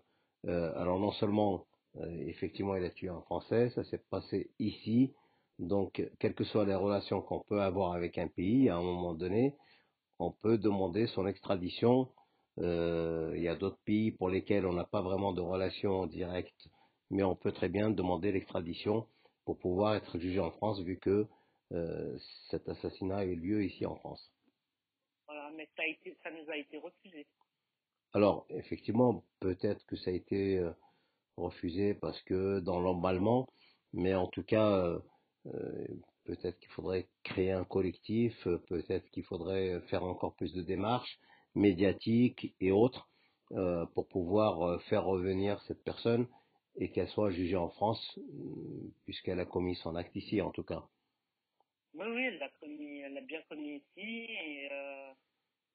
euh, 0.47 0.75
alors 0.77 0.99
non 0.99 1.13
seulement, 1.13 1.67
euh, 1.97 2.27
effectivement, 2.27 2.75
il 2.75 2.85
a 2.85 2.91
tué 2.91 3.09
un 3.09 3.21
Français, 3.23 3.71
ça 3.71 3.85
s'est 3.85 4.03
passé 4.11 4.51
ici. 4.59 5.15
Donc, 5.59 6.03
quelles 6.19 6.35
que 6.35 6.45
soient 6.45 6.65
les 6.67 6.75
relations 6.75 7.23
qu'on 7.23 7.41
peut 7.41 7.61
avoir 7.61 7.93
avec 7.93 8.19
un 8.19 8.29
pays, 8.29 8.69
à 8.69 8.77
un 8.77 8.83
moment 8.83 9.15
donné, 9.15 9.55
on 10.23 10.33
peut 10.33 10.59
demander 10.59 11.07
son 11.09 11.27
extradition. 11.27 12.09
Euh, 12.59 13.33
il 13.37 13.43
y 13.43 13.49
a 13.49 13.57
d'autres 13.57 13.81
pays 13.85 14.13
pour 14.13 14.29
lesquels 14.29 14.67
on 14.67 14.75
n'a 14.75 14.85
pas 14.85 15.03
vraiment 15.03 15.33
de 15.33 15.41
relation 15.41 16.07
directe 16.07 16.69
mais 17.13 17.23
on 17.23 17.37
peut 17.37 17.53
très 17.53 17.69
bien 17.69 17.91
demander 17.91 18.33
l'extradition 18.33 19.07
pour 19.45 19.59
pouvoir 19.59 19.95
être 19.95 20.19
jugé 20.19 20.41
en 20.41 20.51
France 20.51 20.81
vu 20.81 20.99
que 20.99 21.27
euh, 21.73 22.19
cet 22.51 22.69
assassinat 22.69 23.19
a 23.19 23.25
eu 23.25 23.37
lieu 23.37 23.65
ici 23.65 23.85
en 23.87 23.97
France. 23.97 24.33
Voilà, 25.27 25.51
mais 25.55 25.69
ça, 25.77 25.83
a 25.83 25.87
été, 25.87 26.17
ça 26.23 26.31
nous 26.31 26.51
a 26.51 26.57
été 26.57 26.79
refusé. 26.79 27.27
Alors, 28.15 28.47
effectivement, 28.49 29.25
peut-être 29.41 29.85
que 29.87 29.97
ça 29.97 30.11
a 30.11 30.15
été 30.15 30.59
euh, 30.59 30.73
refusé 31.37 31.95
parce 31.95 32.21
que 32.23 32.61
dans 32.61 32.81
l'emballement, 32.81 33.47
mais 33.93 34.15
en 34.15 34.27
tout 34.27 34.43
cas, 34.43 34.99
peut-être 36.25 36.59
qu'il 36.59 36.71
faudrait 36.71 37.09
créer 37.25 37.53
un 37.53 37.65
collectif, 37.65 38.35
euh, 38.47 38.59
peut-être 38.69 39.09
qu'il 39.11 39.25
faudrait 39.25 39.81
faire 39.89 40.05
encore 40.05 40.35
plus 40.35 40.53
de 40.55 40.63
démarches 40.63 41.19
médiatiques 41.55 42.55
et 42.61 42.71
autres 42.71 43.09
euh, 43.53 43.85
pour 43.95 44.09
pouvoir 44.09 44.81
faire 44.85 45.05
revenir 45.05 45.61
cette 45.63 45.85
personne 45.85 46.27
et 46.77 46.91
qu'elle 46.91 47.09
soit 47.09 47.31
jugée 47.31 47.57
en 47.57 47.69
France, 47.69 48.19
euh, 48.19 48.93
puisqu'elle 49.05 49.41
a 49.41 49.45
commis 49.45 49.77
son 49.77 49.95
acte 49.95 50.15
ici, 50.17 50.41
en 50.41 50.51
tout 50.51 50.63
cas. 50.63 50.85
Oui, 51.95 52.07
oui, 52.09 52.25
elle 52.25 52.39
l'a 52.39 52.49
commis, 52.61 53.01
elle 53.01 53.15
l'a 53.15 53.21
bien 53.21 53.43
commis 53.43 53.77
ici, 53.77 54.27
et 54.31 54.69
euh, 54.73 55.13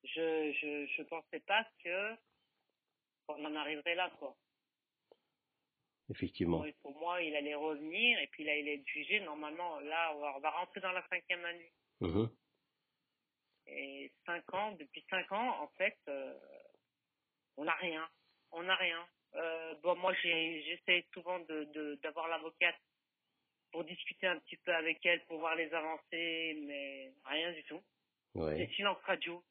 je, 0.03 0.51
je, 0.53 0.85
je 0.97 1.03
pensais 1.03 1.39
pas 1.41 1.63
que 1.83 2.15
on 3.27 3.45
en 3.45 3.55
arriverait 3.55 3.95
là, 3.95 4.09
quoi. 4.19 4.35
Effectivement. 6.09 6.63
pour 6.81 6.97
moi, 6.99 7.21
il 7.21 7.35
allait 7.35 7.55
revenir, 7.55 8.19
et 8.19 8.27
puis 8.27 8.45
là, 8.45 8.55
il 8.55 8.67
est 8.67 8.83
jugé. 8.87 9.19
Normalement, 9.21 9.79
là, 9.81 10.13
on 10.15 10.19
va, 10.19 10.37
on 10.37 10.39
va 10.39 10.49
rentrer 10.51 10.79
dans 10.79 10.93
la 10.93 11.05
cinquième 11.09 11.43
année. 11.43 11.71
Mmh. 11.99 12.25
Et 13.67 14.11
cinq 14.25 14.53
ans, 14.53 14.71
depuis 14.73 15.03
cinq 15.09 15.29
ans, 15.31 15.61
en 15.61 15.67
fait, 15.77 15.97
euh, 16.07 16.33
on 17.57 17.65
n'a 17.65 17.73
rien. 17.73 18.07
On 18.51 18.63
n'a 18.63 18.75
rien. 18.75 19.05
Euh, 19.35 19.75
bon, 19.83 19.95
moi, 19.97 20.13
j'essaie 20.13 21.05
souvent 21.13 21.39
d'avoir 21.39 21.65
de, 21.73 21.99
d'avoir 22.01 22.27
l'avocate 22.29 22.79
pour 23.71 23.83
discuter 23.83 24.27
un 24.27 24.39
petit 24.39 24.57
peu 24.57 24.73
avec 24.73 25.05
elle, 25.05 25.23
pour 25.25 25.39
voir 25.39 25.55
les 25.55 25.71
avancées, 25.73 26.57
mais 26.65 27.11
rien 27.25 27.51
du 27.51 27.63
tout. 27.65 27.81
Ouais. 28.35 28.57
C'est 28.57 28.75
silence 28.75 28.97
radio. 29.03 29.43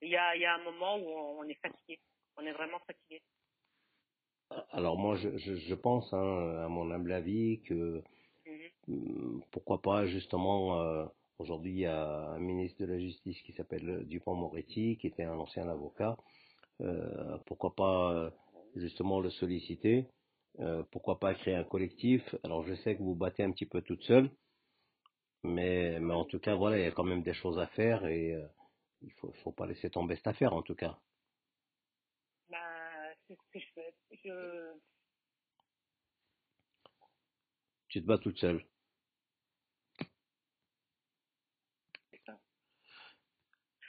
Il 0.00 0.08
y 0.08 0.16
a, 0.16 0.34
il 0.36 0.42
y 0.42 0.46
a 0.46 0.54
un 0.54 0.62
moment 0.62 0.96
où 0.96 1.08
on, 1.40 1.44
est 1.44 1.60
fatigué. 1.60 1.98
On 2.36 2.46
est 2.46 2.52
vraiment 2.52 2.78
fatigué. 2.80 3.20
Alors 4.70 4.98
moi, 4.98 5.16
je, 5.16 5.36
je, 5.38 5.54
je 5.56 5.74
pense, 5.74 6.12
hein, 6.12 6.62
à 6.64 6.68
mon 6.68 6.90
humble 6.90 7.12
avis, 7.12 7.60
que 7.62 8.02
mhm. 8.46 8.94
hum, 8.94 9.42
pourquoi 9.50 9.82
pas 9.82 10.06
justement 10.06 10.80
euh, 10.80 11.04
aujourd'hui 11.38 11.72
il 11.72 11.80
y 11.80 11.86
a 11.86 12.30
un 12.30 12.38
ministre 12.38 12.80
de 12.80 12.86
la 12.86 12.98
Justice 12.98 13.40
qui 13.42 13.52
s'appelle 13.52 14.06
Dupont-Moretti, 14.06 14.96
qui 14.98 15.06
était 15.06 15.24
un 15.24 15.38
ancien 15.38 15.68
avocat. 15.68 16.16
Euh, 16.80 17.38
pourquoi 17.46 17.74
pas 17.74 18.32
justement 18.76 19.20
le 19.20 19.30
solliciter. 19.30 20.06
Euh, 20.60 20.82
pourquoi 20.90 21.20
pas 21.20 21.34
créer 21.34 21.54
un 21.54 21.64
collectif 21.64 22.34
Alors 22.42 22.64
je 22.64 22.74
sais 22.74 22.96
que 22.96 23.02
vous 23.02 23.14
battez 23.14 23.44
un 23.44 23.52
petit 23.52 23.66
peu 23.66 23.80
toute 23.80 24.02
seule, 24.02 24.30
mais, 25.44 26.00
mais 26.00 26.14
en 26.14 26.24
tout 26.24 26.40
cas 26.40 26.56
voilà, 26.56 26.78
il 26.78 26.82
y 26.82 26.86
a 26.86 26.90
quand 26.90 27.04
même 27.04 27.22
des 27.22 27.34
choses 27.34 27.58
à 27.60 27.66
faire 27.68 28.06
et 28.06 28.34
euh, 28.34 28.46
il 29.02 29.12
faut, 29.12 29.32
faut 29.44 29.52
pas 29.52 29.66
laisser 29.66 29.90
tomber 29.90 30.16
cette 30.16 30.26
affaire 30.26 30.54
en 30.54 30.62
tout 30.62 30.74
cas. 30.74 30.98
C'est 33.28 33.34
ce 33.34 33.50
que 33.52 33.58
je 33.58 33.66
fais. 33.74 33.94
Je... 34.24 34.72
Tu 37.88 38.00
te 38.02 38.06
bats 38.06 38.18
toute 38.18 38.38
seule. 38.38 38.64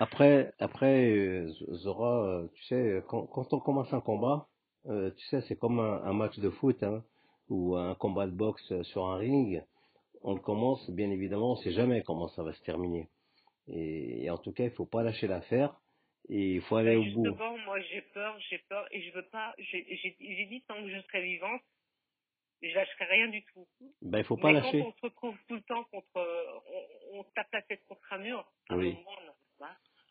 Après, 0.01 0.53
après, 0.59 1.11
euh, 1.11 1.51
Zora, 1.73 2.43
tu 2.53 2.63
sais, 2.65 3.03
quand, 3.07 3.27
quand 3.27 3.53
on 3.53 3.59
commence 3.59 3.91
un 3.93 3.99
combat, 3.99 4.47
euh, 4.87 5.11
tu 5.11 5.25
sais, 5.27 5.41
c'est 5.41 5.57
comme 5.57 5.79
un, 5.79 6.13
match 6.13 6.39
de 6.39 6.49
foot 6.49 6.81
hein, 6.83 7.03
ou 7.49 7.75
un 7.75 7.95
combat 7.95 8.25
de 8.25 8.31
boxe 8.31 8.81
sur 8.83 9.07
un 9.07 9.17
ring. 9.17 9.63
On 10.21 10.37
commence, 10.37 10.89
bien 10.89 11.11
évidemment, 11.11 11.53
on 11.53 11.55
ne 11.57 11.61
sait 11.61 11.71
jamais 11.71 12.03
comment 12.03 12.29
ça 12.29 12.43
va 12.43 12.53
se 12.53 12.61
terminer. 12.63 13.09
Et, 13.67 14.29
en 14.29 14.37
tout 14.37 14.51
cas, 14.53 14.63
il 14.63 14.69
ne 14.69 14.75
faut 14.75 14.85
pas 14.85 15.03
lâcher 15.03 15.27
l'affaire 15.27 15.79
et 16.27 16.55
il 16.55 16.61
faut 16.61 16.75
aller 16.75 16.95
au 16.95 17.03
bout. 17.03 17.25
Justement, 17.25 17.57
moi 17.59 17.79
j'ai 17.81 18.01
peur, 18.01 18.37
j'ai 18.49 18.59
peur 18.69 18.87
et 18.91 19.01
je 19.01 19.11
veux 19.13 19.25
pas. 19.27 19.53
J'ai 19.57 20.47
dit 20.49 20.61
tant 20.67 20.75
que 20.75 20.89
je 20.89 21.01
serai 21.01 21.21
vivante, 21.23 21.61
je 22.61 22.75
lâcherai 22.75 23.05
rien 23.05 23.27
du 23.29 23.43
tout. 23.45 23.67
Ben, 24.01 24.19
il 24.19 24.23
faut 24.25 24.37
pas 24.37 24.51
Mais 24.51 24.59
lâcher. 24.59 24.79
Quand 24.79 24.87
on 24.87 24.93
se 24.93 25.01
retrouve 25.01 25.37
tout 25.47 25.55
le 25.55 25.61
temps 25.61 25.83
contre, 25.85 26.53
on, 27.13 27.23
tape 27.35 27.47
la 27.53 27.61
tête 27.63 27.85
contre 27.87 28.13
un 28.13 28.17
mur. 28.19 28.51
À 28.69 28.75
oui. 28.75 28.89
un 28.89 28.93
moment, 28.93 29.11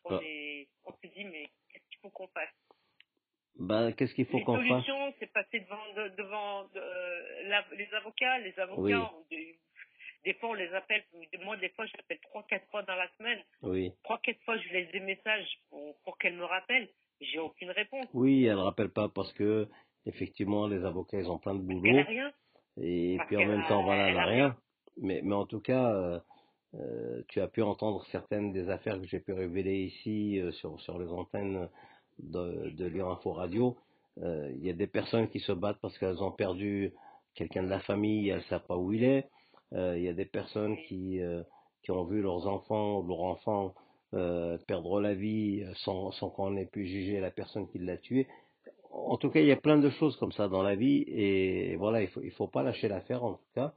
on, 0.05 0.15
on, 0.15 0.21
est, 0.21 0.67
on 0.85 0.91
se 0.91 1.07
dit 1.07 1.25
mais 1.25 1.49
qu'est-ce 1.69 1.87
qu'il 1.89 1.99
faut 2.01 2.09
qu'on 2.09 2.27
fasse? 2.27 2.49
Ben, 3.55 3.91
qu'est-ce 3.93 4.13
qu'il 4.13 4.25
faut 4.25 4.39
qu'on 4.39 4.55
fasse? 4.55 4.63
La 4.63 4.69
solution, 4.69 5.13
c'est 5.19 5.31
passer 5.31 5.59
devant, 5.59 6.09
devant 6.17 6.69
euh, 6.75 7.65
les 7.77 7.93
avocats. 7.93 8.39
Les 8.39 8.57
avocats, 8.57 9.11
Des 9.29 9.59
fois, 10.39 10.49
on 10.49 10.53
les 10.53 10.73
appelle. 10.73 11.03
Moi, 11.43 11.57
des 11.57 11.69
fois, 11.69 11.85
j'appelle 11.85 12.19
trois, 12.23 12.43
quatre 12.43 12.67
fois 12.69 12.83
dans 12.83 12.95
la 12.95 13.07
semaine. 13.17 13.39
Oui. 13.63 13.93
Trois, 14.03 14.19
quatre 14.19 14.41
fois, 14.43 14.57
je 14.57 14.69
laisse 14.73 14.91
des 14.91 14.99
messages 14.99 15.47
pour, 15.69 15.95
pour 16.03 16.17
qu'elle 16.17 16.35
me 16.35 16.45
rappelle. 16.45 16.89
J'ai 17.21 17.39
aucune 17.39 17.71
réponse. 17.71 18.05
Oui, 18.13 18.45
elle 18.45 18.55
ne 18.57 18.61
rappelle 18.61 18.89
pas 18.89 19.09
parce 19.09 19.31
que, 19.33 19.67
effectivement, 20.05 20.67
les 20.67 20.83
avocats, 20.85 21.19
ils 21.19 21.29
ont 21.29 21.37
plein 21.39 21.55
de 21.55 21.61
Elle 21.61 21.65
boulot. 21.79 21.93
n'a 21.93 22.03
rien. 22.03 22.31
Et 22.81 23.15
Parce 23.17 23.27
puis 23.27 23.37
en 23.37 23.45
même 23.45 23.65
temps, 23.67 23.83
voilà, 23.83 24.07
elle 24.07 24.15
n'a 24.15 24.23
a 24.23 24.25
rien. 24.25 24.57
Mais, 25.01 25.21
mais 25.23 25.35
en 25.35 25.45
tout 25.45 25.59
cas, 25.59 25.93
euh, 25.93 26.19
euh, 26.75 27.21
tu 27.29 27.41
as 27.41 27.47
pu 27.47 27.61
entendre 27.61 28.05
certaines 28.11 28.51
des 28.53 28.69
affaires 28.69 28.99
que 28.99 29.07
j'ai 29.07 29.19
pu 29.19 29.33
révéler 29.33 29.79
ici 29.83 30.39
euh, 30.39 30.51
sur, 30.53 30.79
sur 30.81 30.97
les 30.99 31.07
antennes 31.09 31.69
de, 32.19 32.69
de 32.69 32.85
Lyon 32.85 33.11
Info 33.11 33.33
Radio. 33.33 33.77
Il 34.21 34.65
y 34.65 34.69
a 34.69 34.73
des 34.73 34.87
personnes 34.87 35.29
qui 35.29 35.39
se 35.39 35.53
battent 35.53 35.79
parce 35.81 35.97
qu'elles 35.97 36.21
ont 36.21 36.31
perdu 36.33 36.91
quelqu'un 37.35 37.63
de 37.63 37.69
la 37.69 37.79
famille, 37.79 38.27
elles 38.27 38.39
ne 38.39 38.43
savent 38.43 38.65
pas 38.67 38.75
où 38.75 38.91
il 38.91 39.05
est. 39.05 39.29
Euh, 39.73 39.97
Il 39.97 40.03
y 40.03 40.07
a 40.09 40.13
des 40.13 40.25
personnes 40.25 40.77
qui, 40.87 41.21
euh, 41.21 41.43
qui 41.83 41.91
ont 41.91 42.03
vu 42.03 42.21
leurs 42.21 42.47
enfants 42.47 43.01
leurs 43.07 43.21
enfants 43.21 43.73
euh, 44.13 44.57
perdre 44.67 44.99
la 44.99 45.13
vie 45.13 45.63
sans, 45.83 46.11
sans 46.13 46.29
qu'on 46.29 46.57
ait 46.57 46.65
pu 46.65 46.87
juger 46.87 47.19
la 47.19 47.29
personne 47.31 47.67
qui 47.67 47.77
l'a 47.79 47.97
tué. 47.97 48.27
En 48.91 49.17
tout 49.17 49.29
cas, 49.29 49.39
il 49.39 49.45
y 49.45 49.51
a 49.51 49.55
plein 49.55 49.77
de 49.77 49.89
choses 49.91 50.17
comme 50.17 50.31
ça 50.31 50.47
dans 50.47 50.63
la 50.63 50.75
vie 50.75 51.03
et 51.07 51.75
voilà, 51.75 52.01
il 52.01 52.07
faut, 52.07 52.21
il 52.21 52.31
faut 52.31 52.47
pas 52.47 52.63
lâcher 52.63 52.87
l'affaire 52.87 53.23
en 53.23 53.33
tout 53.33 53.51
cas. 53.53 53.73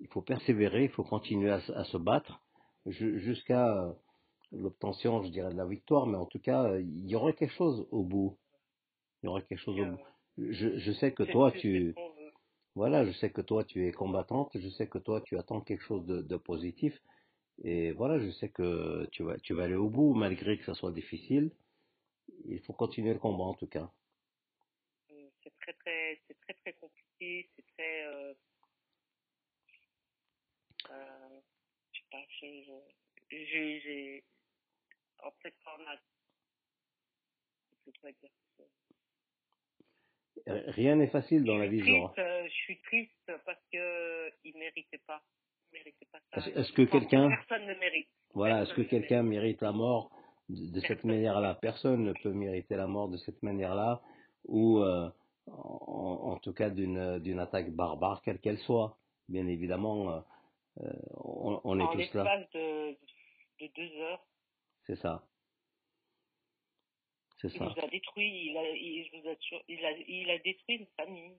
Il 0.00 0.08
faut 0.08 0.22
persévérer, 0.22 0.84
il 0.84 0.90
faut 0.90 1.04
continuer 1.04 1.50
à, 1.50 1.60
se- 1.60 1.72
à 1.72 1.84
se 1.84 1.96
battre 1.96 2.40
ju- 2.86 3.20
jusqu'à 3.20 3.94
l'obtention, 4.52 5.22
je 5.22 5.28
dirais, 5.30 5.52
de 5.52 5.56
la 5.56 5.66
victoire, 5.66 6.06
mais 6.06 6.16
en 6.16 6.26
tout 6.26 6.38
cas, 6.40 6.76
il 6.78 7.06
y 7.08 7.14
aurait 7.14 7.34
quelque 7.34 7.54
chose 7.54 7.86
au 7.92 8.02
bout. 8.02 8.36
Il 9.22 9.26
y 9.26 9.28
aurait 9.28 9.42
quelque 9.42 9.58
chose 9.60 9.76
au 9.78 9.84
bout. 9.92 9.98
Je, 10.38 10.78
je 10.78 10.92
sais 10.92 11.12
que 11.12 11.22
toi, 11.32 11.50
tu. 11.60 11.94
Voilà, 12.78 13.04
je 13.04 13.10
sais 13.10 13.30
que 13.30 13.40
toi, 13.40 13.64
tu 13.64 13.88
es 13.88 13.92
combattante, 13.92 14.52
je 14.54 14.68
sais 14.68 14.86
que 14.86 14.98
toi, 14.98 15.20
tu 15.20 15.36
attends 15.36 15.60
quelque 15.60 15.82
chose 15.82 16.06
de, 16.06 16.36
positif, 16.36 16.94
et 17.64 17.90
voilà, 17.90 18.20
je 18.20 18.30
sais 18.30 18.50
que 18.50 19.04
tu 19.10 19.24
vas, 19.24 19.36
tu 19.40 19.52
vas 19.52 19.64
aller 19.64 19.74
au 19.74 19.90
bout, 19.90 20.14
malgré 20.14 20.56
que 20.58 20.64
ça 20.64 20.74
soit 20.74 20.92
difficile. 20.92 21.50
Il 22.44 22.60
faut 22.60 22.72
continuer 22.72 23.12
le 23.12 23.18
combat, 23.18 23.42
en 23.44 23.54
tout 23.54 23.66
cas. 23.66 23.90
Euh, 25.10 25.28
c'est 25.42 25.52
très 25.58 25.72
très 25.72 26.20
c'est 26.28 26.40
très 26.42 26.54
très 26.54 26.72
compliqué 26.74 27.48
c'est 27.56 27.66
très 27.74 28.06
euh, 28.06 28.34
euh, 30.90 31.40
je 31.92 31.98
sais 31.98 32.06
pas 32.12 32.24
j'ai 33.30 34.24
en 35.24 35.32
fait 35.42 35.54
on 35.66 35.86
a 35.90 35.96
je 37.70 37.76
peux 37.84 37.92
pas 38.02 38.12
dire 38.12 38.30
Rien 40.46 40.96
n'est 40.96 41.08
facile 41.08 41.44
dans 41.44 41.56
la 41.56 41.66
vie, 41.66 41.80
euh, 41.82 42.44
je 42.46 42.52
suis 42.52 42.78
triste 42.82 43.32
parce 43.44 43.60
que 43.72 44.30
il 44.44 44.56
méritait 44.56 45.00
pas. 45.06 45.20
Il 45.72 45.78
méritait 45.78 46.06
pas 46.10 46.18
ça. 46.32 46.50
Est-ce 46.50 46.72
que 46.72 46.82
quelqu'un, 46.82 47.28
personne 47.28 47.66
ne 47.66 47.74
mérite. 47.74 48.08
Voilà, 48.34 48.62
est-ce 48.62 48.74
que 48.74 48.82
quelqu'un 48.82 49.22
mérite 49.22 49.60
la 49.60 49.72
mort 49.72 50.10
de, 50.48 50.72
de 50.72 50.80
cette 50.80 51.04
manière-là? 51.04 51.58
Personne 51.60 52.04
ne 52.04 52.12
peut 52.22 52.32
mériter 52.32 52.76
la 52.76 52.86
mort 52.86 53.08
de 53.08 53.16
cette 53.18 53.42
manière-là, 53.42 54.00
ou 54.44 54.78
euh, 54.78 55.10
en, 55.46 56.32
en 56.32 56.38
tout 56.38 56.52
cas 56.52 56.70
d'une 56.70 57.38
attaque 57.38 57.70
barbare, 57.70 58.22
quelle 58.22 58.38
qu'elle 58.38 58.58
soit. 58.58 58.96
Bien 59.28 59.46
évidemment, 59.46 60.10
euh, 60.80 60.90
on, 61.16 61.60
on 61.64 61.78
est 61.80 61.82
en 61.82 61.92
tous 61.92 62.14
là. 62.14 62.24
l'espace 62.24 62.50
de, 62.54 62.92
de 63.60 63.72
deux 63.76 64.00
heures. 64.00 64.24
C'est 64.86 64.96
ça. 64.96 65.22
C'est 67.40 67.54
il 67.54 67.62
nous 67.62 67.78
a 67.78 67.86
détruit 67.88 68.46
il 68.50 68.56
a 68.56 68.68
il, 68.70 69.04
je 69.06 69.16
vous 69.20 69.28
assure, 69.28 69.62
il 69.68 69.84
a 69.84 69.92
il 69.92 70.30
a 70.30 70.38
détruit 70.38 70.76
une 70.76 70.86
famille. 70.96 71.36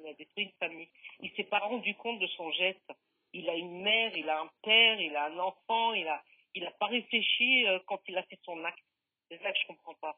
Il 0.00 0.06
a 0.06 0.14
détruit 0.14 0.44
une 0.44 0.52
famille. 0.58 0.88
Il 1.20 1.30
s'est 1.32 1.44
pas 1.44 1.58
rendu 1.58 1.94
compte 1.96 2.18
de 2.20 2.26
son 2.28 2.50
geste. 2.52 2.90
Il 3.32 3.48
a 3.48 3.54
une 3.54 3.82
mère 3.82 4.16
il 4.16 4.28
a 4.28 4.40
un 4.40 4.50
père 4.62 5.00
il 5.00 5.14
a 5.16 5.26
un 5.26 5.38
enfant 5.38 5.92
il 5.94 6.08
a 6.08 6.22
il 6.54 6.64
a 6.66 6.70
pas 6.72 6.86
réfléchi 6.86 7.66
euh, 7.66 7.78
quand 7.86 8.00
il 8.08 8.16
a 8.16 8.22
fait 8.24 8.38
son 8.44 8.62
acte. 8.64 8.84
C'est 9.30 9.40
ça 9.42 9.52
que 9.52 9.58
je 9.58 9.66
comprends 9.66 9.94
pas. 9.94 10.16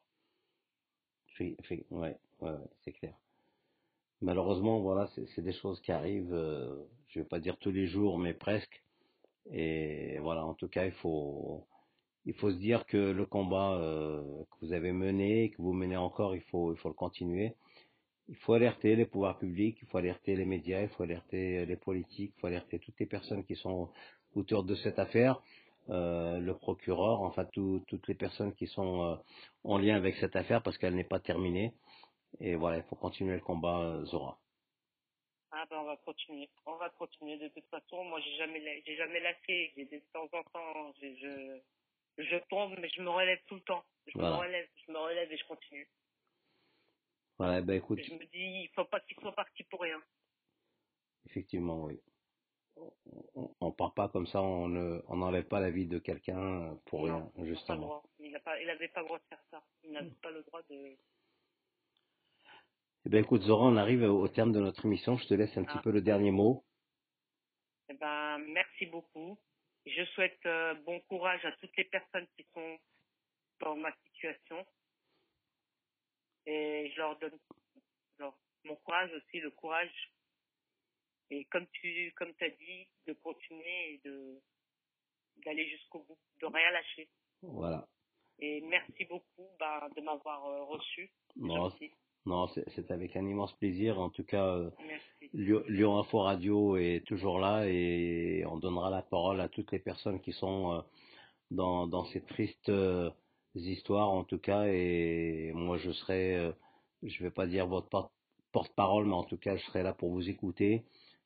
Fait- 1.36 1.56
fait- 1.64 1.84
ouais, 1.90 2.16
ouais, 2.40 2.50
ouais, 2.50 2.70
c'est 2.84 2.92
clair. 2.92 3.14
Malheureusement, 4.20 4.80
voilà, 4.80 5.06
c'est 5.14 5.26
c'est 5.34 5.42
des 5.42 5.52
choses 5.52 5.80
qui 5.82 5.92
arrivent, 5.92 6.32
euh, 6.32 6.84
je 7.08 7.20
vais 7.20 7.26
pas 7.26 7.40
dire 7.40 7.56
tous 7.58 7.70
les 7.72 7.86
jours, 7.86 8.18
mais 8.18 8.34
presque. 8.34 8.82
Et 9.52 10.18
voilà, 10.20 10.44
en 10.46 10.54
tout 10.54 10.68
cas, 10.68 10.86
il 10.86 10.92
faut, 10.92 11.66
il 12.26 12.34
faut 12.34 12.50
se 12.50 12.56
dire 12.56 12.86
que 12.86 12.96
le 12.96 13.26
combat 13.26 13.74
euh, 13.74 14.22
que 14.50 14.66
vous 14.66 14.72
avez 14.72 14.92
mené, 14.92 15.50
que 15.50 15.62
vous 15.62 15.72
menez 15.72 15.96
encore, 15.96 16.34
il 16.34 16.42
faut, 16.42 16.70
le 16.72 16.92
continuer. 16.94 17.54
Il 18.28 18.36
faut 18.36 18.54
alerter 18.54 18.96
les 18.96 19.06
pouvoirs 19.06 19.38
publics, 19.38 19.78
il 19.82 19.88
faut 19.88 19.98
alerter 19.98 20.36
les 20.36 20.46
médias, 20.46 20.82
il 20.82 20.88
faut 20.88 21.02
alerter 21.02 21.66
les 21.66 21.76
politiques, 21.76 22.32
il 22.36 22.40
faut 22.40 22.46
alerter 22.48 22.78
toutes 22.78 22.98
les 23.00 23.06
personnes 23.06 23.44
qui 23.44 23.56
sont 23.56 23.90
autour 24.34 24.64
de 24.64 24.74
cette 24.76 24.98
affaire, 24.98 25.42
euh, 25.90 26.38
le 26.40 26.54
procureur, 26.56 27.22
enfin 27.22 27.44
tout- 27.46 27.82
toutes 27.88 28.08
les 28.08 28.14
personnes 28.14 28.54
qui 28.54 28.66
sont 28.68 29.02
euh, 29.02 29.16
en 29.64 29.78
lien 29.78 29.96
avec 29.96 30.16
cette 30.16 30.36
affaire 30.36 30.62
parce 30.62 30.78
qu'elle 30.78 30.94
n'est 30.96 31.04
pas 31.04 31.20
terminée. 31.20 31.74
Et 32.40 32.56
voilà, 32.56 32.78
il 32.78 32.84
faut 32.84 32.96
continuer 32.96 33.34
le 33.34 33.42
combat, 33.42 34.02
Zora. 34.06 34.38
ah 35.52 35.64
ben 35.70 35.78
on 35.78 35.84
va 35.84 35.96
continuer 35.98 36.48
on 36.66 36.76
va 36.76 36.90
continuer 36.90 37.38
de 37.38 37.48
toute 37.48 37.66
façon 37.68 38.04
moi 38.04 38.20
j'ai 38.20 38.36
jamais 38.36 38.82
jamais 38.96 39.20
lâché 39.20 39.72
j'ai 39.76 39.86
de 39.86 39.98
temps 40.12 40.28
en 40.32 40.42
temps 40.44 40.92
je 41.00 41.60
je 42.18 42.36
tombe 42.48 42.76
mais 42.78 42.88
je 42.88 43.02
me 43.02 43.10
relève 43.10 43.40
tout 43.46 43.56
le 43.56 43.62
temps 43.62 43.84
je 44.06 44.12
Voilà. 44.18 44.36
me 44.36 44.40
relève 44.42 44.68
je 44.86 44.92
me 44.92 44.98
relève 44.98 45.32
et 45.32 45.36
je 45.36 45.44
continue 45.46 45.88
Voilà, 47.38 47.60
ben 47.62 47.74
écoute, 47.76 48.00
je 48.02 48.14
me 48.14 48.24
dis 48.26 48.64
il 48.64 48.70
faut 48.74 48.84
pas 48.84 49.00
qu'il 49.00 49.16
soit 49.20 49.34
parti 49.34 49.64
pour 49.64 49.80
rien 49.80 50.00
effectivement, 51.26 51.84
oui. 51.84 52.00
On, 52.76 53.54
on 53.60 53.72
part 53.72 53.94
pas 53.94 54.08
comme 54.08 54.26
ça, 54.26 54.42
on 54.42 54.68
ne, 54.68 55.00
on 55.06 55.16
n'enlève 55.16 55.46
pas 55.46 55.60
la 55.60 55.70
vie 55.70 55.86
de 55.86 55.98
quelqu'un 56.00 56.76
pour 56.86 57.06
Non, 57.06 57.30
rien, 57.36 57.44
justement. 57.46 58.02
Il 58.18 58.32
n'a 58.32 58.40
pas, 58.40 58.58
le 58.58 59.04
droit 59.04 59.18
de 59.18 59.24
faire 59.28 59.42
ça. 59.50 59.62
Il 59.84 59.92
n'avait 59.92 60.10
pas 60.22 60.30
le 60.32 60.42
droit 60.42 60.60
de. 60.68 60.96
Eh 63.06 63.10
ben 63.10 63.22
écoute, 63.22 63.42
Zora, 63.42 63.66
on 63.66 63.76
arrive 63.76 64.02
au 64.02 64.26
terme 64.28 64.52
de 64.52 64.58
notre 64.60 64.84
émission. 64.86 65.16
Je 65.18 65.26
te 65.28 65.34
laisse 65.34 65.56
un 65.56 65.62
petit 65.64 65.78
Ah. 65.78 65.82
peu 65.84 65.92
le 65.92 66.02
dernier 66.02 66.32
mot. 66.32 66.64
Eh 67.88 67.94
ben, 67.94 68.38
merci 68.38 68.86
beaucoup. 68.86 69.38
Je 69.86 70.04
souhaite 70.14 70.44
euh, 70.46 70.74
bon 70.86 71.00
courage 71.00 71.44
à 71.44 71.52
toutes 71.52 71.76
les 71.76 71.84
personnes 71.84 72.26
qui 72.36 72.44
sont 72.54 72.78
dans 73.60 73.76
ma 73.76 73.94
situation. 74.06 74.66
Et 76.46 76.90
je 76.92 76.96
leur 76.98 77.18
donne 77.18 77.38
leur- 78.18 78.38
mon 78.64 78.76
courage 78.76 79.12
aussi, 79.12 79.40
le 79.40 79.50
courage. 79.50 80.12
Et 81.30 81.44
comme 81.46 81.66
tu, 81.68 82.12
comme 82.16 82.32
as 82.40 82.48
dit, 82.50 82.88
de 83.06 83.12
continuer 83.14 83.94
et 83.94 83.98
de 84.04 84.40
d'aller 85.44 85.68
jusqu'au 85.68 86.00
bout, 86.04 86.18
de 86.40 86.46
rien 86.46 86.70
lâcher. 86.70 87.08
Voilà. 87.42 87.86
Et 88.38 88.60
merci 88.62 89.04
beaucoup 89.04 89.48
ben, 89.58 89.88
de 89.96 90.00
m'avoir 90.00 90.44
euh, 90.46 90.64
reçu. 90.64 91.10
Non, 92.26 92.48
c'est 92.48 92.90
avec 92.90 93.16
un 93.16 93.26
immense 93.26 93.52
plaisir. 93.54 94.00
En 94.00 94.10
tout 94.10 94.24
cas, 94.24 94.46
euh. 94.46 94.70
Lyon 95.34 95.98
Info 95.98 96.20
Radio 96.20 96.76
est 96.76 97.04
toujours 97.06 97.38
là 97.40 97.66
et 97.66 98.44
on 98.46 98.58
donnera 98.58 98.90
la 98.90 99.02
parole 99.02 99.40
à 99.40 99.48
toutes 99.48 99.72
les 99.72 99.80
personnes 99.80 100.20
qui 100.20 100.32
sont 100.32 100.72
euh, 100.72 100.82
dans, 101.50 101.86
dans 101.88 102.04
ces 102.06 102.22
tristes 102.22 102.68
euh, 102.68 103.10
histoires, 103.54 104.10
en 104.10 104.24
tout 104.24 104.38
cas. 104.38 104.66
Et 104.68 105.52
moi, 105.54 105.78
je 105.78 105.90
serai, 105.92 106.52
je 107.02 107.22
vais 107.22 107.30
pas 107.32 107.46
dire 107.46 107.66
votre 107.66 107.88
por- 107.88 108.12
porte-parole, 108.52 109.06
mais 109.06 109.14
en 109.14 109.24
tout 109.24 109.38
cas, 109.38 109.56
je 109.56 109.64
serai 109.66 109.82
là 109.82 109.92
pour 109.92 110.10
vous 110.10 110.28
écouter 110.28 110.84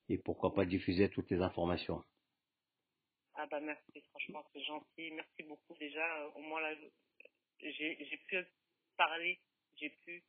et 0.09 0.19
pourquoi 0.19 0.55
pas 0.55 0.65
diffuser 0.65 1.11
toutes 1.11 1.31
les 1.31 1.41
informations. 1.43 2.03
Ah 3.35 3.47
bah 3.47 3.61
merci, 3.61 4.01
franchement 4.11 4.45
c'est 4.53 4.63
gentil. 4.63 5.11
Merci 5.13 5.43
beaucoup 5.45 5.75
déjà. 5.79 6.27
Au 6.35 6.41
moins 6.41 6.61
là, 6.61 6.75
j'ai 7.61 8.05
j'ai 8.05 8.17
pu 8.29 8.37
parler, 8.97 9.39
j'ai 9.77 9.91
pu. 9.91 10.25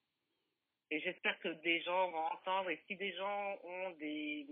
Et 0.91 0.99
j'espère 1.01 1.37
que 1.39 1.49
des 1.61 1.81
gens 1.81 2.11
vont 2.11 2.25
entendre. 2.25 2.69
Et 2.69 2.79
si 2.87 2.95
des 2.95 3.13
gens 3.13 3.57
ont 3.63 3.91
des 3.99 4.47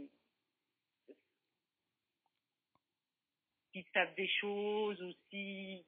qui 3.73 3.86
savent 3.93 4.15
des 4.15 4.28
choses 4.39 5.02
ou 5.02 5.12
si 5.30 5.86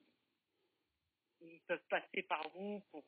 ils 1.42 1.62
peuvent 1.68 1.88
passer 1.90 2.24
par 2.24 2.48
vous 2.56 2.82
pour 2.92 3.04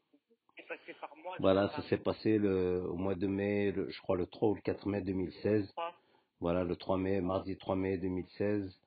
passer 0.68 0.94
par 1.02 1.16
moi. 1.18 1.36
Voilà, 1.40 1.70
ça 1.70 1.82
s'est 1.90 1.98
passé 1.98 2.38
le, 2.38 2.84
au 2.88 2.96
mois 2.96 3.16
de 3.16 3.28
mai, 3.28 3.72
le- 3.72 3.90
je 3.90 4.00
crois 4.02 4.16
le 4.16 4.26
3 4.28 4.50
ou 4.50 4.56
le 4.56 4.62
4 4.62 4.88
mai 4.88 5.02
2016. 5.02 5.66
Je 5.68 5.72
crois. 5.72 5.94
Voilà, 6.40 6.64
le 6.64 6.76
3 6.76 6.98
mai, 6.98 7.20
mardi 7.22 7.58
3 7.58 7.76
mai 7.76 7.98
2016. 7.98 8.80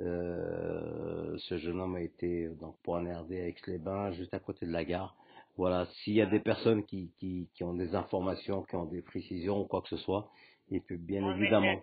Euh, 0.00 1.36
ce 1.38 1.58
jeune 1.58 1.80
homme 1.80 1.96
a 1.96 2.00
été 2.02 2.48
donc 2.48 2.78
poignardé 2.82 3.40
à 3.40 3.46
Aix-les-Bains, 3.48 4.12
juste 4.12 4.34
à 4.34 4.40
côté 4.40 4.66
de 4.66 4.72
la 4.72 4.84
gare. 4.84 5.16
Voilà, 5.56 5.86
s'il 5.86 6.14
y 6.14 6.22
a 6.22 6.26
des 6.26 6.40
personnes 6.40 6.84
qui, 6.86 7.12
qui, 7.18 7.48
qui 7.54 7.64
ont 7.64 7.74
des 7.74 7.94
informations, 7.94 8.64
qui 8.64 8.76
ont 8.76 8.86
des 8.86 9.02
précisions 9.02 9.60
ou 9.62 9.66
quoi 9.66 9.82
que 9.82 9.88
ce 9.88 9.96
soit, 9.98 10.30
et 10.70 10.80
puis 10.80 10.98
bien 10.98 11.22
Mohamed 11.22 11.42
évidemment, 11.42 11.82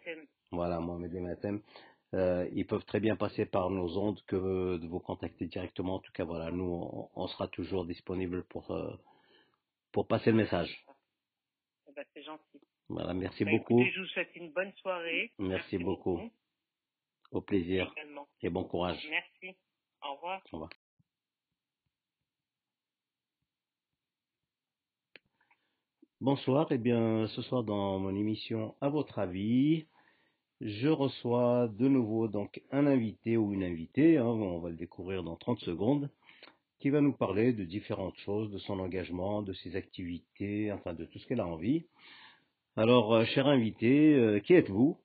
voilà, 0.51 0.79
Mohamed 0.79 1.61
euh, 2.13 2.47
ils 2.53 2.67
peuvent 2.67 2.85
très 2.85 2.99
bien 2.99 3.15
passer 3.15 3.45
par 3.45 3.69
nos 3.71 3.97
ondes 3.97 4.21
que 4.27 4.77
de 4.77 4.87
vous 4.87 4.99
contacter 4.99 5.47
directement. 5.47 5.95
En 5.95 5.99
tout 5.99 6.11
cas, 6.13 6.25
voilà, 6.25 6.51
nous, 6.51 6.65
on, 6.65 7.09
on 7.15 7.27
sera 7.27 7.47
toujours 7.47 7.85
disponible 7.85 8.43
pour, 8.45 8.69
euh, 8.71 8.95
pour 9.91 10.07
passer 10.07 10.31
le 10.31 10.37
message. 10.37 10.85
Eh 11.87 11.91
ben, 11.93 12.05
c'est 12.13 12.23
gentil. 12.23 12.61
Voilà, 12.89 13.13
merci 13.13 13.45
Bah, 13.45 13.51
beaucoup. 13.51 13.79
écoutez, 13.79 13.91
je 13.91 13.99
vous 14.01 14.07
souhaite 14.07 14.35
une 14.35 14.51
bonne 14.51 14.73
soirée. 14.73 15.31
Merci 15.39 15.77
beaucoup. 15.79 16.19
Au 17.31 17.41
plaisir 17.41 17.91
également. 17.93 18.27
et 18.41 18.49
bon 18.49 18.63
courage. 18.63 19.03
Merci. 19.09 19.57
Au 20.03 20.15
revoir. 20.15 20.41
Au 20.51 20.57
revoir. 20.57 20.69
Bonsoir, 26.23 26.71
et 26.71 26.77
bien 26.77 27.27
ce 27.27 27.41
soir 27.41 27.65
dans 27.65 27.99
mon 27.99 28.15
émission 28.15 28.75
À 28.79 28.87
votre 28.87 29.19
avis, 29.19 29.87
je 30.61 30.87
reçois 30.87 31.67
de 31.67 31.89
nouveau 31.89 32.29
donc 32.29 32.61
un 32.71 32.87
invité 32.87 33.35
ou 33.35 33.51
une 33.51 33.61
invitée, 33.61 34.19
hein, 34.19 34.23
on 34.23 34.59
va 34.59 34.69
le 34.69 34.77
découvrir 34.77 35.21
dans 35.23 35.35
30 35.35 35.59
secondes, 35.59 36.09
qui 36.79 36.91
va 36.91 37.01
nous 37.01 37.11
parler 37.11 37.51
de 37.51 37.65
différentes 37.65 38.15
choses, 38.19 38.49
de 38.51 38.57
son 38.57 38.79
engagement, 38.79 39.41
de 39.41 39.51
ses 39.51 39.75
activités, 39.75 40.71
enfin 40.71 40.93
de 40.93 41.03
tout 41.03 41.19
ce 41.19 41.27
qu'elle 41.27 41.41
a 41.41 41.45
envie. 41.45 41.87
Alors, 42.77 43.13
euh, 43.13 43.25
cher 43.25 43.47
invité, 43.47 44.13
euh, 44.13 44.39
qui 44.39 44.53
êtes-vous? 44.53 44.97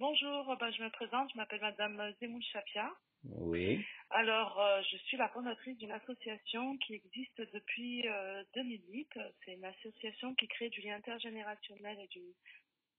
Bonjour, 0.00 0.56
ben, 0.58 0.72
je 0.72 0.82
me 0.82 0.90
présente, 0.90 1.30
je 1.32 1.36
m'appelle 1.36 1.60
Madame 1.60 2.12
Zemoul 2.18 2.42
Chapia. 2.42 2.90
Oui, 3.24 3.84
Alors, 4.10 4.60
euh, 4.60 4.80
je 4.90 4.96
suis 4.98 5.16
la 5.16 5.28
fondatrice 5.28 5.76
d'une 5.78 5.92
association 5.92 6.76
qui 6.78 6.94
existe 6.94 7.40
depuis 7.52 8.08
euh, 8.08 8.44
2008. 8.54 9.08
C'est 9.44 9.54
une 9.54 9.64
association 9.64 10.34
qui 10.34 10.48
crée 10.48 10.70
du 10.70 10.80
lien 10.80 10.96
intergénérationnel 10.96 11.98
et 12.00 12.06
du, 12.08 12.22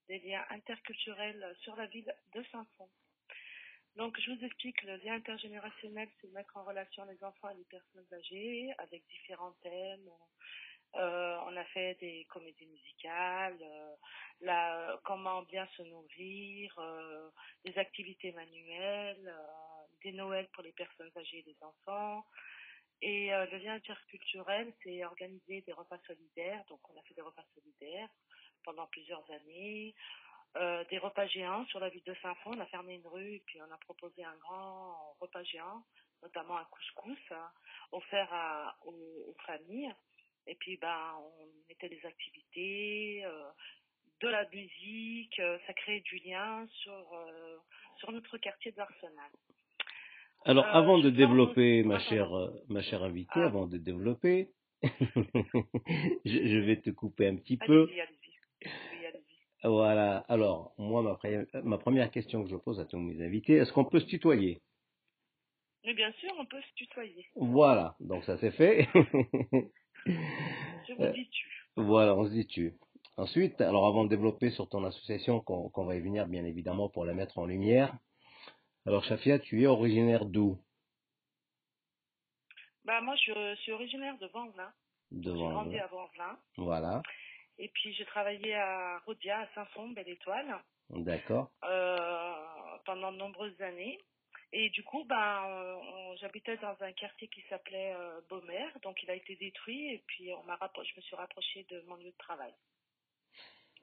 des 0.08 0.18
liens 0.20 0.44
interculturels 0.50 1.56
sur 1.62 1.74
la 1.76 1.86
ville 1.86 2.14
de 2.34 2.42
Saint-Fond. 2.52 2.88
Donc, 3.96 4.18
je 4.20 4.30
vous 4.30 4.44
explique, 4.44 4.82
le 4.82 4.96
lien 4.98 5.14
intergénérationnel, 5.14 6.08
c'est 6.20 6.30
mettre 6.32 6.56
en 6.56 6.64
relation 6.64 7.04
les 7.06 7.22
enfants 7.24 7.50
et 7.50 7.56
les 7.56 7.64
personnes 7.64 8.06
âgées 8.12 8.70
avec 8.78 9.04
différents 9.08 9.54
thèmes. 9.62 10.10
Euh, 10.96 11.36
on 11.46 11.56
a 11.56 11.64
fait 11.66 11.96
des 12.00 12.26
comédies 12.30 12.66
musicales, 12.66 13.58
euh, 13.62 13.94
la, 14.40 15.00
comment 15.04 15.42
bien 15.42 15.66
se 15.76 15.82
nourrir, 15.82 16.76
euh, 16.78 17.30
des 17.64 17.78
activités 17.78 18.32
manuelles, 18.32 19.28
euh, 19.28 19.69
des 20.02 20.12
Noëls 20.12 20.48
pour 20.52 20.62
les 20.62 20.72
personnes 20.72 21.10
âgées 21.16 21.38
et 21.38 21.42
les 21.42 21.56
enfants. 21.62 22.24
Et 23.02 23.32
euh, 23.32 23.46
le 23.46 23.58
lien 23.58 23.74
interculturel, 23.74 24.72
c'est 24.82 25.04
organiser 25.04 25.62
des 25.62 25.72
repas 25.72 25.98
solidaires. 26.06 26.62
Donc, 26.68 26.80
on 26.90 26.98
a 26.98 27.02
fait 27.02 27.14
des 27.14 27.22
repas 27.22 27.44
solidaires 27.54 28.10
pendant 28.62 28.86
plusieurs 28.88 29.28
années. 29.30 29.94
Euh, 30.56 30.84
des 30.90 30.98
repas 30.98 31.26
géants 31.28 31.64
sur 31.66 31.80
la 31.80 31.88
ville 31.88 32.02
de 32.04 32.14
Saint-Fond. 32.20 32.52
On 32.56 32.60
a 32.60 32.66
fermé 32.66 32.94
une 32.94 33.06
rue 33.06 33.34
et 33.36 33.42
puis 33.46 33.60
on 33.62 33.72
a 33.72 33.78
proposé 33.78 34.24
un 34.24 34.36
grand 34.36 35.14
repas 35.20 35.42
géant, 35.44 35.82
notamment 36.22 36.58
un 36.58 36.64
couscous, 36.64 37.18
hein, 37.30 37.50
offert 37.92 38.76
aux, 38.84 39.34
familles. 39.46 39.94
Et 40.46 40.56
puis, 40.56 40.76
ben, 40.76 41.14
on 41.18 41.46
mettait 41.68 41.88
des 41.88 42.04
activités, 42.04 43.24
euh, 43.24 43.50
de 44.20 44.28
la 44.28 44.46
musique, 44.50 45.40
ça 45.66 45.72
crée 45.72 46.00
du 46.00 46.18
lien 46.18 46.66
sur, 46.82 47.26
sur 47.96 48.12
notre 48.12 48.36
quartier 48.36 48.70
d'Arsenal. 48.72 49.30
Alors, 50.44 50.66
avant 50.66 50.98
de 50.98 51.10
développer, 51.10 51.82
ma 51.82 51.98
chère, 52.00 52.30
ma 52.68 52.82
chère 52.82 53.02
invitée, 53.02 53.40
avant 53.40 53.66
de 53.66 53.76
développer, 53.76 54.48
je, 54.82 56.58
vais 56.58 56.80
te 56.80 56.90
couper 56.90 57.26
un 57.28 57.36
petit 57.36 57.58
peu. 57.58 57.88
Voilà. 59.62 60.18
Alors, 60.28 60.72
moi, 60.78 61.18
ma, 61.62 61.78
première 61.78 62.10
question 62.10 62.42
que 62.42 62.48
je 62.50 62.56
pose 62.56 62.80
à 62.80 62.86
tous 62.86 62.98
mes 62.98 63.22
invités, 63.24 63.54
est-ce 63.54 63.72
qu'on 63.72 63.84
peut 63.84 64.00
se 64.00 64.06
tutoyer? 64.06 64.62
Mais 65.84 65.94
bien 65.94 66.12
sûr, 66.12 66.30
on 66.38 66.46
peut 66.46 66.60
se 66.60 66.74
tutoyer. 66.74 67.26
Voilà. 67.36 67.94
Donc, 68.00 68.24
ça 68.24 68.38
c'est 68.38 68.50
fait. 68.52 68.88
Je 70.06 70.94
vous 70.94 71.02
Euh. 71.04 71.12
dis 71.12 71.28
tu. 71.28 71.46
voilà, 71.76 72.16
on 72.16 72.24
se 72.24 72.30
dit 72.30 72.46
tu. 72.46 72.74
Ensuite, 73.16 73.60
alors 73.60 73.86
avant 73.86 74.04
de 74.04 74.08
développer 74.08 74.50
sur 74.50 74.68
ton 74.68 74.82
association, 74.84 75.40
qu'on 75.40 75.68
qu'on 75.68 75.84
va 75.84 75.96
y 75.96 76.00
venir 76.00 76.26
bien 76.26 76.44
évidemment 76.46 76.88
pour 76.88 77.04
la 77.04 77.12
mettre 77.12 77.38
en 77.38 77.44
lumière. 77.44 77.96
Alors, 78.90 79.04
Chafia, 79.04 79.38
tu 79.38 79.62
es 79.62 79.66
originaire 79.68 80.24
d'où? 80.24 80.58
Bah, 82.84 83.00
moi, 83.00 83.14
je 83.24 83.54
suis 83.62 83.70
originaire 83.70 84.18
de 84.18 84.26
Vanvelin. 84.26 84.72
J'ai 85.12 85.20
Devant. 85.20 85.50
grandi 85.50 85.78
à 85.78 85.86
Vanvelin. 85.86 86.36
Voilà. 86.56 87.00
Et 87.58 87.68
puis, 87.68 87.94
j'ai 87.94 88.04
travaillé 88.06 88.52
à 88.56 88.98
Rodia, 89.06 89.42
à 89.42 89.48
Saint-Fond, 89.54 89.90
Belle 89.90 90.08
Étoile, 90.08 90.58
D'accord. 90.88 91.52
euh, 91.62 92.34
pendant 92.84 93.12
de 93.12 93.18
nombreuses 93.18 93.60
années. 93.62 93.96
Et 94.52 94.70
du 94.70 94.82
coup, 94.82 95.04
ben, 95.04 95.44
on- 95.44 96.16
j'habitais 96.16 96.56
dans 96.56 96.74
un 96.80 96.92
quartier 96.92 97.28
qui 97.28 97.42
s'appelait 97.42 97.94
euh, 97.94 98.20
Beaumer, 98.28 98.66
donc 98.82 99.00
il 99.04 99.10
a 99.12 99.14
été 99.14 99.36
détruit. 99.36 99.94
Et 99.94 100.02
puis, 100.08 100.32
on 100.32 100.42
m'a 100.42 100.58
je 100.82 100.96
me 100.96 101.02
suis 101.02 101.14
rapprochée 101.14 101.64
de 101.70 101.80
mon 101.82 101.94
lieu 101.94 102.10
de 102.10 102.18
travail. 102.18 102.52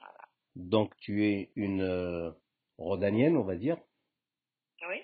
Voilà. 0.02 0.28
Donc, 0.58 0.94
tu 0.98 1.24
es 1.24 1.54
une 1.56 1.82
euh, 1.82 2.32
Rodanienne, 2.78 3.38
on 3.38 3.46
va 3.46 3.56
dire. 3.56 3.78
Oui? 4.84 5.02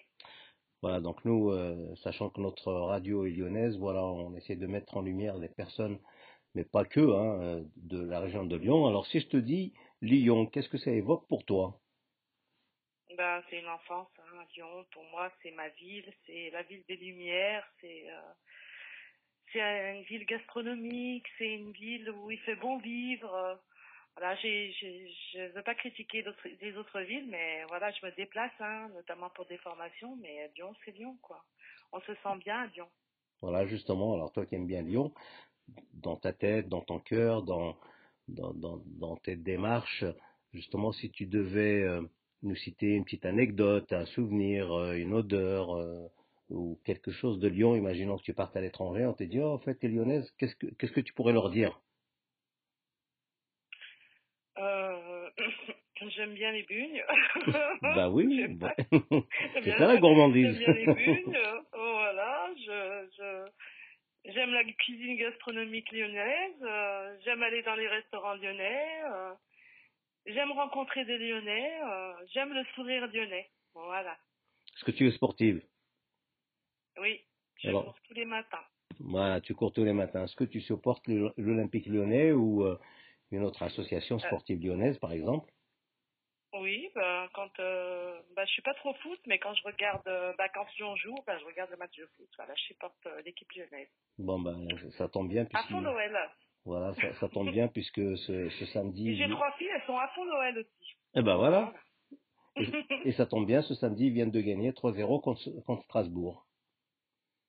Voilà, 0.82 1.00
donc 1.00 1.24
nous, 1.24 1.52
euh, 1.52 1.96
sachant 2.04 2.30
que 2.30 2.42
notre 2.42 2.72
radio 2.72 3.26
est 3.26 3.32
lyonnaise, 3.32 3.78
voilà, 3.78 4.04
on 4.04 4.36
essaie 4.36 4.58
de 4.58 4.68
mettre 4.68 4.98
en 4.98 5.02
lumière 5.02 5.38
les 5.38 5.48
personnes, 5.48 5.98
mais 6.56 6.66
pas 6.66 6.84
que, 6.84 7.00
hein, 7.00 7.42
euh, 7.42 7.64
de 7.78 8.04
la 8.04 8.20
région 8.20 8.46
de 8.46 8.58
Lyon. 8.58 8.86
Alors, 8.86 9.06
si 9.08 9.22
je 9.22 9.28
te 9.28 9.38
dis 9.38 9.74
Lyon, 10.02 10.46
qu'est-ce 10.46 10.70
que 10.70 10.78
ça 10.78 10.92
évoque 10.92 11.28
pour 11.28 11.46
toi? 11.46 11.80
Ben, 13.18 13.42
c'est 13.50 13.60
une 13.60 13.70
enfance, 13.70 14.10
hein, 14.20 14.46
Lyon. 14.56 14.86
Pour 14.92 15.04
moi, 15.06 15.32
c'est 15.42 15.52
ma 15.52 15.70
ville, 15.70 16.12
c'est 16.26 16.50
la 16.50 16.64
ville 16.64 16.84
des 16.88 16.98
Lumières, 16.98 17.66
c'est 17.80 18.10
euh, 18.10 18.34
c'est 19.52 19.62
une 19.62 20.04
ville 20.04 20.26
gastronomique, 20.26 21.28
c'est 21.38 21.54
une 21.54 21.72
ville 21.72 22.10
où 22.10 22.32
il 22.32 22.40
fait 22.40 22.56
bon 22.56 22.78
vivre. 22.80 23.62
Voilà, 24.16 24.36
j'ai, 24.36 24.72
j'ai, 24.74 25.12
je 25.34 25.40
ne 25.40 25.48
veux 25.50 25.64
pas 25.64 25.76
critiquer 25.76 26.22
d'autres, 26.22 26.48
les 26.62 26.78
autres 26.78 27.02
villes, 27.02 27.28
mais 27.30 27.64
voilà, 27.68 27.92
je 27.92 28.06
me 28.06 28.12
déplace, 28.12 28.52
hein, 28.60 28.90
notamment 28.94 29.30
pour 29.32 29.46
des 29.46 29.58
formations, 29.58 30.16
mais 30.22 30.52
Lyon, 30.56 30.74
c'est 30.86 30.92
Lyon, 30.92 31.18
quoi. 31.22 31.44
On 31.92 32.00
se 32.02 32.14
sent 32.14 32.38
bien 32.40 32.62
à 32.62 32.68
Lyon. 32.68 32.88
Voilà, 33.42 33.66
justement, 33.66 34.14
alors 34.14 34.32
toi 34.32 34.46
qui 34.46 34.56
aimes 34.56 34.68
bien 34.68 34.84
Lyon, 34.84 35.14
dans 35.94 36.16
ta 36.16 36.32
tête, 36.32 36.70
dans 36.70 36.82
ton 36.82 37.00
cœur, 37.00 37.44
dans, 37.44 37.76
dans, 38.28 38.54
dans, 38.54 38.82
dans 38.86 39.18
tes 39.18 39.36
démarches, 39.36 40.06
justement, 40.54 40.92
si 40.92 41.10
tu 41.12 41.26
devais 41.26 41.82
euh, 41.84 42.02
nous 42.44 42.56
citer 42.56 42.94
une 42.94 43.06
petite 43.06 43.26
anecdote, 43.26 43.92
un 43.94 44.06
souvenir, 44.06 44.72
euh, 44.72 44.94
une 44.94 45.14
odeur, 45.14 45.76
euh, 45.76 46.08
ou 46.50 46.80
quelque 46.86 47.12
chose 47.12 47.40
de 47.40 47.48
Lyon, 47.48 47.76
imaginons 47.76 48.18
que 48.18 48.24
tu 48.24 48.34
partes 48.34 48.56
à 48.56 48.62
l'étranger, 48.62 49.06
on 49.06 49.14
te 49.14 49.24
dit, 49.24 49.40
oh, 49.40 49.54
en 49.54 49.60
fait, 49.60 49.76
t'es 49.76 49.88
lyonnaise, 49.88 50.30
qu'est-ce 50.38 50.56
que, 50.56 50.68
qu'est-ce 50.76 50.92
que 50.92 51.02
tu 51.02 51.14
pourrais 51.14 51.34
leur 51.34 51.50
dire? 51.50 51.82
Euh, 54.60 55.30
j'aime 56.10 56.34
bien 56.34 56.52
les 56.52 56.64
bugnes. 56.64 57.04
Bah 57.82 58.10
oui, 58.12 58.38
J'aime 58.38 58.58
bah, 58.58 58.74
c'est 59.64 59.78
ça 59.78 59.88
la 59.88 59.98
gourmandise. 59.98 60.58
J'aime 60.60 60.74
bien 60.76 60.94
les 60.94 60.94
bugnes. 61.24 61.38
voilà, 61.74 62.50
je, 62.58 63.08
je, 63.18 64.32
j'aime 64.32 64.52
la 64.52 64.64
cuisine 64.64 65.18
gastronomique 65.18 65.92
lyonnaise. 65.92 66.62
euh, 66.62 67.18
j'aime 67.26 67.42
aller 67.44 67.64
dans 67.64 67.76
les 67.76 67.88
restaurants 67.88 68.36
lyonnais. 68.36 69.02
euh, 69.12 69.34
j'aime 70.28 70.52
rencontrer 70.52 71.04
des 71.06 71.18
Lyonnais. 71.18 71.82
euh, 71.84 72.14
j'aime 72.34 72.54
le 72.54 72.64
sourire 72.76 73.08
lyonnais. 73.08 73.50
Voilà. 73.74 74.18
Est-ce 74.76 74.86
que 74.86 74.92
tu 74.92 75.08
es 75.08 75.12
sportive? 75.12 75.62
Oui, 77.02 77.22
je 77.62 77.70
Alors. 77.70 77.86
cours 77.86 78.00
tous 78.08 78.14
les 78.14 78.26
matins. 78.26 78.64
Voilà, 79.00 79.42
tu 79.42 79.56
cours 79.56 79.74
tous 79.74 79.84
les 79.84 79.94
matins. 79.94 80.26
Est-ce 80.26 80.36
que 80.36 80.44
tu 80.44 80.62
supportes 80.62 81.08
l'Olympique 81.38 81.88
lyonnais 81.88 82.32
ou 82.32 82.64
une 83.34 83.44
autre 83.44 83.64
association 83.64 84.20
sportive 84.20 84.62
lyonnaise, 84.64 84.98
par 85.00 85.12
exemple 85.12 85.52
Oui, 86.54 86.90
ben, 86.96 87.28
quand 87.34 87.50
euh, 87.60 88.20
ben, 88.36 88.46
je 88.46 88.52
suis 88.52 88.62
pas 88.62 88.76
trop 88.76 88.94
foot, 88.96 89.20
mais 89.26 89.40
quand 89.40 89.54
je 89.56 89.64
regarde, 89.64 90.08
euh, 90.08 90.34
ben, 90.38 90.48
quand 90.54 90.66
Lyon 90.78 90.96
joue, 90.98 91.16
ben, 91.26 91.38
je 91.40 91.46
regarde 91.46 91.72
le 91.72 91.78
match 91.78 91.96
de 91.98 92.06
foot. 92.16 92.30
Voilà, 92.38 92.54
je 92.56 92.64
supporte 92.64 93.06
euh, 93.08 93.22
l'équipe 93.26 93.52
lyonnaise. 93.54 93.90
Bon, 94.20 94.40
ben, 94.40 94.68
ça 94.98 95.08
tombe 95.10 95.30
bien 95.30 95.44
À 95.44 95.48
puisque 95.48 95.70
fond 95.70 95.82
Noël. 95.82 96.16
voilà, 96.66 96.94
ça, 96.94 97.14
ça 97.20 97.30
tombe 97.30 97.52
bien 97.52 97.68
puisque 97.68 98.18
ce, 98.18 98.50
ce 98.50 98.64
Et 98.64 98.68
samedi, 98.68 99.18
j'ai 99.18 99.30
trois 99.30 99.52
filles, 99.54 99.70
elles 99.74 99.86
sont 99.88 99.98
à 99.98 100.08
fond 100.10 100.26
Noël 100.26 100.58
aussi. 100.60 100.96
eh 101.16 101.22
ben 101.24 101.36
voilà, 101.38 101.74
et 103.06 103.12
ça 103.14 103.26
tombe 103.26 103.48
bien, 103.48 103.64
ce 103.64 103.74
samedi, 103.76 104.06
ils 104.08 104.14
viennent 104.14 104.32
de 104.32 104.42
gagner 104.42 104.72
3-0 104.72 105.22
contre, 105.22 105.50
contre 105.66 105.84
Strasbourg. 105.86 106.46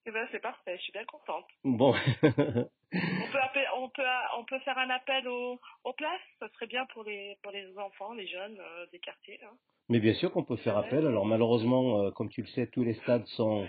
Eh 0.06 0.10
ben, 0.10 0.26
c'est 0.30 0.40
parfait, 0.40 0.76
je 0.76 0.82
suis 0.82 0.92
bien 0.92 1.04
contente. 1.06 1.46
Bon, 1.64 1.94
On 1.94 2.20
peut, 2.20 3.40
appeler- 3.42 3.66
on 3.76 3.88
peut, 3.88 4.02
on 4.38 4.44
peut 4.44 4.58
faire 4.60 4.76
un 4.78 4.90
appel 4.90 5.26
aux, 5.28 5.58
aux 5.84 5.92
places, 5.94 6.20
ça 6.38 6.48
serait 6.54 6.66
bien 6.66 6.84
pour 6.92 7.04
les, 7.04 7.36
pour 7.42 7.52
les 7.52 7.76
enfants, 7.78 8.12
les 8.12 8.26
jeunes 8.26 8.58
euh, 8.60 8.86
des 8.92 8.98
quartiers. 8.98 9.40
hein. 9.44 9.56
mais 9.88 9.98
bien 10.00 10.14
sûr 10.14 10.30
qu'on 10.32 10.44
peut 10.44 10.56
faire 10.56 10.76
appel. 10.76 11.06
Alors 11.06 11.24
malheureusement, 11.26 12.02
euh, 12.02 12.10
comme 12.10 12.28
tu 12.28 12.42
le 12.42 12.48
sais, 12.48 12.66
tous 12.68 12.84
les 12.84 12.94
stades 12.94 13.26
sont 13.28 13.66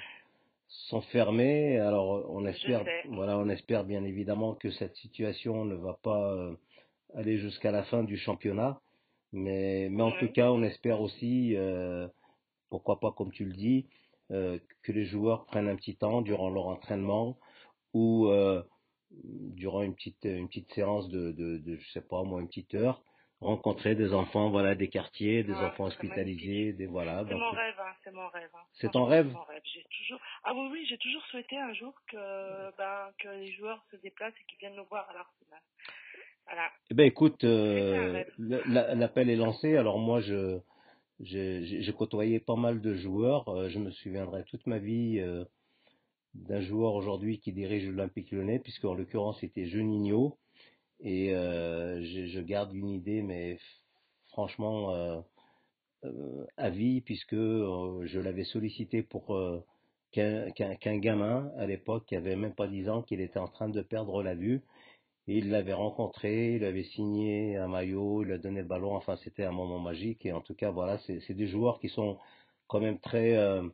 sont 0.67 1.01
fermés. 1.01 1.79
Alors 1.79 2.29
on 2.29 2.45
espère, 2.45 2.83
voilà, 3.09 3.37
on 3.37 3.47
espère 3.49 3.83
bien 3.85 4.03
évidemment 4.03 4.55
que 4.55 4.71
cette 4.71 4.95
situation 4.97 5.63
ne 5.63 5.75
va 5.75 5.97
pas 6.03 6.31
euh, 6.33 6.55
aller 7.15 7.37
jusqu'à 7.37 7.71
la 7.71 7.83
fin 7.83 8.03
du 8.03 8.17
championnat. 8.17 8.79
Mais, 9.31 9.87
mais 9.89 10.03
en 10.03 10.11
Ouais. 10.11 10.19
tout 10.19 10.31
cas, 10.31 10.51
on 10.51 10.63
espère 10.63 11.01
aussi, 11.01 11.55
pourquoi 12.69 12.99
pas, 12.99 13.11
comme 13.11 13.31
tu 13.31 13.45
le 13.45 13.53
dis, 13.53 13.85
euh, 14.31 14.57
que 14.83 14.91
les 14.91 15.05
joueurs 15.05 15.45
prennent 15.45 15.67
un 15.69 15.75
petit 15.75 15.95
temps 15.97 16.21
durant 16.21 16.49
leur 16.49 16.67
entraînement 16.67 17.37
ou 17.93 18.27
euh, 18.27 18.63
durant 19.11 19.81
une 19.83 19.95
petite, 19.95 20.25
une 20.25 20.47
petite 20.47 20.71
séance 20.73 21.07
de, 21.09 21.31
de, 21.31 21.57
de, 21.59 21.75
je 21.77 21.91
sais 21.91 22.01
pas 22.01 22.23
moi, 22.23 22.41
une 22.41 22.47
petite 22.47 22.73
heure, 22.73 23.03
rencontrer 23.39 23.95
des 23.95 24.13
enfants, 24.13 24.49
voilà, 24.49 24.75
des 24.75 24.89
quartiers, 24.89 25.43
des 25.43 25.53
enfants 25.53 25.85
hospitalisés, 25.85 26.73
des 26.73 26.87
voilà. 26.87 27.23
C'est 27.27 27.35
mon 27.35 27.51
rêve, 27.51 27.75
hein, 27.79 27.93
c'est 28.03 28.11
mon 28.13 28.27
rêve. 28.29 28.49
hein. 28.53 28.59
C'est 28.73 28.91
ton 28.91 29.05
rêve? 29.05 29.27
c'est 29.27 29.37
mon 29.37 29.43
rêve. 29.43 29.61
J'ai 29.63 29.83
toujours, 29.83 30.19
ah 30.43 30.53
oui, 30.55 30.69
oui, 30.71 30.85
j'ai 30.89 30.97
toujours 30.97 31.21
souhaité 31.27 31.57
un 31.57 31.73
jour 31.73 31.93
que, 32.07 32.75
ben, 32.77 33.11
que 33.19 33.27
les 33.29 33.51
joueurs 33.53 33.83
se 33.91 33.97
déplacent 33.97 34.33
et 34.41 34.43
qu'ils 34.49 34.59
viennent 34.59 34.75
nous 34.75 34.85
voir 34.89 35.07
à 35.09 35.13
l'Arsenal. 35.13 35.61
Voilà. 36.47 36.69
Eh 36.91 36.93
ben 36.93 37.05
écoute, 37.07 37.43
euh, 37.43 38.23
l'appel 38.37 39.29
est 39.29 39.35
lancé. 39.35 39.77
Alors 39.77 39.97
moi, 39.97 40.21
je 40.21 40.59
j'ai 41.19 41.93
côtoyé 41.97 42.39
pas 42.39 42.55
mal 42.55 42.81
de 42.81 42.93
joueurs. 42.95 43.47
Euh, 43.49 43.69
je 43.69 43.79
me 43.79 43.91
souviendrai 43.91 44.43
toute 44.45 44.65
ma 44.67 44.79
vie 44.79 45.19
euh, 45.19 45.45
d'un 46.33 46.61
joueur 46.61 46.95
aujourd'hui 46.95 47.39
qui 47.39 47.53
dirige 47.53 47.87
l'Olympique 47.87 48.31
Lyonnais, 48.31 48.59
puisque 48.59 48.85
en 48.85 48.93
l'occurrence 48.93 49.39
c'était 49.39 49.65
Juninho. 49.65 50.37
Et 51.01 51.35
euh, 51.35 52.01
je, 52.03 52.39
garde 52.41 52.73
une 52.73 52.89
idée, 52.89 53.21
mais 53.21 53.59
franchement 54.31 55.23
à 56.57 56.69
vie, 56.69 57.01
puisque 57.01 57.35
je 57.35 58.19
l'avais 58.19 58.43
sollicité 58.43 59.01
pour 59.01 59.37
qu'un 60.11 60.97
gamin 60.97 61.51
à 61.57 61.65
l'époque 61.65 62.05
qui 62.05 62.15
avait 62.15 62.35
même 62.35 62.53
pas 62.53 62.67
10 62.67 62.89
ans, 62.89 63.01
qu'il 63.01 63.21
était 63.21 63.39
en 63.39 63.47
train 63.47 63.69
de 63.69 63.81
perdre 63.81 64.23
la 64.23 64.35
vue. 64.35 64.61
Il 65.27 65.49
l'avait 65.49 65.73
rencontré, 65.73 66.55
il 66.55 66.63
avait 66.63 66.83
signé 66.83 67.57
un 67.57 67.67
maillot, 67.67 68.23
il 68.23 68.31
a 68.31 68.37
donné 68.37 68.61
le 68.61 68.67
ballon, 68.67 68.95
enfin 68.95 69.17
c'était 69.17 69.43
un 69.43 69.51
moment 69.51 69.79
magique. 69.79 70.25
Et 70.25 70.31
en 70.31 70.41
tout 70.41 70.55
cas, 70.55 70.71
voilà, 70.71 70.99
c'est 70.99 71.33
des 71.33 71.47
joueurs 71.47 71.79
qui 71.79 71.89
sont 71.89 72.19
quand 72.67 72.79
même 72.79 72.99
très, 72.99 73.35
euh, 73.35 73.67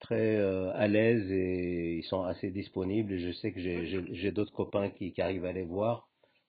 très 0.00 0.36
euh, 0.36 0.72
à 0.74 0.86
l'aise 0.86 1.30
et 1.30 1.96
ils 1.98 2.04
sont 2.04 2.22
assez 2.22 2.50
disponibles. 2.50 3.12
Et 3.12 3.18
je 3.18 3.32
sais 3.32 3.52
que 3.52 3.60
j'ai 3.60 4.32
d'autres 4.32 4.52
copains 4.52 4.90
qui, 4.90 5.12
qui 5.12 5.22
arrivent 5.22 5.44
à 5.44 5.52
les 5.52 5.64
voir. 5.64 6.08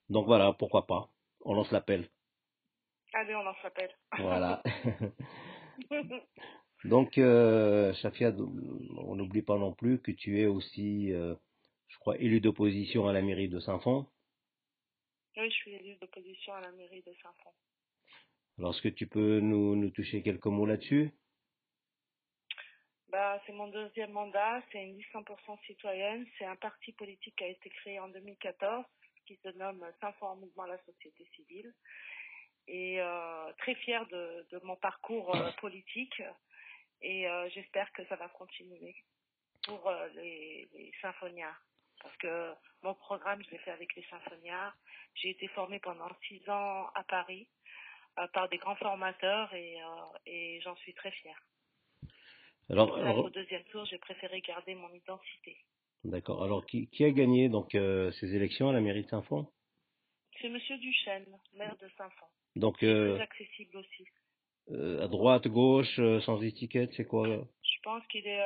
Donc 0.10 0.26
voilà, 0.28 0.54
pourquoi 0.54 0.86
pas. 0.86 1.10
On 1.44 1.56
lance 1.56 1.72
l'appel. 1.72 2.08
Allez, 3.14 3.36
on 3.36 3.48
en 3.48 3.56
s'appelle. 3.62 3.92
Voilà. 4.20 4.62
Donc, 6.86 7.18
euh, 7.18 7.94
Shafia, 7.94 8.34
on 8.98 9.16
n'oublie 9.16 9.42
pas 9.42 9.58
non 9.58 9.74
plus 9.74 10.00
que 10.00 10.12
tu 10.12 10.42
es 10.42 10.48
aussi, 10.48 11.12
euh, 11.14 11.36
je 11.92 11.98
crois, 12.00 12.18
élu 12.18 12.40
d'opposition 12.40 13.08
à 13.08 13.14
la 13.14 13.22
mairie 13.22 13.50
de 13.50 13.60
Saint-Fond. 13.60 14.08
oui, 15.38 15.50
je 15.50 15.56
suis 15.56 15.74
élue 15.74 15.96
d'opposition 15.98 16.54
à 16.54 16.62
la 16.62 16.72
mairie 16.72 17.04
de 17.04 17.14
Saint-Fond. 17.22 17.54
Alors, 18.58 18.74
est-ce 18.74 18.82
que 18.82 18.90
tu 18.90 19.08
peux 19.08 19.40
nous, 19.40 19.76
nous 19.76 19.90
toucher 19.90 20.24
quelques 20.24 20.46
mots 20.46 20.66
là-dessus? 20.66 21.12
Bah, 23.10 23.42
c'est 23.46 23.52
mon 23.52 23.68
deuxième 23.68 24.12
mandat, 24.12 24.62
c'est 24.72 24.84
une 24.84 24.98
liste 24.98 25.12
100% 25.14 25.60
citoyenne, 25.66 26.26
c'est 26.38 26.46
un 26.46 26.56
parti 26.56 26.94
politique 26.94 27.36
qui 27.36 27.44
a 27.44 27.48
été 27.48 27.70
créé 27.70 28.00
en 28.00 28.08
2014, 28.08 28.86
qui 29.26 29.38
se 29.44 29.50
nomme 29.58 29.86
Saint-Fond 30.00 30.28
en 30.28 30.36
mouvement 30.38 30.64
à 30.64 30.70
la 30.70 30.84
société 30.84 31.28
civile. 31.36 31.74
Et 32.68 33.02
euh, 33.02 33.52
très 33.58 33.76
fière 33.76 34.08
de, 34.08 34.46
de 34.50 34.60
mon 34.64 34.78
parcours 34.78 35.36
euh, 35.36 35.52
politique 35.60 36.22
et 37.02 37.28
euh, 37.28 37.50
j'espère 37.50 37.92
que 37.94 38.06
ça 38.06 38.16
va 38.16 38.30
continuer 38.30 38.96
pour 39.66 39.92
les, 40.16 40.70
les 40.74 40.92
symphoniards. 41.02 41.62
Parce 42.02 42.16
que 42.18 42.54
mon 42.84 42.94
programme, 42.96 43.44
je 43.44 43.52
l'ai 43.52 43.58
fait 43.60 43.72
avec 43.72 43.96
les 43.96 44.04
symphoniards. 44.04 44.76
J'ai 45.16 45.30
été 45.30 45.48
formée 45.50 45.80
pendant 45.80 46.10
six 46.28 46.42
ans 46.50 46.88
à 46.96 47.04
Paris 47.04 47.48
euh, 48.20 48.28
par 48.34 48.50
des 48.50 48.58
grands 48.58 48.76
formateurs 48.76 49.54
et, 49.54 49.82
euh, 49.82 50.18
et 50.26 50.60
j'en 50.62 50.76
suis 50.78 50.94
très 50.94 51.12
fière. 51.12 51.40
Alors, 52.70 53.26
au 53.26 53.30
deuxième 53.30 53.64
tour, 53.66 53.86
j'ai 53.86 53.98
préféré 53.98 54.42
garder 54.42 54.76
mon 54.76 54.90
identité. 54.94 55.58
d'accord. 56.06 56.44
Alors, 56.44 56.66
qui, 56.66 56.88
qui 56.90 57.04
a 57.04 57.12
gagné 57.12 57.50
donc 57.50 57.76
euh, 57.76 58.12
ces 58.14 58.34
élections 58.34 58.70
à 58.70 58.74
la 58.74 58.80
mairie 58.80 59.04
de 59.04 59.10
Saint-Fond? 59.10 59.48
C'est 60.42 60.50
Monsieur 60.50 60.78
Duchesne, 60.78 61.38
maire 61.54 61.76
de 61.78 61.90
Saint-Fond. 61.98 62.26
Donc, 62.56 62.78
Très 62.78 63.20
accessible 63.20 63.78
aussi. 63.78 64.08
à 64.72 65.08
droite, 65.08 65.48
gauche, 65.48 66.00
sans 66.26 66.42
étiquette, 66.42 66.94
c'est 66.96 67.06
quoi? 67.06 67.28
Je 67.28 67.80
pense 67.84 68.06
qu'il 68.08 68.26
est, 68.26 68.42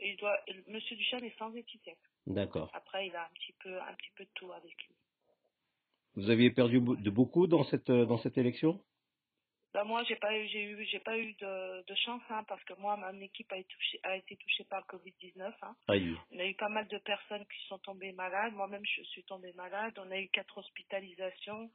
il 0.00 0.16
doit, 0.16 0.38
Monsieur 0.66 0.96
Duchesne 0.96 1.24
est 1.24 1.38
sans 1.38 1.54
étiquette. 1.54 1.98
D'accord. 2.26 2.70
Après, 2.74 3.06
il 3.06 3.16
a 3.16 3.24
un 3.24 3.30
petit 3.34 3.54
peu, 3.62 3.80
un 3.80 3.94
petit 3.94 4.10
peu 4.16 4.24
de 4.24 4.30
tout 4.34 4.52
avec 4.52 4.74
lui. 4.86 4.94
Vous 6.16 6.30
aviez 6.30 6.50
perdu 6.50 6.80
de 6.80 7.10
beaucoup 7.10 7.46
dans 7.46 7.64
cette, 7.64 7.90
euh, 7.90 8.04
dans 8.04 8.18
cette 8.18 8.38
élection? 8.38 8.82
Ben 9.74 9.84
moi, 9.84 10.02
j'ai 10.04 10.16
pas 10.16 10.36
eu, 10.36 10.48
j'ai 10.48 10.62
eu, 10.62 10.84
j'ai 10.86 10.98
pas 10.98 11.16
eu 11.18 11.34
de, 11.34 11.84
de 11.86 11.94
chance, 11.94 12.22
hein, 12.30 12.42
parce 12.48 12.62
que 12.64 12.72
moi, 12.80 12.96
mon 12.96 13.20
équipe 13.20 13.52
a 13.52 13.56
été 13.56 13.68
touchée, 13.68 14.00
a 14.02 14.16
été 14.16 14.36
touchée 14.36 14.64
par 14.64 14.80
le 14.80 14.98
Covid-19. 14.98 15.52
Hein. 15.62 15.76
Aïe. 15.88 16.16
On 16.32 16.38
a 16.38 16.46
eu 16.46 16.54
pas 16.54 16.70
mal 16.70 16.88
de 16.88 16.98
personnes 16.98 17.44
qui 17.44 17.66
sont 17.68 17.78
tombées 17.78 18.12
malades. 18.12 18.54
Moi-même, 18.54 18.84
je 18.84 19.02
suis 19.02 19.24
tombée 19.24 19.52
malade. 19.52 19.98
On 19.98 20.10
a 20.10 20.18
eu 20.18 20.28
quatre 20.28 20.56
hospitalisations. 20.56 21.70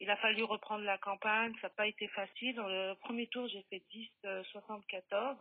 Il 0.00 0.10
a 0.10 0.16
fallu 0.18 0.44
reprendre 0.44 0.84
la 0.84 0.98
campagne. 0.98 1.54
Ça 1.62 1.68
n'a 1.68 1.74
pas 1.74 1.86
été 1.86 2.06
facile. 2.08 2.56
Dans 2.56 2.68
le 2.68 2.94
premier 3.00 3.26
tour, 3.28 3.48
j'ai 3.48 3.62
fait 3.70 3.82
10, 3.90 4.10
euh, 4.26 4.44
74. 4.52 5.38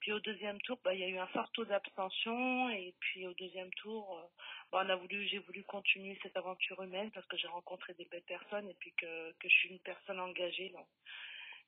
Puis 0.00 0.12
au 0.12 0.20
deuxième 0.20 0.60
tour, 0.62 0.78
bah, 0.84 0.94
il 0.94 1.00
y 1.00 1.04
a 1.04 1.08
eu 1.08 1.18
un 1.18 1.26
fort 1.28 1.50
taux 1.52 1.64
d'abstention. 1.64 2.70
Et 2.70 2.94
puis 3.00 3.26
au 3.26 3.34
deuxième 3.34 3.70
tour, 3.74 4.18
euh, 4.18 4.28
bah, 4.70 4.82
on 4.84 4.88
a 4.88 4.96
voulu, 4.96 5.26
j'ai 5.28 5.38
voulu 5.38 5.64
continuer 5.64 6.18
cette 6.22 6.36
aventure 6.36 6.82
humaine 6.82 7.10
parce 7.12 7.26
que 7.26 7.36
j'ai 7.36 7.48
rencontré 7.48 7.94
des 7.94 8.04
belles 8.06 8.22
personnes 8.22 8.68
et 8.68 8.74
puis 8.74 8.92
que, 8.92 9.32
que 9.32 9.48
je 9.48 9.54
suis 9.54 9.68
une 9.70 9.80
personne 9.80 10.20
engagée. 10.20 10.70
Donc, 10.70 10.86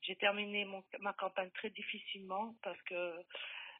j'ai 0.02 0.16
terminé 0.16 0.64
mon, 0.64 0.84
ma 1.00 1.12
campagne 1.12 1.50
très 1.50 1.70
difficilement 1.70 2.54
parce 2.62 2.80
que 2.82 3.14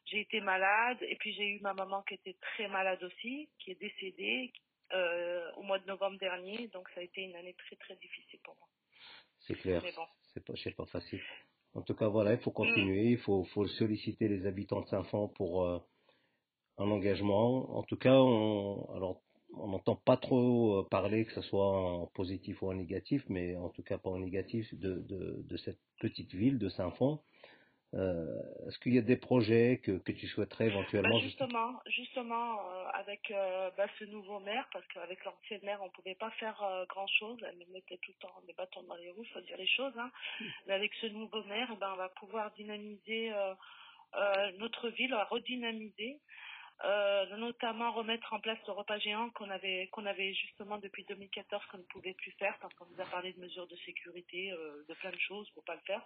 j'ai 0.05 0.21
été 0.21 0.41
malade 0.41 0.97
et 1.01 1.15
puis 1.15 1.33
j'ai 1.33 1.47
eu 1.47 1.59
ma 1.61 1.73
maman 1.73 2.01
qui 2.03 2.15
était 2.15 2.35
très 2.41 2.67
malade 2.67 3.01
aussi, 3.03 3.49
qui 3.59 3.71
est 3.71 3.79
décédée 3.79 4.51
euh, 4.91 5.51
au 5.53 5.63
mois 5.63 5.79
de 5.79 5.85
novembre 5.85 6.17
dernier. 6.17 6.67
Donc 6.69 6.89
ça 6.89 7.01
a 7.01 7.03
été 7.03 7.21
une 7.21 7.35
année 7.35 7.53
très 7.53 7.75
très 7.75 7.95
difficile 7.95 8.39
pour 8.43 8.57
moi. 8.57 8.67
C'est 9.39 9.55
clair. 9.55 9.81
Bon. 9.95 10.07
C'est 10.33 10.45
pas, 10.45 10.53
pas 10.75 10.85
facile. 10.85 11.23
En 11.75 11.81
tout 11.81 11.93
cas, 11.93 12.07
voilà, 12.07 12.33
il 12.33 12.39
faut 12.39 12.51
continuer, 12.51 13.11
il 13.11 13.17
faut, 13.17 13.43
faut 13.45 13.67
solliciter 13.67 14.27
les 14.27 14.45
habitants 14.45 14.81
de 14.81 14.87
Saint-Fond 14.87 15.29
pour 15.29 15.63
euh, 15.63 15.79
un 16.77 16.89
engagement. 16.89 17.77
En 17.77 17.83
tout 17.83 17.97
cas, 17.97 18.15
on, 18.15 18.85
alors, 18.95 19.21
on 19.55 19.67
n'entend 19.67 19.95
pas 19.95 20.17
trop 20.17 20.79
euh, 20.79 20.87
parler, 20.89 21.25
que 21.25 21.33
ce 21.33 21.41
soit 21.41 21.71
en 21.71 22.07
positif 22.07 22.61
ou 22.61 22.69
en 22.69 22.73
négatif, 22.73 23.23
mais 23.29 23.55
en 23.55 23.69
tout 23.69 23.83
cas 23.83 23.97
pas 23.97 24.09
en 24.09 24.19
négatif, 24.19 24.73
de, 24.73 24.99
de, 25.07 25.43
de 25.47 25.57
cette 25.57 25.79
petite 25.99 26.33
ville 26.33 26.57
de 26.57 26.69
Saint-Fond. 26.69 27.19
Euh, 27.95 28.67
Est-ce 28.67 28.77
qu'il 28.79 28.93
y 28.93 28.99
a 28.99 29.01
des 29.01 29.17
projets 29.17 29.81
que, 29.83 29.97
que 29.97 30.11
tu 30.11 30.27
souhaiterais 30.27 30.67
Bah, 30.67 30.73
éventuellement 30.73 31.19
justement, 31.19 31.81
justement 31.87 32.59
euh, 32.59 32.85
avec 32.93 33.31
euh, 33.31 33.71
bah, 33.77 33.87
ce 33.97 34.05
nouveau 34.05 34.39
maire, 34.39 34.67
parce 34.71 34.85
qu'avec 34.87 35.23
l'ancienne 35.25 35.61
maire, 35.63 35.79
on 35.81 35.89
pouvait 35.89 36.15
pas 36.15 36.29
faire 36.31 36.61
euh, 36.61 36.85
grand 36.85 37.07
chose. 37.07 37.39
Elle 37.47 37.57
nous 37.57 37.73
mettait 37.73 37.97
tout 37.97 38.11
le 38.11 38.21
temps 38.21 38.41
des 38.45 38.53
bâtons 38.53 38.83
dans 38.83 38.95
les 38.95 39.09
roues, 39.09 39.25
faut 39.33 39.41
dire 39.41 39.57
les 39.57 39.67
choses. 39.67 39.93
Hein. 39.97 40.11
Mais 40.67 40.73
avec 40.73 40.93
ce 41.01 41.07
nouveau 41.07 41.43
maire, 41.45 41.69
eh 41.73 41.77
ben, 41.77 41.91
on 41.93 41.97
va 41.97 42.09
pouvoir 42.09 42.51
dynamiser 42.51 43.31
euh, 43.33 44.51
notre 44.59 44.89
ville, 44.89 45.15
redynamiser. 45.29 46.19
Euh, 46.85 47.25
notamment 47.35 47.91
remettre 47.91 48.31
en 48.31 48.39
place 48.39 48.57
le 48.65 48.71
repas 48.71 48.97
géant 48.99 49.29
qu'on 49.31 49.49
avait 49.49 49.89
qu'on 49.91 50.05
avait 50.05 50.33
justement 50.33 50.77
depuis 50.77 51.03
2014 51.03 51.61
qu'on 51.65 51.77
ne 51.77 51.83
pouvait 51.83 52.13
plus 52.13 52.31
faire 52.39 52.57
parce 52.61 52.73
qu'on 52.75 52.85
nous 52.85 53.01
a 53.01 53.05
parlé 53.05 53.33
de 53.33 53.39
mesures 53.41 53.67
de 53.67 53.75
sécurité, 53.85 54.53
euh, 54.53 54.85
de 54.87 54.93
plein 54.93 55.11
de 55.11 55.19
choses 55.19 55.49
pour 55.49 55.63
pas 55.65 55.75
le 55.75 55.81
faire. 55.85 56.01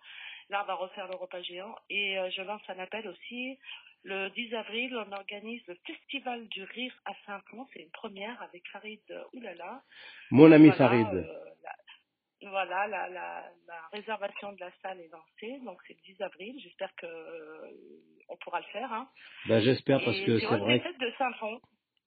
Là, 0.50 0.62
on 0.64 0.66
va 0.66 0.74
refaire 0.74 1.08
le 1.08 1.16
repas 1.16 1.44
géant 1.44 1.76
et 1.92 2.18
euh, 2.18 2.28
je 2.32 2.42
lance 2.42 2.64
un 2.70 2.80
appel 2.80 3.08
aussi. 3.08 3.60
Le 4.04 4.30
10 4.30 4.56
avril, 4.56 4.98
on 4.98 5.12
organise 5.12 5.62
le 5.68 5.78
Festival 5.86 6.48
du 6.48 6.64
Rire 6.64 6.94
à 7.06 7.14
Saint-Cloud. 7.28 7.68
C'est 7.72 7.84
une 7.84 7.92
première 7.92 8.42
avec 8.42 8.68
Farid 8.70 9.00
Oulala. 9.34 9.84
Mon 10.32 10.52
ami 10.52 10.70
Voilà, 10.70 10.76
Farid. 10.76 11.28
Voilà, 12.50 12.88
la, 12.88 13.10
la, 13.10 13.44
la 13.68 13.88
réservation 13.92 14.54
de 14.54 14.60
la 14.60 14.72
salle 14.82 15.00
est 15.00 15.10
lancée, 15.10 15.60
donc 15.66 15.78
c'est 15.88 15.94
le 15.94 16.14
10 16.14 16.22
avril. 16.22 16.60
J'espère 16.60 16.94
que 16.96 17.06
euh, 17.06 17.72
on 18.30 18.38
pourra 18.38 18.60
le 18.60 18.66
faire. 18.72 18.92
Hein. 18.92 19.08
Ben, 19.48 19.62
J'espère 19.62 20.04
parce 20.04 20.20
que 20.20 20.40
c'est 20.40 20.46
vrai. 20.58 20.80
De 20.80 21.12
Saint-Fond. 21.18 21.60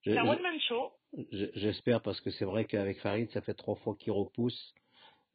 je- 0.04 0.12
C'est 0.12 0.18
un 0.18 0.24
je- 0.24 0.30
one-man 0.30 0.60
show. 0.60 0.92
je- 1.32 1.50
J'espère 1.54 2.02
parce 2.02 2.20
que 2.20 2.30
c'est 2.30 2.44
vrai 2.44 2.64
qu'avec 2.64 2.98
Farid, 3.00 3.30
ça 3.32 3.40
fait 3.42 3.54
trois 3.54 3.76
fois 3.76 3.94
qu'il 3.98 4.12
repousse. 4.12 4.74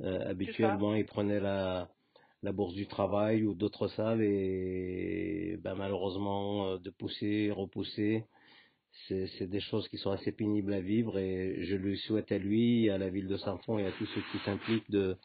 Euh, 0.01 0.29
habituellement, 0.29 0.95
il 0.95 1.05
prenait 1.05 1.39
la, 1.39 1.87
la 2.43 2.51
bourse 2.51 2.73
du 2.73 2.87
travail 2.87 3.43
ou 3.45 3.53
d'autres 3.53 3.87
salles 3.89 4.21
et 4.23 5.57
ben, 5.59 5.75
malheureusement, 5.75 6.67
euh, 6.71 6.77
de 6.79 6.89
pousser, 6.89 7.51
repousser, 7.51 8.23
c'est 9.07 9.49
des 9.49 9.59
choses 9.59 9.87
qui 9.89 9.97
sont 9.97 10.11
assez 10.11 10.31
pénibles 10.31 10.73
à 10.73 10.79
vivre 10.79 11.17
et 11.17 11.63
je 11.65 11.75
lui 11.75 11.97
souhaite 11.97 12.31
à 12.31 12.37
lui, 12.37 12.89
à 12.89 12.97
la 12.97 13.09
ville 13.09 13.27
de 13.27 13.37
Saint-Fond 13.37 13.77
et 13.79 13.85
à 13.85 13.91
tous 13.91 14.05
ceux 14.07 14.21
qui 14.31 14.37
s'impliquent 14.45 14.89
de, 14.91 15.17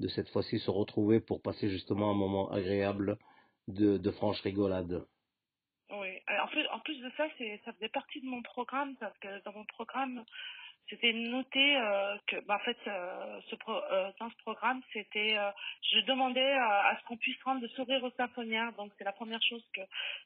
de 0.00 0.08
cette 0.08 0.28
fois-ci 0.30 0.58
se 0.58 0.70
retrouver 0.70 1.20
pour 1.20 1.42
passer 1.42 1.68
justement 1.68 2.10
un 2.10 2.14
moment 2.14 2.50
agréable 2.50 3.18
de, 3.66 3.98
de 3.98 4.10
franche 4.10 4.40
rigolade. 4.42 5.04
Oui. 5.90 6.08
En 6.42 6.46
plus, 6.48 6.66
en 6.68 6.80
plus 6.80 7.00
de 7.00 7.10
ça, 7.16 7.26
ça 7.64 7.72
faisait 7.72 7.88
partie 7.88 8.20
de 8.20 8.26
mon 8.26 8.42
programme 8.42 8.96
parce 8.96 9.16
que 9.18 9.42
dans 9.44 9.52
mon 9.52 9.64
programme, 9.64 10.24
c'était 10.88 11.12
noté 11.12 11.76
euh, 11.76 12.16
que, 12.26 12.36
bah, 12.46 12.56
en 12.56 12.64
fait, 12.64 12.76
euh, 12.86 13.40
ce 13.50 13.56
pro, 13.56 13.72
euh, 13.72 14.10
dans 14.18 14.30
ce 14.30 14.36
programme, 14.38 14.80
c'était, 14.92 15.36
je 15.92 16.00
demandais 16.06 16.52
à, 16.52 16.96
ce 17.00 17.04
qu'on 17.06 17.16
puisse 17.16 17.40
rendre 17.42 17.62
le 17.62 17.68
sourire 17.68 18.02
aux 18.04 18.10
symphoniaires. 18.12 18.72
Donc, 18.74 18.92
c'est 18.98 19.04
la 19.04 19.12
première 19.12 19.42
chose 19.42 19.64
que 19.74 19.80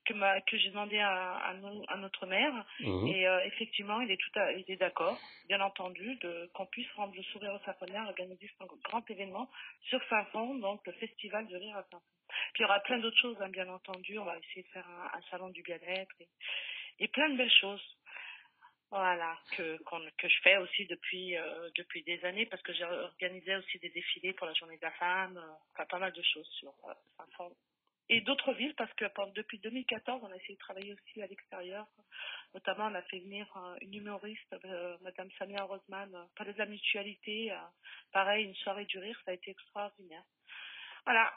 que, 0.06 0.14
ma, 0.14 0.40
que 0.42 0.56
j'ai 0.58 0.70
demandé 0.70 0.98
à, 0.98 1.36
à, 1.36 1.54
no- 1.54 1.84
à 1.88 1.96
notre 1.96 2.26
maire. 2.26 2.64
Mhm. 2.80 3.06
Et 3.08 3.26
effectivement, 3.46 4.00
il 4.00 4.10
est 4.10 4.16
tout, 4.16 4.38
à, 4.38 4.52
il 4.52 4.64
est 4.68 4.76
d'accord, 4.76 5.20
bien 5.48 5.60
entendu, 5.60 6.16
de 6.16 6.50
qu'on 6.54 6.66
puisse 6.66 6.90
rendre 6.92 7.14
le 7.14 7.22
sourire 7.24 7.54
aux 7.54 7.64
symphoniaires, 7.64 8.06
organiser 8.08 8.50
un 8.60 8.66
grand 8.84 9.08
événement 9.10 9.48
sur 9.88 10.00
Saint-Fond, 10.08 10.56
donc 10.56 10.86
le 10.86 10.92
festival 10.94 11.46
de 11.48 11.56
rire 11.56 11.76
à 11.76 11.82
Saint-Fond. 11.84 12.02
Puis 12.54 12.60
il 12.60 12.62
y 12.62 12.64
aura 12.64 12.80
plein 12.80 12.98
d'autres 12.98 13.18
choses, 13.20 13.36
hein, 13.40 13.48
bien 13.48 13.68
entendu. 13.68 14.18
On 14.18 14.24
va 14.24 14.36
essayer 14.38 14.62
de 14.62 14.68
faire 14.68 14.86
un, 14.88 15.18
un 15.18 15.22
salon 15.30 15.50
du 15.50 15.62
bien-être 15.62 16.14
et, 16.20 16.28
et 17.00 17.08
plein 17.08 17.28
de 17.28 17.36
belles 17.36 17.52
choses. 17.60 17.82
Voilà, 18.92 19.38
que, 19.56 19.78
que 20.18 20.28
je 20.28 20.40
fais 20.42 20.58
aussi 20.58 20.84
depuis, 20.84 21.34
euh, 21.34 21.70
depuis 21.78 22.02
des 22.02 22.22
années 22.26 22.44
parce 22.44 22.60
que 22.60 22.74
j'ai 22.74 22.84
organisé 22.84 23.56
aussi 23.56 23.78
des 23.78 23.88
défilés 23.88 24.34
pour 24.34 24.46
la 24.46 24.52
journée 24.52 24.76
de 24.76 24.82
la 24.82 24.90
femme, 24.90 25.38
euh, 25.38 25.52
enfin 25.72 25.86
pas 25.86 25.98
mal 25.98 26.12
de 26.12 26.20
choses 26.20 26.46
sur 26.60 26.74
euh. 26.84 27.48
Et 28.10 28.20
d'autres 28.20 28.52
villes 28.52 28.74
parce 28.74 28.92
que 28.92 29.06
depuis 29.34 29.58
2014, 29.60 30.20
on 30.22 30.30
a 30.30 30.36
essayé 30.36 30.56
de 30.56 30.58
travailler 30.58 30.92
aussi 30.92 31.22
à 31.22 31.26
l'extérieur. 31.26 31.86
Notamment, 32.52 32.88
on 32.88 32.94
a 32.94 33.00
fait 33.04 33.20
venir 33.20 33.46
euh, 33.56 33.76
une 33.80 33.94
humoriste, 33.94 34.54
Madame 35.00 35.30
Samia 35.38 35.62
Roseman, 35.62 36.28
parler 36.36 36.52
de 36.52 36.58
la 36.58 36.66
mutualité. 36.66 37.50
pareil, 38.12 38.44
une 38.44 38.54
soirée 38.56 38.84
du 38.84 38.98
rire, 38.98 39.18
ça 39.24 39.30
a 39.30 39.34
été 39.34 39.52
extraordinaire. 39.52 40.24
Voilà. 41.04 41.32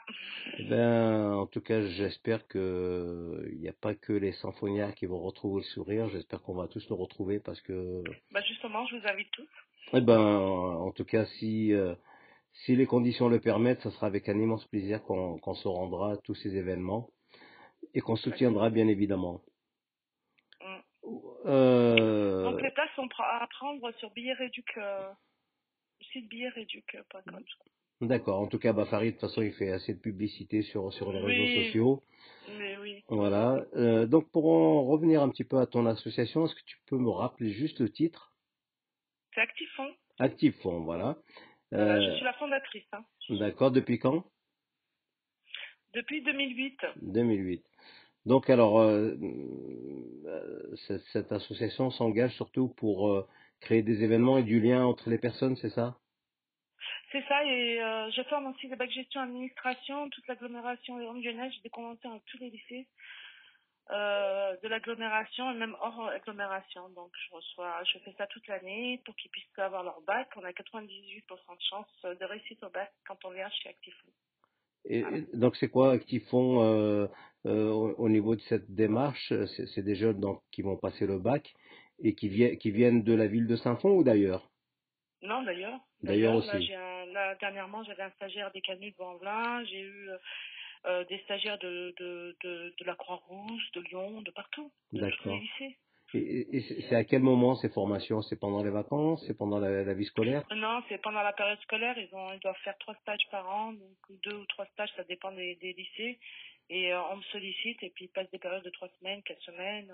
Eh 0.58 0.64
Ben, 0.64 1.32
en 1.32 1.46
tout 1.46 1.60
cas, 1.60 1.82
j'espère 1.82 2.46
que 2.46 3.48
il 3.52 3.58
n'y 3.58 3.68
a 3.68 3.72
pas 3.72 3.94
que 3.94 4.12
les 4.12 4.32
symphoniaires 4.32 4.94
qui 4.94 5.06
vont 5.06 5.18
retrouver 5.20 5.62
le 5.62 5.66
sourire. 5.66 6.08
J'espère 6.08 6.40
qu'on 6.42 6.54
va 6.54 6.68
tous 6.68 6.88
le 6.88 6.94
retrouver 6.94 7.40
parce 7.40 7.60
que, 7.62 8.02
Bah 8.30 8.40
justement, 8.42 8.86
je 8.86 8.96
vous 8.96 9.06
invite 9.08 9.30
tous. 9.32 9.48
eh 9.92 10.00
ben, 10.00 10.20
en 10.20 10.92
tout 10.92 11.04
cas, 11.04 11.26
si 11.38 11.72
euh, 11.72 11.94
si 12.64 12.76
les 12.76 12.86
conditions 12.86 13.28
le 13.28 13.40
permettent, 13.40 13.82
ça 13.82 13.90
sera 13.90 14.06
avec 14.06 14.28
un 14.28 14.38
immense 14.38 14.64
plaisir 14.66 15.02
qu'on 15.02 15.54
se 15.54 15.68
rendra 15.68 16.12
à 16.12 16.16
tous 16.18 16.34
ces 16.36 16.56
événements 16.56 17.10
et 17.92 18.00
qu'on 18.00 18.16
soutiendra 18.16 18.70
bien 18.70 18.88
évidemment. 18.88 19.42
Mm. 20.60 20.76
Euh, 21.46 22.44
Donc 22.44 22.62
les 22.62 22.70
places 22.70 22.94
sont 22.94 23.08
à 23.18 23.46
prendre 23.48 23.92
sur 23.98 24.10
billet 24.12 24.32
réduc, 24.32 24.66
euh, 24.76 25.12
site. 26.12 26.32
D'accord. 28.00 28.40
En 28.40 28.46
tout 28.46 28.58
cas, 28.58 28.72
bah, 28.72 28.84
Farid, 28.86 29.14
de 29.14 29.20
toute 29.20 29.28
façon, 29.28 29.42
il 29.42 29.52
fait 29.52 29.70
assez 29.70 29.94
de 29.94 30.00
publicité 30.00 30.62
sur 30.62 30.92
sur 30.92 31.12
les 31.12 31.20
Oui. 31.20 31.32
réseaux 31.32 31.62
sociaux. 31.64 32.02
Mais 32.58 32.76
oui. 32.78 33.02
Voilà. 33.08 33.64
Euh, 33.74 34.06
donc, 34.06 34.30
pour 34.30 34.50
en 34.50 34.84
revenir 34.84 35.22
un 35.22 35.28
petit 35.30 35.44
peu 35.44 35.58
à 35.58 35.66
ton 35.66 35.86
association, 35.86 36.44
est-ce 36.44 36.54
que 36.54 36.64
tu 36.66 36.76
peux 36.86 36.98
me 36.98 37.10
rappeler 37.10 37.50
juste 37.52 37.80
le 37.80 37.88
titre? 37.90 38.36
C'est 39.34 39.40
Actifon. 39.40 39.88
Active 40.18 40.54
Fond, 40.62 40.80
voilà. 40.80 41.16
Voilà, 41.70 41.96
Euh, 42.00 42.10
je 42.10 42.16
suis 42.16 42.24
la 42.24 42.32
fondatrice. 42.34 42.84
Hein. 42.92 43.04
D'accord, 43.30 43.70
depuis 43.70 43.98
quand? 43.98 44.24
Depuis 45.94 46.22
2008. 46.22 46.78
2008. 47.02 47.64
Donc 48.24 48.50
alors, 48.50 48.80
euh, 48.80 49.14
euh, 50.26 50.76
cette, 50.86 51.02
cette 51.12 51.32
association 51.32 51.90
s'engage 51.90 52.34
surtout 52.34 52.68
pour 52.68 53.08
euh, 53.10 53.26
créer 53.60 53.82
des 53.82 54.02
événements 54.02 54.38
et 54.38 54.42
du 54.42 54.60
lien 54.60 54.84
entre 54.84 55.10
les 55.10 55.18
personnes, 55.18 55.56
c'est 55.56 55.70
ça? 55.70 55.98
C'est 57.12 57.24
ça, 57.28 57.44
et 57.44 57.80
euh, 57.80 58.10
je 58.10 58.22
forme 58.22 58.46
aussi 58.46 58.66
le 58.66 58.76
bac 58.76 58.90
gestion 58.90 59.20
administration, 59.20 60.10
toute 60.10 60.26
l'agglomération 60.26 61.00
et 61.00 61.04
lyonnaise. 61.22 61.52
J'ai 61.54 61.62
des 61.62 61.70
conventions 61.70 62.10
avec 62.10 62.24
tous 62.26 62.38
les 62.38 62.50
lycées 62.50 62.88
euh, 63.90 64.56
de 64.62 64.68
l'agglomération 64.68 65.52
et 65.52 65.54
même 65.54 65.76
hors 65.80 66.08
agglomération. 66.08 66.88
Donc 66.90 67.12
je 67.14 67.34
reçois, 67.34 67.82
je 67.84 67.98
fais 68.00 68.12
ça 68.18 68.26
toute 68.26 68.46
l'année 68.48 69.00
pour 69.04 69.14
qu'ils 69.14 69.30
puissent 69.30 69.46
avoir 69.58 69.84
leur 69.84 70.00
bac. 70.02 70.28
On 70.36 70.42
a 70.44 70.50
98% 70.50 71.22
de 71.22 71.62
chance 71.70 72.02
de 72.02 72.24
réussite 72.24 72.62
au 72.64 72.70
bac 72.70 72.92
quand 73.06 73.24
on 73.24 73.30
vient 73.30 73.48
chez 73.50 73.68
Actifon. 73.68 74.08
Et, 74.88 75.02
Voilà. 75.02 75.18
donc 75.34 75.56
c'est 75.56 75.68
quoi 75.68 75.94
euh, 75.94 77.08
euh, 77.46 77.70
au, 77.70 77.94
au 77.94 78.08
niveau 78.08 78.34
de 78.34 78.40
cette 78.42 78.74
démarche? 78.74 79.32
C'est 79.74 79.82
des 79.82 79.94
jeunes 79.94 80.20
donc, 80.20 80.42
qui 80.50 80.62
vont 80.62 80.76
passer 80.76 81.06
le 81.06 81.18
bac 81.18 81.54
et 82.02 82.14
qui, 82.14 82.28
viennent 82.28 82.58
qui 82.58 82.72
viennent 82.72 83.02
de 83.04 83.14
la 83.14 83.26
ville 83.28 83.46
de 83.46 83.56
Saint-Fond 83.56 83.90
ou 83.90 84.02
d'ailleurs? 84.04 84.50
Non, 85.26 85.42
d'ailleurs. 85.42 85.78
D'ailleurs 86.02 86.34
là, 86.34 86.38
aussi. 86.38 86.66
j'ai 86.66 86.74
un- 86.74 87.06
là, 87.06 87.34
dernièrement, 87.36 87.82
j'avais 87.84 88.04
un 88.04 88.10
stagiaire 88.12 88.50
des 88.52 88.60
Canuts 88.60 88.92
de 88.92 88.96
Vanvelin. 88.96 89.64
J'ai 89.64 89.80
eu 89.80 90.08
euh, 90.10 90.18
euh, 90.86 91.04
des 91.04 91.18
stagiaires 91.20 91.58
de, 91.58 91.94
de, 91.98 92.36
de, 92.42 92.74
de 92.78 92.84
la 92.84 92.94
Croix-Rousse, 92.94 93.72
de 93.72 93.80
Lyon, 93.80 94.22
de 94.22 94.30
partout, 94.30 94.70
D'accord. 94.92 95.38
Et, 96.14 96.62
c'est 96.68 96.82
c'est 96.88 96.94
à 96.94 97.04
quel 97.04 97.22
moment 97.22 97.56
ces 97.56 97.68
formations? 97.70 98.22
C'est 98.22 98.38
pendant 98.38 98.62
les 98.62 98.70
vacances? 98.70 99.22
C'est 99.26 99.36
pendant 99.36 99.58
la, 99.58 99.82
la 99.84 99.94
vie 99.94 100.04
scolaire? 100.06 100.44
Non, 100.52 100.82
c'est 100.88 100.98
pendant 101.02 101.22
la 101.22 101.32
période 101.32 101.60
scolaire. 101.62 101.98
Ils, 101.98 102.14
ont, 102.14 102.32
ils 102.32 102.40
doivent 102.40 102.56
faire 102.64 102.78
trois 102.78 102.94
stages 103.02 103.26
par 103.30 103.48
an, 103.48 103.72
donc 103.72 104.20
deux 104.22 104.36
ou 104.36 104.46
trois 104.46 104.66
stages, 104.66 104.90
ça 104.96 105.04
dépend 105.04 105.32
des, 105.32 105.56
des 105.56 105.72
lycées. 105.72 106.18
Et 106.70 106.92
euh, 106.92 107.02
on 107.10 107.16
me 107.16 107.22
sollicite 107.24 107.82
et 107.82 107.90
puis 107.90 108.06
ils 108.06 108.08
passent 108.08 108.30
des 108.30 108.38
périodes 108.38 108.64
de 108.64 108.70
trois 108.70 108.88
semaines, 109.00 109.22
quatre 109.24 109.42
semaines. 109.42 109.92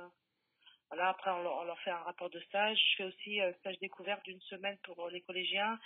Voilà, 0.92 1.08
après 1.08 1.30
on 1.30 1.64
leur, 1.64 1.80
fait 1.80 1.90
un 1.90 2.02
rapport 2.02 2.28
de 2.28 2.38
stage. 2.40 2.78
Je 2.90 2.96
fais 2.96 3.04
aussi 3.04 3.40
un 3.40 3.50
stage 3.54 3.78
découverte 3.78 4.22
d'une 4.26 4.42
semaine 4.42 4.76
pour 4.84 5.08
les 5.08 5.22
collégiens, 5.22 5.78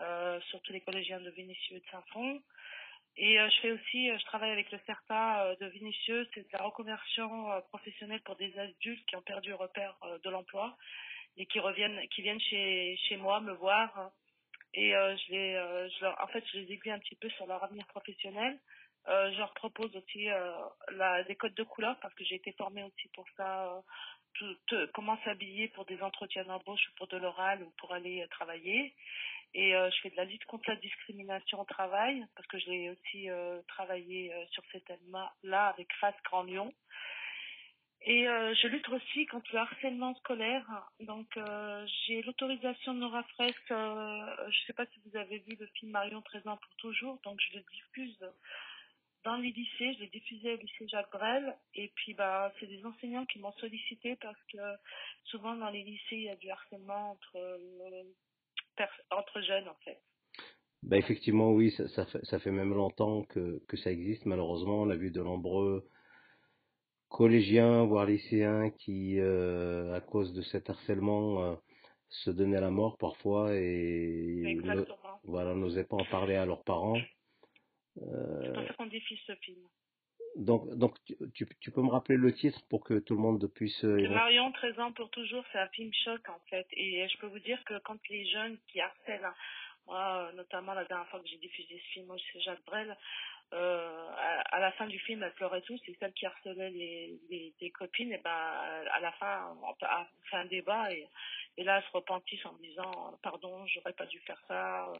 euh, 0.00 0.40
surtout 0.48 0.72
les 0.72 0.80
collégiens 0.80 1.20
de 1.20 1.28
Vénissieux 1.28 1.76
et 1.76 1.80
de 1.80 1.86
Saint-Fond. 1.90 2.40
Et 3.18 3.38
euh, 3.38 3.50
je 3.50 3.60
fais 3.60 3.72
aussi, 3.72 4.08
euh, 4.08 4.16
je 4.16 4.24
travaille 4.24 4.52
avec 4.52 4.72
le 4.72 4.80
CERTA 4.86 5.44
euh, 5.44 5.56
de 5.60 5.66
Vénissieux, 5.66 6.26
c'est 6.32 6.44
de 6.44 6.48
la 6.54 6.64
reconversion 6.64 7.52
euh, 7.52 7.60
professionnelle 7.60 8.22
pour 8.22 8.36
des 8.36 8.58
adultes 8.58 9.04
qui 9.06 9.16
ont 9.16 9.22
perdu 9.22 9.50
le 9.50 9.56
repère 9.56 9.98
euh, 10.04 10.18
de 10.20 10.30
l'emploi 10.30 10.74
et 11.36 11.44
qui 11.44 11.60
reviennent, 11.60 12.00
qui 12.08 12.22
viennent 12.22 12.40
chez, 12.40 13.16
moi 13.18 13.40
me 13.40 13.52
voir. 13.52 14.12
Et 14.72 14.96
euh, 14.96 15.14
je 15.14 15.30
les, 15.30 15.54
euh, 15.56 15.88
en 16.22 16.26
fait, 16.28 16.42
je 16.54 16.60
les 16.60 16.72
aiguille 16.72 16.90
un 16.90 17.00
petit 17.00 17.16
peu 17.16 17.28
sur 17.28 17.46
leur 17.46 17.62
avenir 17.62 17.86
professionnel. 17.88 18.58
Euh, 19.08 19.30
je 19.32 19.36
leur 19.36 19.52
propose 19.52 19.94
aussi 19.94 20.30
euh, 20.30 20.50
la, 20.92 21.22
des 21.24 21.36
codes 21.36 21.52
de 21.52 21.64
couleur 21.64 21.98
parce 22.00 22.14
que 22.14 22.24
j'ai 22.24 22.36
été 22.36 22.52
formée 22.52 22.82
aussi 22.82 23.08
pour 23.12 23.26
ça. 23.36 23.82
Comment 24.92 25.18
s'habiller 25.24 25.68
pour 25.68 25.84
des 25.84 26.00
entretiens 26.02 26.44
d'embauche 26.44 26.88
ou 26.88 26.96
pour 26.96 27.06
de 27.08 27.16
l'oral 27.16 27.62
ou 27.62 27.72
pour 27.78 27.92
aller 27.92 28.22
euh, 28.22 28.26
travailler. 28.28 28.94
Et 29.54 29.76
euh, 29.76 29.90
je 29.90 30.00
fais 30.00 30.10
de 30.10 30.16
la 30.16 30.24
lutte 30.24 30.44
contre 30.46 30.68
la 30.68 30.76
discrimination 30.76 31.60
au 31.60 31.64
travail 31.64 32.24
parce 32.34 32.46
que 32.48 32.58
j'ai 32.58 32.90
aussi 32.90 33.30
euh, 33.30 33.60
travaillé 33.68 34.32
sur 34.50 34.64
ces 34.72 34.80
thèmes-là 34.80 35.68
avec 35.68 35.92
FAS 36.00 36.14
Grand 36.24 36.42
Lyon. 36.42 36.72
Et 38.06 38.24
je 38.24 38.66
lutte 38.66 38.86
aussi 38.90 39.24
contre 39.24 39.50
le 39.54 39.60
harcèlement 39.60 40.14
scolaire. 40.16 40.66
Donc 41.00 41.26
j'ai 41.86 42.20
l'autorisation 42.20 42.92
de 42.92 42.98
Nora 42.98 43.22
Fresque. 43.22 43.70
Je 43.70 44.46
ne 44.46 44.66
sais 44.66 44.74
pas 44.74 44.84
si 44.84 45.00
vous 45.06 45.16
avez 45.16 45.38
vu 45.38 45.56
le 45.58 45.66
film 45.68 45.92
Marion 45.92 46.20
13 46.20 46.46
ans 46.48 46.58
pour 46.58 46.76
toujours. 46.76 47.18
Donc 47.24 47.40
je 47.40 47.56
le 47.56 47.64
diffuse 47.72 48.18
dans 49.24 49.36
les 49.36 49.50
lycées. 49.52 49.94
Je 49.94 50.00
l'ai 50.00 50.08
diffusé 50.08 50.54
au 50.54 50.56
lycée 50.56 50.88
Jacques 50.88 51.10
Brel. 51.12 51.56
Et 51.74 51.88
puis 51.96 52.14
bah 52.14 52.52
c'est 52.60 52.66
des 52.66 52.84
enseignants 52.84 53.26
qui 53.26 53.38
m'ont 53.38 53.52
sollicité 53.52 54.16
parce 54.16 54.42
que 54.52 54.58
souvent 55.24 55.56
dans 55.56 55.70
les 55.70 55.82
lycées 55.82 56.16
il 56.16 56.22
y 56.24 56.28
a 56.30 56.36
du 56.36 56.50
harcèlement 56.50 57.12
entre 57.12 57.36
euh, 57.36 58.02
entre 59.10 59.40
jeunes 59.42 59.68
en 59.68 59.76
fait. 59.84 60.00
Ben 60.82 60.98
effectivement, 60.98 61.50
oui, 61.52 61.70
ça, 61.72 61.88
ça 61.88 62.04
fait, 62.06 62.24
ça 62.26 62.38
fait 62.38 62.50
même 62.50 62.74
longtemps 62.74 63.22
que, 63.24 63.62
que 63.68 63.76
ça 63.78 63.90
existe. 63.90 64.26
Malheureusement, 64.26 64.82
on 64.82 64.90
a 64.90 64.96
vu 64.96 65.10
de 65.10 65.22
nombreux 65.22 65.88
collégiens, 67.08 67.84
voire 67.84 68.04
lycéens, 68.06 68.70
qui, 68.70 69.18
euh, 69.18 69.94
à 69.94 70.00
cause 70.02 70.34
de 70.34 70.42
cet 70.42 70.68
harcèlement, 70.68 71.42
euh, 71.44 71.54
se 72.08 72.30
donnaient 72.30 72.60
la 72.60 72.70
mort 72.70 72.98
parfois 72.98 73.54
et 73.54 74.56
ne- 74.74 74.84
voilà, 75.24 75.54
n'osaient 75.54 75.84
pas 75.84 75.96
en 75.96 76.04
parler 76.04 76.34
à 76.34 76.44
leurs 76.44 76.64
parents. 76.64 77.00
C'est 77.96 78.02
Euh, 78.02 78.52
pour 78.52 78.66
ça 78.66 78.74
qu'on 78.74 78.86
diffuse 78.86 79.20
ce 79.26 79.34
film. 79.36 79.60
donc, 80.36 80.68
donc 80.74 80.96
tu, 81.04 81.14
tu, 81.34 81.46
tu 81.60 81.70
peux 81.70 81.82
me 81.82 81.90
rappeler 81.90 82.16
le 82.16 82.32
titre 82.34 82.60
pour 82.68 82.82
que 82.84 82.98
tout 82.98 83.14
le 83.14 83.20
monde 83.20 83.46
puisse. 83.54 83.84
euh, 83.84 84.08
Marion 84.08 84.50
13 84.52 84.80
ans 84.80 84.92
pour 84.92 85.10
toujours, 85.10 85.44
c'est 85.52 85.58
un 85.58 85.68
film 85.68 85.92
choc 86.04 86.28
en 86.28 86.40
fait. 86.50 86.66
Et 86.72 87.06
je 87.08 87.18
peux 87.18 87.28
vous 87.28 87.38
dire 87.40 87.62
que 87.64 87.78
quand 87.80 87.98
les 88.08 88.26
jeunes 88.26 88.58
qui 88.68 88.80
harcèlent, 88.80 89.24
hein, 89.24 89.34
moi 89.86 90.28
euh, 90.28 90.32
notamment 90.32 90.74
la 90.74 90.84
dernière 90.86 91.08
fois 91.08 91.20
que 91.20 91.28
j'ai 91.28 91.36
diffusé 91.38 91.78
ce 91.78 91.92
film, 91.92 92.06
moi 92.06 92.16
c'est 92.32 92.40
Jacques 92.40 92.64
Brel, 92.64 92.96
euh, 93.52 94.08
à, 94.16 94.40
à 94.56 94.58
la 94.60 94.72
fin 94.72 94.86
du 94.88 94.98
film 94.98 95.22
elles 95.22 95.34
pleuraient 95.34 95.62
tous, 95.62 95.80
et 95.86 95.94
celle 96.00 96.12
qui 96.14 96.26
harcelait 96.26 96.70
les, 96.70 97.20
les, 97.30 97.54
les 97.60 97.70
copines, 97.70 98.12
et 98.12 98.18
ben 98.18 98.30
à 98.30 99.00
la 99.00 99.12
fin 99.12 99.54
on 99.62 99.68
on 99.70 99.74
fait 100.30 100.36
un 100.36 100.46
débat 100.46 100.92
et, 100.92 101.06
et 101.58 101.62
là 101.62 101.76
elles 101.78 101.84
se 101.84 101.92
repentissent 101.92 102.44
en 102.46 102.54
me 102.54 102.62
disant 102.62 103.16
pardon 103.22 103.64
j'aurais 103.66 103.92
pas 103.92 104.06
dû 104.06 104.18
faire 104.20 104.40
ça. 104.48 104.92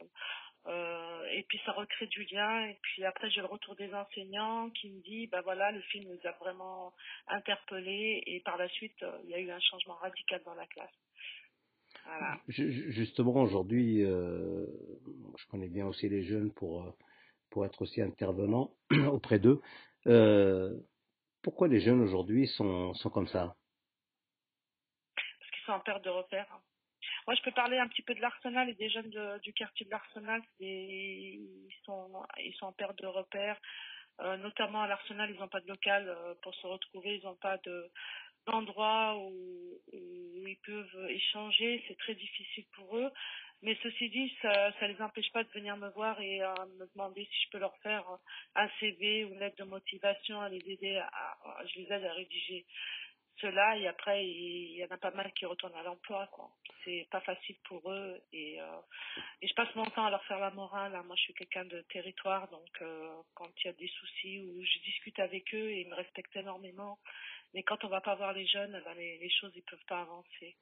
Euh, 0.67 1.25
et 1.31 1.43
puis 1.43 1.59
ça 1.65 1.71
recrée 1.71 2.07
du 2.07 2.23
lien. 2.31 2.65
Et 2.67 2.77
puis 2.81 3.03
après, 3.05 3.29
j'ai 3.29 3.41
le 3.41 3.47
retour 3.47 3.75
des 3.75 3.93
enseignants 3.93 4.69
qui 4.71 4.89
me 4.89 5.01
dit, 5.01 5.27
bah 5.27 5.41
voilà, 5.41 5.71
le 5.71 5.81
film 5.81 6.05
nous 6.09 6.27
a 6.27 6.31
vraiment 6.33 6.93
interpellés. 7.27 8.23
Et 8.25 8.39
par 8.41 8.57
la 8.57 8.67
suite, 8.69 9.01
euh, 9.03 9.17
il 9.25 9.29
y 9.29 9.33
a 9.35 9.39
eu 9.39 9.51
un 9.51 9.59
changement 9.59 9.95
radical 9.95 10.41
dans 10.45 10.55
la 10.55 10.65
classe. 10.67 10.93
Voilà. 12.05 12.39
Justement, 12.47 13.41
aujourd'hui, 13.41 14.03
euh, 14.03 14.65
je 15.37 15.45
connais 15.47 15.69
bien 15.69 15.87
aussi 15.87 16.07
les 16.09 16.23
jeunes 16.23 16.51
pour, 16.53 16.95
pour 17.49 17.65
être 17.65 17.81
aussi 17.81 18.01
intervenant 18.01 18.71
auprès 19.11 19.39
d'eux. 19.39 19.61
Pourquoi 21.41 21.67
les 21.67 21.79
jeunes 21.79 22.01
aujourd'hui 22.01 22.47
sont, 22.47 22.93
sont 22.95 23.09
comme 23.09 23.27
ça? 23.27 23.55
Parce 25.15 25.51
qu'ils 25.51 25.65
sont 25.65 25.71
en 25.73 25.79
perte 25.79 26.03
de 26.03 26.09
repère. 26.09 26.59
Moi, 27.27 27.35
je 27.35 27.41
peux 27.41 27.51
parler 27.51 27.77
un 27.79 27.87
petit 27.87 28.03
peu 28.03 28.13
de 28.13 28.21
l'Arsenal 28.21 28.69
et 28.69 28.75
des 28.75 28.89
jeunes 28.89 29.11
du 29.41 29.53
quartier 29.53 29.85
de 29.85 29.91
l'Arsenal. 29.91 30.41
Ils 30.59 31.73
sont, 31.83 32.11
ils 32.37 32.53
sont 32.55 32.67
en 32.67 32.71
perte 32.71 32.99
de 33.01 33.07
repères. 33.07 33.59
Euh, 34.21 34.37
notamment 34.37 34.83
à 34.83 34.87
l'Arsenal, 34.87 35.29
ils 35.29 35.39
n'ont 35.39 35.47
pas 35.47 35.59
de 35.59 35.67
local 35.67 36.07
euh, 36.07 36.35
pour 36.41 36.55
se 36.55 36.65
retrouver, 36.65 37.15
ils 37.17 37.25
n'ont 37.25 37.35
pas 37.35 37.57
de 37.57 37.89
d'endroit 38.47 39.17
où, 39.17 39.81
où, 39.91 40.47
ils 40.47 40.59
peuvent 40.63 41.09
échanger. 41.09 41.83
C'est 41.87 41.97
très 41.97 42.13
difficile 42.13 42.65
pour 42.73 42.95
eux. 42.97 43.11
Mais 43.63 43.75
ceci 43.81 44.09
dit, 44.09 44.31
ça 44.43 44.71
ne 44.81 44.87
les 44.87 45.01
empêche 45.01 45.31
pas 45.31 45.43
de 45.43 45.49
venir 45.49 45.75
me 45.77 45.89
voir 45.89 46.21
et 46.21 46.41
à 46.41 46.53
me 46.77 46.85
demander 46.93 47.25
si 47.25 47.45
je 47.45 47.49
peux 47.49 47.57
leur 47.57 47.75
faire 47.77 48.05
un 48.53 48.69
CV 48.79 49.25
ou 49.25 49.33
une 49.33 49.39
lettre 49.39 49.57
de 49.57 49.63
motivation, 49.63 50.39
à 50.39 50.49
les 50.49 50.61
aider 50.69 50.97
à, 50.97 51.37
je 51.65 51.79
les 51.79 51.91
aide 51.91 52.05
à 52.05 52.13
rédiger 52.13 52.65
cela 53.41 53.77
et 53.77 53.87
après 53.87 54.25
il 54.25 54.77
y 54.77 54.83
en 54.83 54.93
a 54.93 54.97
pas 54.97 55.11
mal 55.11 55.31
qui 55.33 55.45
retournent 55.45 55.75
à 55.75 55.83
l'emploi 55.83 56.27
quoi. 56.31 56.49
C'est 56.83 57.07
pas 57.11 57.21
facile 57.21 57.55
pour 57.67 57.91
eux 57.91 58.21
et 58.31 58.61
euh, 58.61 58.65
et 59.41 59.47
je 59.47 59.53
passe 59.53 59.73
mon 59.75 59.85
temps 59.85 60.05
à 60.05 60.09
leur 60.09 60.23
faire 60.25 60.39
la 60.39 60.51
morale 60.51 60.93
moi 61.05 61.15
je 61.15 61.23
suis 61.23 61.33
quelqu'un 61.33 61.65
de 61.65 61.81
territoire 61.89 62.47
donc 62.49 62.69
euh, 62.81 63.15
quand 63.33 63.49
il 63.63 63.67
y 63.67 63.69
a 63.69 63.73
des 63.73 63.87
soucis 63.87 64.39
ou 64.41 64.63
je 64.63 64.79
discute 64.79 65.19
avec 65.19 65.53
eux 65.53 65.69
et 65.69 65.81
ils 65.81 65.89
me 65.89 65.95
respectent 65.95 66.35
énormément. 66.35 66.99
Mais 67.53 67.63
quand 67.63 67.85
on 67.85 67.87
va 67.87 68.01
pas 68.01 68.15
voir 68.15 68.33
les 68.33 68.45
jeunes 68.47 68.81
ben 68.85 68.93
les, 68.95 69.17
les 69.17 69.29
choses 69.29 69.51
ils 69.55 69.63
peuvent 69.63 69.85
pas 69.87 70.01
avancer. 70.01 70.55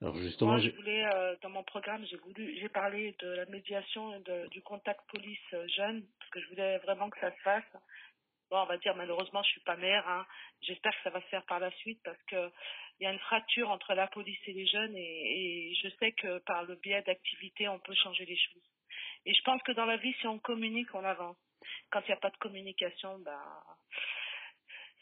Alors 0.00 0.16
justement 0.16 0.52
moi 0.52 0.60
je 0.60 0.70
voulais 0.70 1.04
euh, 1.14 1.36
dans 1.42 1.50
mon 1.50 1.62
programme 1.64 2.04
j'ai 2.06 2.16
voulu 2.16 2.56
j'ai 2.60 2.68
parlé 2.68 3.14
de 3.18 3.28
la 3.28 3.46
médiation 3.46 4.14
et 4.14 4.20
de, 4.20 4.48
du 4.48 4.62
contact 4.62 5.00
police 5.10 5.54
jeune 5.76 6.04
parce 6.18 6.30
que 6.30 6.40
je 6.40 6.48
voulais 6.48 6.78
vraiment 6.78 7.10
que 7.10 7.18
ça 7.20 7.30
se 7.30 7.40
fasse 7.42 7.76
Bon, 8.52 8.60
on 8.60 8.66
va 8.66 8.76
dire 8.76 8.94
malheureusement, 8.94 9.42
je 9.42 9.48
suis 9.48 9.62
pas 9.62 9.76
mère. 9.78 10.06
Hein. 10.06 10.26
J'espère 10.60 10.92
que 10.92 11.02
ça 11.04 11.08
va 11.08 11.22
se 11.22 11.26
faire 11.28 11.44
par 11.46 11.58
la 11.58 11.70
suite 11.70 11.98
parce 12.04 12.22
que 12.24 12.52
il 13.00 13.04
y 13.04 13.06
a 13.06 13.12
une 13.12 13.18
fracture 13.20 13.70
entre 13.70 13.94
la 13.94 14.08
police 14.08 14.38
et 14.46 14.52
les 14.52 14.66
jeunes 14.66 14.94
et, 14.94 15.70
et 15.70 15.74
je 15.82 15.88
sais 15.98 16.12
que 16.12 16.38
par 16.40 16.64
le 16.64 16.74
biais 16.74 17.00
d'activités, 17.00 17.66
on 17.68 17.78
peut 17.78 17.94
changer 17.94 18.26
les 18.26 18.36
choses. 18.36 18.68
Et 19.24 19.32
je 19.32 19.42
pense 19.44 19.62
que 19.62 19.72
dans 19.72 19.86
la 19.86 19.96
vie, 19.96 20.12
si 20.20 20.26
on 20.26 20.38
communique, 20.38 20.94
on 20.94 21.02
avance. 21.02 21.38
Quand 21.90 22.00
il 22.00 22.08
n'y 22.08 22.12
a 22.12 22.20
pas 22.20 22.28
de 22.28 22.36
communication, 22.36 23.18
bah, 23.20 23.64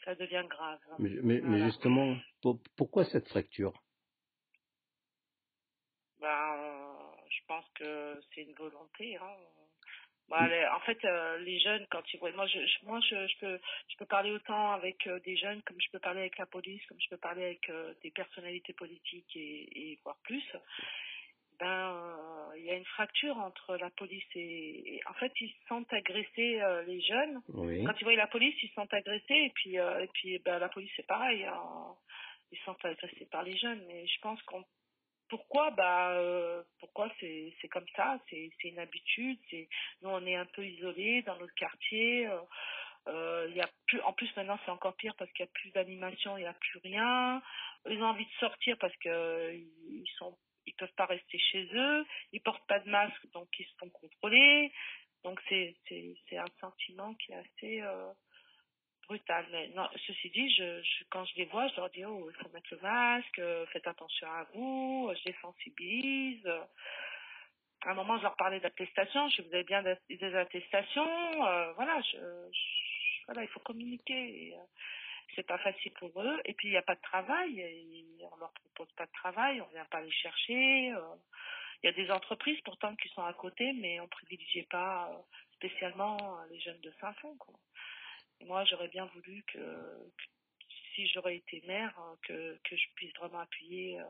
ça 0.05 0.15
devient 0.15 0.45
grave. 0.47 0.79
Mais, 0.99 1.09
mais, 1.21 1.41
mais 1.41 1.65
justement, 1.65 2.15
pour, 2.41 2.57
pourquoi 2.77 3.03
cette 3.03 3.27
fracture? 3.27 3.73
Ben, 6.21 7.11
Je 7.29 7.45
pense 7.47 7.65
que 7.75 8.21
c'est 8.33 8.43
une 8.43 8.53
volonté. 8.53 9.17
Hein. 9.17 9.35
Bah, 10.31 10.47
en 10.73 10.79
fait, 10.79 11.03
euh, 11.03 11.39
les 11.39 11.59
jeunes, 11.59 11.85
quand 11.91 12.01
ils 12.13 12.17
voient, 12.17 12.31
moi, 12.31 12.47
je, 12.47 12.59
moi, 12.85 13.01
je, 13.01 13.27
je, 13.27 13.37
peux, 13.39 13.59
je 13.89 13.97
peux 13.97 14.05
parler 14.05 14.31
autant 14.31 14.71
avec 14.71 15.05
euh, 15.07 15.19
des 15.25 15.35
jeunes 15.35 15.61
comme 15.63 15.75
je 15.81 15.91
peux 15.91 15.99
parler 15.99 16.21
avec 16.21 16.37
la 16.37 16.45
police, 16.45 16.81
comme 16.85 16.99
je 17.01 17.09
peux 17.09 17.17
parler 17.17 17.43
avec 17.43 17.69
euh, 17.69 17.93
des 18.01 18.11
personnalités 18.11 18.71
politiques 18.71 19.35
et, 19.35 19.91
et 19.91 19.99
voire 20.05 20.15
plus. 20.23 20.43
Ben, 21.59 22.17
il 22.57 22.63
y 22.63 22.71
a 22.71 22.75
une 22.75 22.85
fracture 22.85 23.37
entre 23.37 23.75
la 23.75 23.89
police 23.91 24.23
et, 24.35 25.01
en 25.05 25.13
fait, 25.13 25.31
ils 25.41 25.49
se 25.49 25.67
sentent 25.67 25.93
agressés 25.93 26.59
les 26.87 27.01
jeunes. 27.01 27.39
Quand 27.85 27.93
ils 27.99 28.03
voient 28.03 28.15
la 28.15 28.25
police, 28.25 28.55
ils 28.63 28.69
se 28.69 28.73
sentent 28.73 28.93
agressés 28.93 29.35
et 29.35 29.51
puis, 29.53 29.75
et 29.75 30.09
puis, 30.13 30.39
ben, 30.39 30.57
la 30.57 30.69
police 30.69 30.91
c'est 30.95 31.05
pareil. 31.05 31.43
Hein. 31.43 31.95
ils 32.51 32.57
se 32.57 32.63
sentent 32.63 32.83
agressés 32.83 33.27
par 33.29 33.43
les 33.43 33.55
jeunes, 33.57 33.83
mais 33.87 34.07
je 34.07 34.19
pense 34.21 34.41
qu'on 34.43 34.65
pourquoi 35.31 35.71
bah 35.71 36.11
euh, 36.11 36.61
pourquoi 36.81 37.09
c'est 37.21 37.53
c'est 37.61 37.69
comme 37.69 37.87
ça 37.95 38.19
c'est 38.29 38.51
c'est 38.61 38.67
une 38.67 38.79
habitude 38.79 39.39
nous 40.01 40.09
on 40.09 40.25
est 40.25 40.35
un 40.35 40.45
peu 40.45 40.63
isolés 40.65 41.21
dans 41.21 41.37
notre 41.37 41.55
quartier 41.55 42.27
euh, 42.27 42.41
euh, 43.07 43.47
il 43.49 43.55
y 43.55 43.61
a 43.61 43.69
plus 43.87 44.01
en 44.01 44.11
plus 44.11 44.29
maintenant 44.35 44.59
c'est 44.65 44.71
encore 44.71 44.93
pire 44.97 45.15
parce 45.17 45.31
qu'il 45.31 45.45
y 45.45 45.47
a 45.47 45.51
plus 45.53 45.71
d'animation 45.71 46.37
il 46.37 46.43
y 46.43 46.45
a 46.45 46.53
plus 46.53 46.79
rien. 46.83 47.41
Ils 47.89 48.03
ont 48.03 48.07
envie 48.07 48.25
de 48.25 48.39
sortir 48.41 48.77
parce 48.77 48.95
que 48.97 49.55
ils 49.55 50.11
sont 50.17 50.37
ils 50.67 50.75
peuvent 50.75 50.93
pas 50.97 51.05
rester 51.05 51.39
chez 51.39 51.65
eux. 51.73 52.05
Ils 52.33 52.41
portent 52.41 52.67
pas 52.67 52.79
de 52.79 52.89
masque 52.89 53.25
donc 53.33 53.47
ils 53.57 53.65
se 53.65 53.75
font 53.79 53.89
contrôler. 53.89 54.71
Donc 55.23 55.41
c'est 55.47 55.75
c'est 55.87 56.37
un 56.37 56.51
sentiment 56.59 57.15
qui 57.15 57.31
est 57.31 57.35
assez 57.35 57.81
brutal. 59.11 59.45
Mais 59.51 59.69
ceci 60.07 60.29
dit, 60.29 60.49
je, 60.55 60.81
quand 61.09 61.25
je 61.25 61.35
les 61.35 61.45
vois, 61.45 61.67
je 61.67 61.75
leur 61.75 61.89
dis 61.89 62.05
oh, 62.05 62.29
il 62.29 62.35
faut 62.41 62.49
mettre 62.53 62.73
le 62.73 62.79
masque, 62.79 63.39
euh, 63.39 63.65
faites 63.67 63.87
attention 63.87 64.27
à 64.27 64.43
vous, 64.53 65.11
je 65.17 65.29
les 65.29 65.35
sensibilise. 65.41 66.47
À 67.83 67.91
un 67.91 67.93
moment, 67.95 68.17
je 68.17 68.23
leur 68.23 68.35
parlais 68.37 68.59
d'attestation, 68.59 69.27
je 69.29 69.41
faisais 69.41 69.63
bien 69.63 69.83
des 69.83 70.35
attestations. 70.35 71.45
Euh, 71.45 71.73
voilà, 71.73 71.99
je, 72.01 72.17
voilà, 73.25 73.43
il 73.43 73.49
faut 73.49 73.59
communiquer. 73.59 74.53
Euh, 74.55 74.63
c'est 75.35 75.47
pas 75.47 75.57
facile 75.59 75.91
pour 75.93 76.11
eux. 76.21 76.39
Et 76.45 76.53
puis 76.53 76.69
il 76.69 76.71
n'y 76.71 76.77
a 76.77 76.83
pas 76.83 76.95
de 76.95 77.01
travail, 77.01 77.59
et 77.59 78.05
on 78.31 78.37
leur 78.37 78.53
propose 78.53 78.91
pas 78.95 79.05
de 79.05 79.11
travail, 79.11 79.61
on 79.61 79.67
vient 79.73 79.85
pas 79.85 80.01
les 80.01 80.11
chercher. 80.11 80.93
Il 81.83 81.85
y 81.85 81.89
a 81.89 81.93
des 81.93 82.11
entreprises 82.11 82.61
pourtant 82.61 82.95
qui 82.95 83.09
sont 83.09 83.23
à 83.23 83.33
côté, 83.33 83.73
mais 83.73 83.99
on 83.99 84.07
privilégiait 84.07 84.67
pas 84.69 85.09
spécialement 85.55 86.17
les 86.51 86.59
jeunes 86.59 86.81
de 86.81 86.93
Saint-Fond. 86.99 87.37
Moi, 88.45 88.63
j'aurais 88.65 88.87
bien 88.87 89.05
voulu 89.05 89.43
que, 89.43 90.11
si 90.95 91.07
j'aurais 91.07 91.37
été 91.37 91.61
mère, 91.67 91.97
hein, 91.99 92.17
que, 92.23 92.57
que 92.63 92.75
je 92.75 92.85
puisse 92.95 93.13
vraiment 93.15 93.39
appuyer 93.39 93.99
euh, 93.99 94.05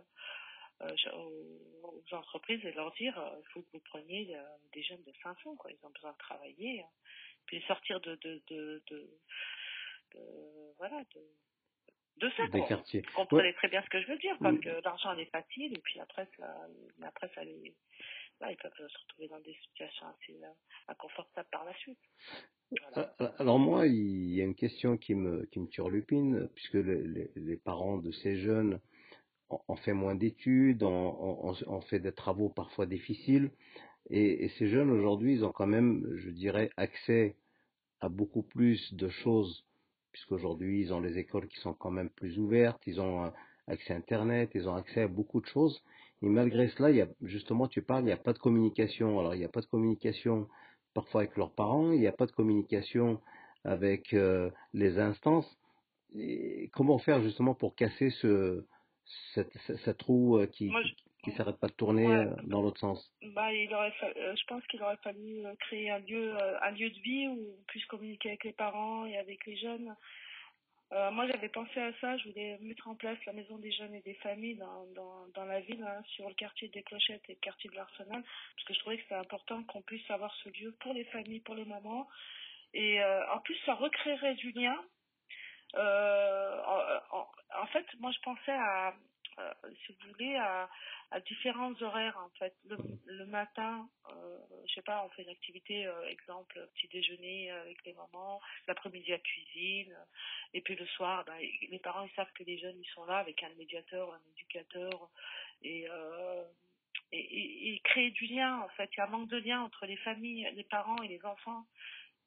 euh, 0.81 1.57
aux, 1.83 2.15
entreprises 2.15 2.63
et 2.65 2.71
leur 2.73 2.91
dire 2.93 3.17
euh, 3.17 3.39
il 3.39 3.47
faut 3.51 3.61
que 3.61 3.69
vous 3.73 3.83
preniez 3.85 4.35
des 4.73 4.83
jeunes 4.83 5.03
de 5.03 5.13
500, 5.23 5.55
quoi. 5.55 5.71
Ils 5.71 5.85
ont 5.85 5.91
besoin 5.91 6.11
de 6.11 6.17
travailler. 6.17 6.81
Hein. 6.81 6.89
Puis 7.45 7.61
sortir 7.67 7.99
de, 8.01 8.15
de, 8.15 8.41
de, 8.47 8.83
de, 8.89 9.09
voilà, 10.77 11.03
de, 11.15 11.21
de 12.17 12.29
ça. 12.35 12.47
Des 12.47 12.65
quartiers. 12.65 13.01
Vous 13.01 13.13
comprenez 13.13 13.53
très 13.53 13.67
bien 13.67 13.81
ce 13.83 13.89
que 13.89 14.01
je 14.01 14.07
veux 14.07 14.17
dire, 14.17 14.37
parce 14.39 14.59
que 14.59 14.83
l'argent 14.83 15.17
est 15.17 15.25
facile, 15.25 15.73
et 15.73 15.79
puis 15.79 15.99
après, 15.99 16.27
ça, 16.37 16.67
après, 17.03 17.29
ça 17.33 17.43
les, 17.43 17.75
ils 18.49 18.57
peuvent 18.57 18.71
se 18.75 18.97
retrouver 19.03 19.27
dans 19.27 19.39
des 19.41 19.55
situations 19.65 20.07
assez 20.07 20.39
inconfortables 20.87 21.49
par 21.51 21.65
la 21.65 21.73
suite. 21.75 21.99
Euh, 22.97 23.05
euh, 23.21 23.29
alors 23.37 23.59
moi, 23.59 23.87
il 23.87 24.33
y 24.33 24.41
a 24.41 24.45
une 24.45 24.55
question 24.55 24.97
qui 24.97 25.13
me, 25.13 25.45
qui 25.51 25.59
me 25.59 25.67
turlupine, 25.67 26.47
puisque 26.55 26.75
les, 26.75 27.57
parents 27.57 27.97
de 27.97 28.11
ces 28.11 28.37
jeunes 28.37 28.79
ont, 29.49 29.75
fait 29.75 29.93
moins 29.93 30.15
d'études, 30.15 30.83
ont, 30.83 31.53
ont, 31.67 31.81
fait 31.81 31.99
des 31.99 32.13
travaux 32.13 32.49
parfois 32.49 32.85
difficiles, 32.85 33.51
et, 34.09 34.45
et 34.45 34.49
ces 34.57 34.67
jeunes 34.67 34.89
aujourd'hui, 34.89 35.33
ils 35.33 35.45
ont 35.45 35.51
quand 35.51 35.67
même, 35.67 36.07
je 36.15 36.29
dirais, 36.29 36.71
accès 36.77 37.35
à 37.99 38.09
beaucoup 38.09 38.43
plus 38.43 38.93
de 38.93 39.09
choses, 39.09 39.65
puisqu'aujourd'hui, 40.13 40.81
ils 40.81 40.93
ont 40.93 41.01
les 41.01 41.17
écoles 41.17 41.47
qui 41.47 41.59
sont 41.59 41.73
quand 41.73 41.91
même 41.91 42.09
plus 42.09 42.39
ouvertes, 42.39 42.81
ils 42.87 43.01
ont 43.01 43.31
accès 43.67 43.93
à 43.93 43.97
Internet, 43.97 44.51
ils 44.55 44.67
ont 44.67 44.75
accès 44.75 45.01
à 45.01 45.07
beaucoup 45.07 45.41
de 45.41 45.45
choses, 45.45 45.83
et 46.23 46.29
malgré 46.29 46.67
cela, 46.69 46.91
il 46.91 46.97
y 46.97 47.01
a, 47.01 47.07
justement, 47.23 47.67
tu 47.67 47.81
parles, 47.81 48.03
il 48.03 48.07
n'y 48.07 48.11
a 48.11 48.17
pas 48.17 48.33
de 48.33 48.39
communication. 48.39 49.19
Alors, 49.19 49.33
il 49.33 49.39
n'y 49.39 49.45
a 49.45 49.49
pas 49.49 49.61
de 49.61 49.65
communication 49.65 50.47
parfois 50.93 51.21
avec 51.21 51.37
leurs 51.37 51.53
parents, 51.53 51.91
il 51.91 51.99
n'y 51.99 52.07
a 52.07 52.11
pas 52.11 52.25
de 52.25 52.31
communication 52.31 53.19
avec 53.63 54.13
euh, 54.13 54.51
les 54.73 54.99
instances. 54.99 55.49
Et 56.13 56.69
comment 56.73 56.99
faire 56.99 57.21
justement 57.21 57.55
pour 57.55 57.75
casser 57.75 58.09
ce, 58.21 58.65
cette, 59.33 59.55
cette, 59.83 60.01
roue 60.01 60.37
euh, 60.37 60.47
qui 60.47 60.71
qui 61.23 61.31
s'arrête 61.33 61.57
pas 61.57 61.67
de 61.67 61.73
tourner 61.73 62.07
euh, 62.07 62.25
dans 62.43 62.61
l'autre 62.63 62.79
sens? 62.79 63.13
Bah, 63.35 63.53
il 63.53 63.73
aurait 63.73 63.93
Je 64.01 64.45
pense 64.47 64.65
qu'il 64.67 64.81
aurait 64.81 64.97
fallu 65.03 65.43
créer 65.59 65.91
un 65.91 65.99
lieu, 65.99 66.33
un 66.61 66.71
lieu 66.71 66.89
de 66.89 66.99
vie 66.99 67.27
où 67.27 67.55
on 67.59 67.63
puisse 67.67 67.85
communiquer 67.85 68.29
avec 68.29 68.43
les 68.43 68.53
parents 68.53 69.05
et 69.05 69.17
avec 69.17 69.45
les 69.45 69.55
jeunes. 69.57 69.95
Euh, 70.93 71.09
moi, 71.11 71.25
j'avais 71.27 71.49
pensé 71.49 71.79
à 71.79 71.93
ça. 72.01 72.17
Je 72.17 72.29
voulais 72.29 72.57
mettre 72.61 72.87
en 72.87 72.95
place 72.95 73.17
la 73.25 73.33
maison 73.33 73.57
des 73.57 73.71
jeunes 73.71 73.95
et 73.95 74.01
des 74.01 74.15
familles 74.15 74.55
dans, 74.55 74.85
dans, 74.93 75.27
dans 75.33 75.45
la 75.45 75.61
ville, 75.61 75.83
hein, 75.83 76.01
sur 76.15 76.27
le 76.27 76.35
quartier 76.35 76.67
des 76.69 76.83
Clochettes 76.83 77.23
et 77.29 77.33
le 77.33 77.39
quartier 77.39 77.69
de 77.69 77.75
l'Arsenal, 77.75 78.23
parce 78.55 78.67
que 78.67 78.73
je 78.73 78.79
trouvais 78.79 78.97
que 78.97 79.03
c'était 79.03 79.15
important 79.15 79.63
qu'on 79.63 79.81
puisse 79.81 80.09
avoir 80.11 80.33
ce 80.43 80.49
lieu 80.49 80.75
pour 80.81 80.93
les 80.93 81.05
familles, 81.05 81.39
pour 81.39 81.55
les 81.55 81.65
mamans. 81.65 82.07
Et 82.73 83.01
euh, 83.01 83.33
en 83.33 83.39
plus, 83.39 83.57
ça 83.65 83.73
recréerait 83.73 84.35
du 84.35 84.51
lien. 84.51 84.77
Euh, 85.75 86.61
en, 87.11 87.27
en, 87.61 87.65
fait, 87.67 87.85
moi, 87.99 88.11
je 88.11 88.19
pensais 88.19 88.51
à, 88.51 88.93
euh, 89.39 89.53
si 89.85 89.93
vous 89.93 90.11
voulez, 90.11 90.35
à, 90.35 90.69
différents 91.27 91.73
horaires 91.81 92.17
en 92.17 92.29
fait. 92.37 92.53
Le, 93.05 93.25
matin, 93.25 93.89
euh, 94.09 94.37
je 94.67 94.73
sais 94.73 94.81
pas, 94.81 95.03
on 95.05 95.09
fait 95.09 95.23
une 95.23 95.29
activité, 95.29 95.85
euh, 95.85 96.09
exemple 96.09 96.59
petit 96.75 96.87
déjeuner 96.87 97.51
avec 97.51 97.83
les 97.85 97.93
mamans, 97.93 98.41
l'après-midi 98.67 99.13
à 99.13 99.19
cuisine, 99.19 99.95
et 100.53 100.61
puis 100.61 100.75
le 100.75 100.85
soir, 100.87 101.23
ben, 101.25 101.37
les 101.69 101.79
parents 101.79 102.03
ils 102.03 102.15
savent 102.15 102.31
que 102.33 102.43
les 102.43 102.57
jeunes 102.57 102.79
ils 102.79 102.89
sont 102.93 103.05
là 103.05 103.17
avec 103.17 103.41
un 103.43 103.49
médiateur, 103.57 104.13
un 104.13 104.21
éducateur, 104.35 105.09
et 105.63 105.87
euh, 105.89 106.43
et, 107.13 107.73
et, 107.73 107.79
créer 107.79 108.11
du 108.11 108.25
lien 108.27 108.61
en 108.61 108.69
fait. 108.69 108.89
Il 108.93 108.97
y 108.97 109.01
a 109.01 109.05
un 109.05 109.09
manque 109.09 109.29
de 109.29 109.37
lien 109.37 109.61
entre 109.61 109.85
les 109.85 109.97
familles, 109.97 110.49
les 110.55 110.63
parents 110.63 111.01
et 111.03 111.07
les 111.07 111.23
enfants. 111.25 111.65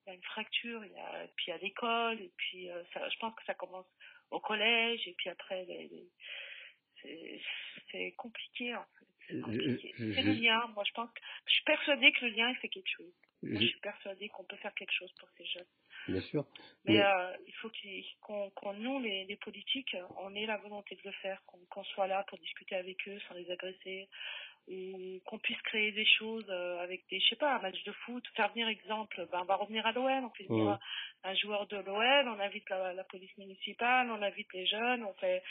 Il 0.07 0.11
y 0.11 0.13
a 0.13 0.15
une 0.15 0.23
fracture, 0.23 0.85
il 0.85 0.93
y 0.93 0.99
a, 0.99 1.27
puis 1.37 1.53
à 1.53 1.59
l'école, 1.59 2.21
et 2.21 2.31
puis 2.37 2.71
euh, 2.71 2.83
je 2.95 3.19
pense 3.19 3.35
que 3.35 3.45
ça 3.47 3.55
commence 3.55 3.87
au 4.31 4.41
collège, 4.41 5.07
et 5.09 5.15
puis 5.15 5.31
après 5.31 5.67
c'est 7.91 8.13
compliqué 8.17 8.75
en 8.75 8.85
fait. 8.85 9.05
C'est 9.27 10.23
le 10.23 10.33
lien. 10.33 10.67
Moi, 10.75 10.85
je 10.87 10.93
pense 10.93 11.11
que 11.11 11.21
je 11.47 11.53
suis 11.55 11.65
persuadée 11.65 12.13
que 12.13 12.27
le 12.27 12.33
lien, 12.33 12.51
il 12.51 12.57
fait 12.57 12.69
quelque 12.69 12.91
chose. 12.91 13.13
je 13.43 13.57
suis 13.57 13.81
persuadée 13.81 14.29
qu'on 14.29 14.45
peut 14.45 14.57
faire 14.57 14.75
quelque 14.75 14.93
chose 14.93 15.13
pour 15.19 15.29
ces 15.37 15.47
jeunes. 15.47 15.67
Bien 16.09 16.21
sûr. 16.21 16.47
Mais, 16.85 17.01
euh, 17.01 17.37
il 17.47 17.55
faut 17.55 17.71
qu'on, 18.21 18.75
nous, 18.75 19.01
les, 19.01 19.25
les, 19.25 19.37
politiques, 19.37 19.97
on 20.19 20.35
ait 20.35 20.47
la 20.47 20.59
volonté 20.59 20.95
de 20.97 21.01
le 21.05 21.13
faire, 21.23 21.43
qu'on 21.47 21.85
soit 21.85 22.07
là 22.07 22.25
pour 22.29 22.39
discuter 22.39 22.77
avec 22.77 23.09
eux 23.09 23.19
sans 23.27 23.35
les 23.35 23.51
agresser. 23.51 24.09
Et 24.67 25.21
qu'on 25.27 25.39
puisse 25.39 25.61
créer 25.63 25.93
des 25.93 26.07
choses 26.07 26.47
euh, 26.49 26.79
avec 26.81 27.05
des, 27.11 27.21
je 27.21 27.29
sais 27.29 27.37
pas, 27.37 27.57
un 27.57 27.61
match 27.63 27.83
de 27.85 27.93
foot, 27.93 28.25
faire 28.35 28.51
venir 28.53 28.67
exemple, 28.69 29.27
ben, 29.31 29.41
on 29.43 29.45
va 29.45 29.57
revenir 29.57 29.85
à 29.87 29.93
l'OL, 29.93 30.25
on 30.25 30.31
fait 30.31 30.45
venir 30.49 30.79
un 31.23 31.35
joueur 31.35 31.67
de 31.67 31.77
l'OL, 31.77 32.29
on 32.29 32.41
invite 32.41 32.69
la, 32.71 32.95
la 32.95 33.05
police 33.05 33.37
municipale, 33.37 34.11
on 34.11 34.23
invite 34.23 34.53
les 34.55 34.67
jeunes, 34.67 35.05
on 35.05 35.13
fait 35.15 35.43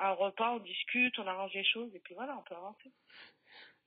un 0.00 0.12
repas, 0.12 0.52
on 0.54 0.58
discute, 0.60 1.18
on 1.18 1.26
arrange 1.26 1.52
les 1.54 1.64
choses, 1.64 1.94
et 1.94 2.00
puis 2.00 2.14
voilà, 2.14 2.36
on 2.38 2.42
peut 2.42 2.54
avancer. 2.54 2.90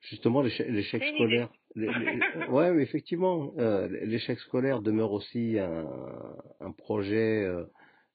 Justement, 0.09 0.41
l'échec 0.43 1.01
scolaire. 1.15 1.49
les- 1.75 1.87
les- 2.37 2.45
ouais, 2.47 2.71
mais 2.71 2.83
effectivement, 2.83 3.53
euh, 3.57 3.87
l'échec 4.05 4.37
scolaire 4.39 4.81
demeure 4.81 5.11
aussi 5.11 5.57
un, 5.57 5.87
un 6.59 6.71
projet 6.71 7.43
euh, 7.43 7.65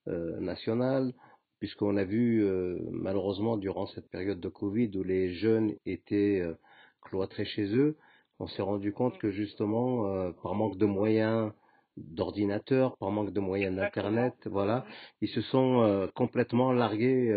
euh, 0.07 0.39
national, 0.41 1.13
puisqu'on 1.61 1.97
a 1.97 2.05
vu 2.05 2.43
euh, 2.45 2.79
malheureusement 2.91 3.57
durant 3.57 3.87
cette 3.87 4.09
période 4.11 4.41
de 4.41 4.49
Covid 4.49 4.91
où 4.97 5.03
les 5.05 5.35
jeunes 5.35 5.75
étaient 5.87 6.41
euh, 6.41 6.55
cloîtrés 7.03 7.45
chez 7.45 7.67
eux, 7.77 7.97
on 8.41 8.47
s'est 8.49 8.63
rendu 8.63 8.93
compte 8.93 9.19
que 9.19 9.31
justement, 9.31 10.07
euh, 10.07 10.33
par 10.43 10.55
manque 10.55 10.79
de 10.79 10.87
moyens 10.87 11.53
d'ordinateur, 11.97 12.97
par 12.97 13.11
manque 13.11 13.33
de 13.33 13.41
moyens 13.41 13.77
d'internet, 13.77 14.35
voilà, 14.47 14.87
ils 15.21 15.29
se 15.29 15.43
sont 15.43 16.09
complètement 16.15 16.73
largués, 16.73 17.35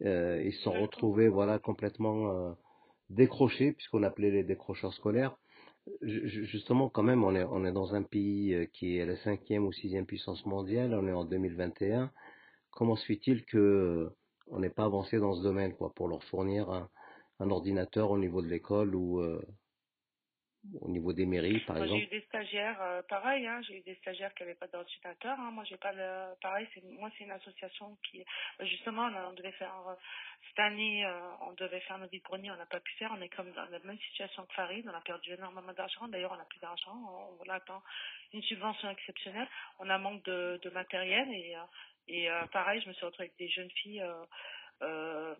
ils 0.00 0.52
se 0.52 0.62
sont 0.62 0.72
retrouvés, 0.72 1.28
voilà, 1.28 1.58
complètement 1.58 2.54
décrochés, 3.10 3.72
puisqu'on 3.72 4.04
appelait 4.04 4.30
les 4.30 4.44
décrocheurs 4.44 4.94
scolaires. 4.94 5.36
Ju- 6.02 6.28
ju- 6.28 6.44
Justement, 6.44 6.88
quand 6.90 7.02
même, 7.02 7.24
on 7.24 7.34
est, 7.34 7.44
on 7.44 7.64
est 7.64 7.72
dans 7.72 7.94
un 7.94 8.02
pays 8.02 8.68
qui 8.74 8.98
est 8.98 9.06
la 9.06 9.16
cinquième 9.16 9.66
ou 9.66 9.72
sixième 9.72 10.06
puissance 10.06 10.44
mondiale, 10.46 10.94
on 10.94 11.08
est 11.08 11.12
en 11.12 11.24
2021. 11.24 12.12
Comment 12.70 12.96
se 12.96 13.06
fait-il 13.06 13.44
que 13.44 13.58
euh, 13.58 14.16
on 14.48 14.60
n'ait 14.60 14.70
pas 14.70 14.84
avancé 14.84 15.18
dans 15.18 15.34
ce 15.34 15.42
domaine, 15.42 15.74
quoi, 15.76 15.92
pour 15.94 16.08
leur 16.08 16.22
fournir 16.24 16.70
un, 16.70 16.88
un 17.40 17.50
ordinateur 17.50 18.10
au 18.10 18.18
niveau 18.18 18.42
de 18.42 18.48
l'école 18.48 18.94
ou 18.94 19.20
euh, 19.20 19.40
au 20.80 20.88
niveau 20.88 21.12
des 21.12 21.24
mairies, 21.24 21.60
par 21.60 21.76
Moi, 21.76 21.86
j'ai 21.86 21.92
eu 21.94 21.96
exemple? 22.02 22.14
des 22.16 22.26
stagiaires, 22.26 22.82
euh, 22.82 23.02
pareil, 23.08 23.46
hein, 23.46 23.60
j'ai 23.62 23.78
eu 23.78 23.82
des 23.82 23.94
stagiaires 23.96 24.34
qui 24.34 24.42
n'avaient 24.42 24.54
pas 24.56 24.66
d'ordinateur. 24.66 25.38
Hein. 25.38 25.50
Moi, 25.52 25.64
j'ai 25.64 25.76
pas 25.76 25.92
le, 25.92 26.34
pareil, 26.42 26.66
c'est, 26.74 26.82
moi, 26.84 27.10
c'est 27.16 27.24
une 27.24 27.30
association 27.30 27.96
qui, 28.10 28.24
justement, 28.60 29.06
on, 29.06 29.30
on 29.30 29.32
devait 29.34 29.52
faire, 29.52 29.72
euh, 29.88 29.94
cette 30.48 30.58
année, 30.58 31.06
euh, 31.06 31.30
on 31.42 31.52
devait 31.52 31.80
faire 31.80 31.98
nos 31.98 32.08
vides-greniers, 32.08 32.50
on 32.50 32.56
n'a 32.56 32.66
pas 32.66 32.80
pu 32.80 32.92
faire. 32.96 33.12
On 33.16 33.20
est 33.22 33.28
comme 33.30 33.50
dans 33.52 33.64
la 33.66 33.78
même 33.80 33.98
situation 33.98 34.44
que 34.46 34.54
Farid, 34.54 34.86
on 34.88 34.94
a 34.96 35.00
perdu 35.00 35.32
énormément 35.32 35.72
d'argent. 35.72 36.08
D'ailleurs, 36.08 36.32
on 36.32 36.36
n'a 36.36 36.44
plus 36.44 36.60
d'argent, 36.60 36.92
on, 36.94 37.38
on 37.46 37.50
attend 37.50 37.82
une 38.32 38.42
subvention 38.42 38.90
exceptionnelle. 38.90 39.48
On 39.78 39.88
a 39.88 39.96
manque 39.98 40.24
de, 40.24 40.58
de 40.62 40.70
matériel 40.70 41.28
et, 41.32 41.56
euh, 41.56 41.60
et 42.08 42.30
euh, 42.30 42.46
pareil, 42.46 42.80
je 42.82 42.88
me 42.88 42.94
suis 42.94 43.04
retrouvée 43.04 43.26
avec 43.26 43.38
des 43.38 43.48
jeunes 43.48 43.70
filles. 43.70 44.02
Euh, 44.02 44.24
euh, 44.82 45.34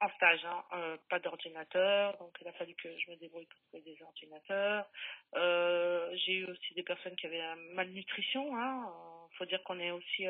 en 0.00 0.08
stage, 0.10 0.44
hein, 0.44 0.62
euh, 0.74 0.96
pas 1.08 1.18
d'ordinateur, 1.18 2.16
donc 2.18 2.36
il 2.40 2.48
a 2.48 2.52
fallu 2.52 2.74
que 2.74 2.88
je 2.98 3.10
me 3.10 3.16
débrouille 3.16 3.46
pour 3.46 3.60
trouver 3.68 3.82
des 3.82 4.02
ordinateurs. 4.02 4.86
Euh, 5.34 6.14
j'ai 6.14 6.34
eu 6.34 6.44
aussi 6.44 6.74
des 6.74 6.82
personnes 6.82 7.16
qui 7.16 7.26
avaient 7.26 7.38
la 7.38 7.56
malnutrition. 7.74 8.56
Hein. 8.56 8.86
Euh, 8.86 9.36
faut 9.38 9.46
dire 9.46 9.62
qu'on 9.64 9.78
est 9.80 9.90
aussi. 9.90 10.26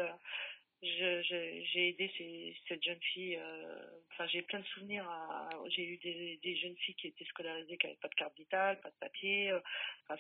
J'ai 0.85 1.89
aidé 1.89 2.57
cette 2.69 2.83
jeune 2.83 3.01
fille. 3.01 3.37
euh, 3.37 4.27
j'ai 4.27 4.43
plein 4.43 4.61
de 4.61 4.67
souvenirs. 4.67 5.09
J'ai 5.69 5.85
eu 5.85 5.97
des, 5.99 6.57
jeunes 6.57 6.77
filles 6.77 6.95
qui 6.95 7.09
étaient 7.09 7.25
scolarisées, 7.25 7.77
qui 7.77 7.87
n'avaient 7.87 7.99
pas 7.99 8.09
de 8.09 8.15
carte 8.15 8.37
vitale, 8.37 8.81
pas 8.81 8.91
de 8.91 8.97
papier. 9.01 9.51
euh, 9.51 9.61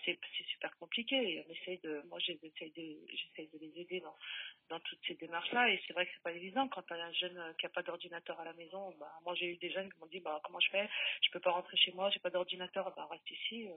c'est 0.04 0.18
super 0.50 0.76
compliqué. 0.78 1.44
On 1.46 1.52
essaye 1.52 1.78
de. 1.78 2.02
Moi, 2.08 2.18
j'essaye 2.18 2.70
de, 2.72 2.96
j'essaye 3.08 3.48
de 3.52 3.58
les 3.58 3.80
aider 3.80 4.00
dans 4.00 4.14
dans 4.70 4.80
toutes 4.80 5.00
ces 5.06 5.14
démarches-là. 5.14 5.70
Et 5.70 5.80
c'est 5.86 5.92
vrai 5.92 6.06
que 6.06 6.12
c'est 6.14 6.22
pas 6.22 6.32
évident 6.32 6.68
quand 6.68 6.82
t'as 6.82 6.96
un 6.96 7.12
jeune 7.12 7.36
euh, 7.36 7.52
qui 7.58 7.66
a 7.66 7.68
pas 7.68 7.82
d'ordinateur 7.82 8.38
à 8.40 8.44
la 8.44 8.52
maison. 8.54 8.94
Bah, 8.98 9.12
moi, 9.24 9.34
j'ai 9.34 9.46
eu 9.46 9.56
des 9.56 9.70
jeunes 9.70 9.92
qui 9.92 9.98
m'ont 10.00 10.06
dit, 10.06 10.20
bah, 10.20 10.40
comment 10.44 10.60
je 10.60 10.70
fais? 10.70 10.88
Je 11.22 11.30
peux 11.30 11.40
pas 11.40 11.50
rentrer 11.50 11.76
chez 11.76 11.92
moi, 11.92 12.10
j'ai 12.10 12.20
pas 12.20 12.30
d'ordinateur. 12.30 12.92
Bah, 12.96 13.06
reste 13.10 13.30
ici. 13.30 13.68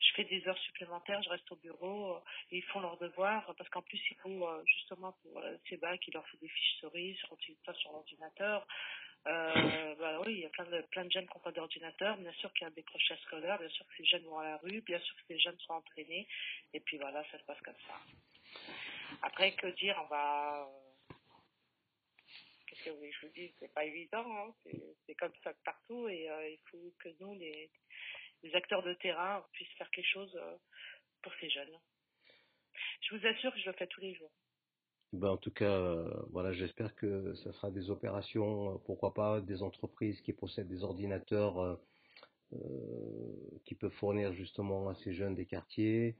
je 0.00 0.12
fais 0.14 0.24
des 0.24 0.46
heures 0.48 0.58
supplémentaires, 0.58 1.22
je 1.22 1.28
reste 1.28 1.50
au 1.52 1.56
bureau. 1.56 2.18
ils 2.50 2.62
font 2.64 2.80
leurs 2.80 2.98
devoirs 2.98 3.54
parce 3.56 3.68
qu'en 3.70 3.82
plus, 3.82 4.00
il 4.10 4.16
faut 4.16 4.48
justement 4.64 5.12
pour 5.22 5.42
ces 5.68 5.76
bacs, 5.76 6.08
leur 6.16 6.28
faut 6.28 6.36
des 6.38 6.48
fiches 6.48 6.80
cerises 6.80 7.16
sur, 7.18 7.36
pas 7.64 7.74
sur 7.74 7.92
l'ordinateur. 7.92 8.66
Euh, 9.26 9.94
bah 9.98 10.20
oui, 10.24 10.34
il 10.34 10.40
y 10.40 10.46
a 10.46 10.50
plein 10.50 10.64
de, 10.64 10.80
plein 10.90 11.04
de 11.04 11.10
jeunes 11.10 11.26
qui 11.26 11.36
n'ont 11.36 11.42
pas 11.42 11.52
d'ordinateur. 11.52 12.16
Bien 12.16 12.32
sûr 12.32 12.52
qu'il 12.52 12.62
y 12.62 12.64
a 12.64 12.68
un 12.68 12.74
décrochage 12.74 13.20
scolaire, 13.22 13.58
bien 13.58 13.68
sûr 13.68 13.86
que 13.86 13.96
ces 13.96 14.04
jeunes 14.04 14.24
vont 14.24 14.38
à 14.38 14.44
la 14.44 14.56
rue, 14.58 14.80
bien 14.82 14.98
sûr 15.00 15.16
que 15.16 15.22
ces 15.28 15.38
jeunes 15.38 15.58
sont 15.60 15.74
entraînés. 15.74 16.26
Et 16.72 16.80
puis 16.80 16.98
voilà, 16.98 17.24
ça 17.30 17.38
se 17.38 17.44
passe 17.44 17.60
comme 17.60 17.80
ça. 17.86 18.00
Après, 19.22 19.54
que 19.54 19.68
dire, 19.68 19.98
on 20.04 20.06
va. 20.06 20.68
Qu'est-ce 22.66 22.84
que 22.84 22.90
vous 22.90 22.96
voulez 22.96 23.10
que 23.10 23.16
je 23.16 23.26
vous 23.26 23.32
dise? 23.32 23.52
C'est 23.58 23.72
pas 23.72 23.84
évident, 23.84 24.24
hein. 24.36 24.54
c'est 25.06 25.14
comme 25.14 25.32
ça 25.42 25.52
partout 25.64 26.08
et 26.08 26.28
euh, 26.28 26.50
il 26.50 26.58
faut 26.70 26.92
que 26.98 27.08
nous, 27.20 27.34
les, 27.34 27.70
les 28.42 28.54
acteurs 28.54 28.82
de 28.82 28.92
terrain, 28.94 29.38
on 29.38 29.52
puisse 29.52 29.70
faire 29.78 29.90
quelque 29.90 30.08
chose 30.08 30.34
euh, 30.36 30.56
pour 31.22 31.32
ces 31.40 31.48
jeunes. 31.48 31.78
Je 33.02 33.16
vous 33.16 33.26
assure 33.26 33.52
que 33.52 33.60
je 33.60 33.66
le 33.66 33.72
fais 33.72 33.86
tous 33.86 34.00
les 34.00 34.14
jours. 34.14 34.32
Ben, 35.16 35.30
en 35.30 35.36
tout 35.38 35.50
cas, 35.50 35.64
euh, 35.64 36.10
voilà, 36.30 36.52
j'espère 36.52 36.94
que 36.94 37.34
ça 37.36 37.50
sera 37.54 37.70
des 37.70 37.88
opérations, 37.90 38.74
euh, 38.74 38.78
pourquoi 38.84 39.14
pas, 39.14 39.40
des 39.40 39.62
entreprises 39.62 40.20
qui 40.20 40.34
possèdent 40.34 40.68
des 40.68 40.84
ordinateurs 40.84 41.58
euh, 41.58 42.60
qui 43.64 43.74
peuvent 43.74 43.94
fournir 43.94 44.34
justement 44.34 44.90
à 44.90 44.94
ces 44.96 45.14
jeunes 45.14 45.34
des 45.34 45.46
quartiers, 45.46 46.16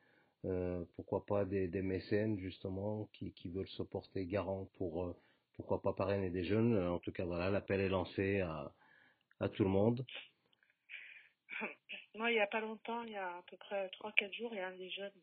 pourquoi 0.94 1.26
pas 1.26 1.44
des, 1.44 1.68
mécènes 1.82 2.38
justement 2.38 3.09
qui, 3.12 3.49
veulent 3.49 3.68
se 3.68 3.82
porter 3.82 4.24
garant 4.26 4.68
pour, 4.78 5.14
pourquoi 5.55 5.82
pas 5.82 5.92
parrainer 5.92 6.30
des 6.30 6.44
jeunes. 6.44 6.76
En 6.78 6.99
tout 6.99 7.12
cas, 7.12 7.24
voilà, 7.24 7.51
l'appel 7.51 7.80
est 7.80 7.88
lancé 7.88 8.40
à, 8.40 8.72
tout 9.55 9.64
le 9.64 9.70
monde. 9.70 10.07
Moi, 12.14 12.30
il 12.30 12.34
n'y 12.34 12.40
a 12.40 12.47
pas 12.47 12.61
longtemps, 12.61 13.03
il 13.03 13.12
y 13.12 13.16
a 13.16 13.28
à 13.28 13.42
peu 13.51 13.57
près 13.57 13.88
3-4 13.88 14.32
jours, 14.32 14.51
il 14.53 14.59
y 14.59 14.61
a 14.61 14.68
un 14.68 14.76
des 14.76 14.90
jeunes, 14.90 15.20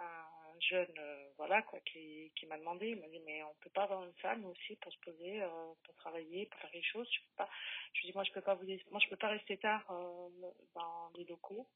un 0.00 0.41
jeune, 0.62 0.94
euh, 0.98 1.28
voilà, 1.36 1.62
quoi, 1.62 1.80
qui, 1.80 2.32
qui 2.36 2.46
m'a 2.46 2.58
demandé, 2.58 2.90
il 2.90 3.00
m'a 3.00 3.08
dit, 3.08 3.20
mais 3.26 3.42
on 3.42 3.54
peut 3.60 3.70
pas 3.70 3.84
avoir 3.84 4.04
une 4.04 4.40
nous 4.40 4.48
aussi, 4.48 4.76
pour 4.76 4.92
se 4.92 4.98
poser, 4.98 5.42
euh, 5.42 5.48
pour 5.84 5.94
travailler, 5.96 6.46
pour 6.46 6.60
faire 6.60 6.70
les 6.72 6.82
choses. 6.82 7.08
Je 7.12 7.20
peux 7.20 7.36
pas, 7.36 7.48
je 7.94 8.02
dis, 8.02 8.12
moi, 8.14 8.24
je 8.24 8.32
peux 8.32 8.40
pas 8.40 8.54
vous, 8.54 8.66
moi, 8.90 9.00
je 9.02 9.08
peux 9.08 9.16
pas 9.16 9.28
rester 9.28 9.56
tard 9.58 9.84
euh, 9.90 10.28
dans 10.74 11.10
les 11.16 11.24
locaux. 11.24 11.66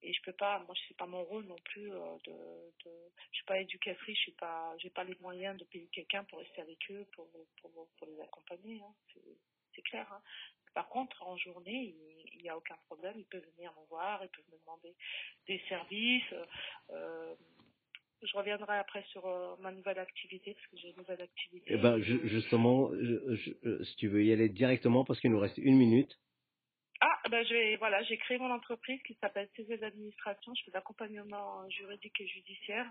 Et 0.00 0.12
je 0.12 0.22
peux 0.22 0.32
pas, 0.32 0.60
moi, 0.60 0.76
c'est 0.86 0.96
pas 0.96 1.06
mon 1.06 1.24
rôle 1.24 1.44
non 1.46 1.58
plus 1.64 1.90
de, 1.90 2.72
de, 2.84 3.10
je 3.32 3.36
suis 3.36 3.44
pas 3.46 3.58
éducatrice, 3.58 4.16
je 4.16 4.22
suis 4.22 4.32
pas, 4.32 4.72
j'ai 4.78 4.90
pas 4.90 5.02
les 5.02 5.16
moyens 5.20 5.58
de 5.58 5.64
payer 5.64 5.88
quelqu'un 5.88 6.22
pour 6.24 6.38
rester 6.38 6.60
avec 6.60 6.78
eux, 6.92 7.04
pour, 7.16 7.28
pour, 7.60 8.06
les 8.06 8.20
accompagner, 8.20 8.80
hein. 8.80 8.94
c'est, 9.74 9.82
clair. 9.82 10.12
Hein. 10.12 10.22
Par 10.72 10.88
contre, 10.88 11.20
en 11.22 11.36
journée, 11.36 11.96
il 12.32 12.42
n'y 12.42 12.48
a 12.48 12.56
aucun 12.56 12.76
problème, 12.86 13.14
ils 13.16 13.26
peuvent 13.26 13.46
venir 13.56 13.72
me 13.72 13.86
voir, 13.86 14.22
ils 14.22 14.28
peuvent 14.28 14.52
me 14.52 14.58
demander 14.58 14.94
des 15.48 15.60
services. 15.68 16.34
Je 18.22 18.36
reviendrai 18.36 18.78
après 18.78 19.02
sur 19.04 19.26
euh, 19.26 19.56
ma 19.60 19.72
nouvelle 19.72 19.98
activité, 19.98 20.54
parce 20.54 20.66
que 20.68 20.76
j'ai 20.78 20.90
une 20.90 20.96
nouvelle 20.98 21.22
activité. 21.22 21.64
Eh 21.74 21.76
ben, 21.78 21.98
ju- 22.00 22.28
justement, 22.28 22.90
je- 22.94 23.34
je- 23.36 23.68
euh, 23.68 23.84
si 23.84 23.96
tu 23.96 24.08
veux 24.08 24.24
y 24.24 24.32
aller 24.32 24.48
directement, 24.48 25.04
parce 25.04 25.20
qu'il 25.20 25.30
nous 25.30 25.40
reste 25.40 25.58
une 25.58 25.76
minute. 25.78 26.18
Ah, 27.00 27.20
ben 27.30 27.44
je 27.46 27.54
vais, 27.54 27.76
voilà, 27.76 28.02
j'ai 28.04 28.18
créé 28.18 28.38
mon 28.38 28.50
entreprise 28.52 29.02
qui 29.04 29.14
s'appelle 29.20 29.48
CV 29.56 29.78
d'administration. 29.78 30.54
Je 30.54 30.64
fais 30.64 30.70
de 30.70 30.76
l'accompagnement 30.76 31.68
juridique 31.70 32.20
et 32.20 32.26
judiciaire, 32.28 32.90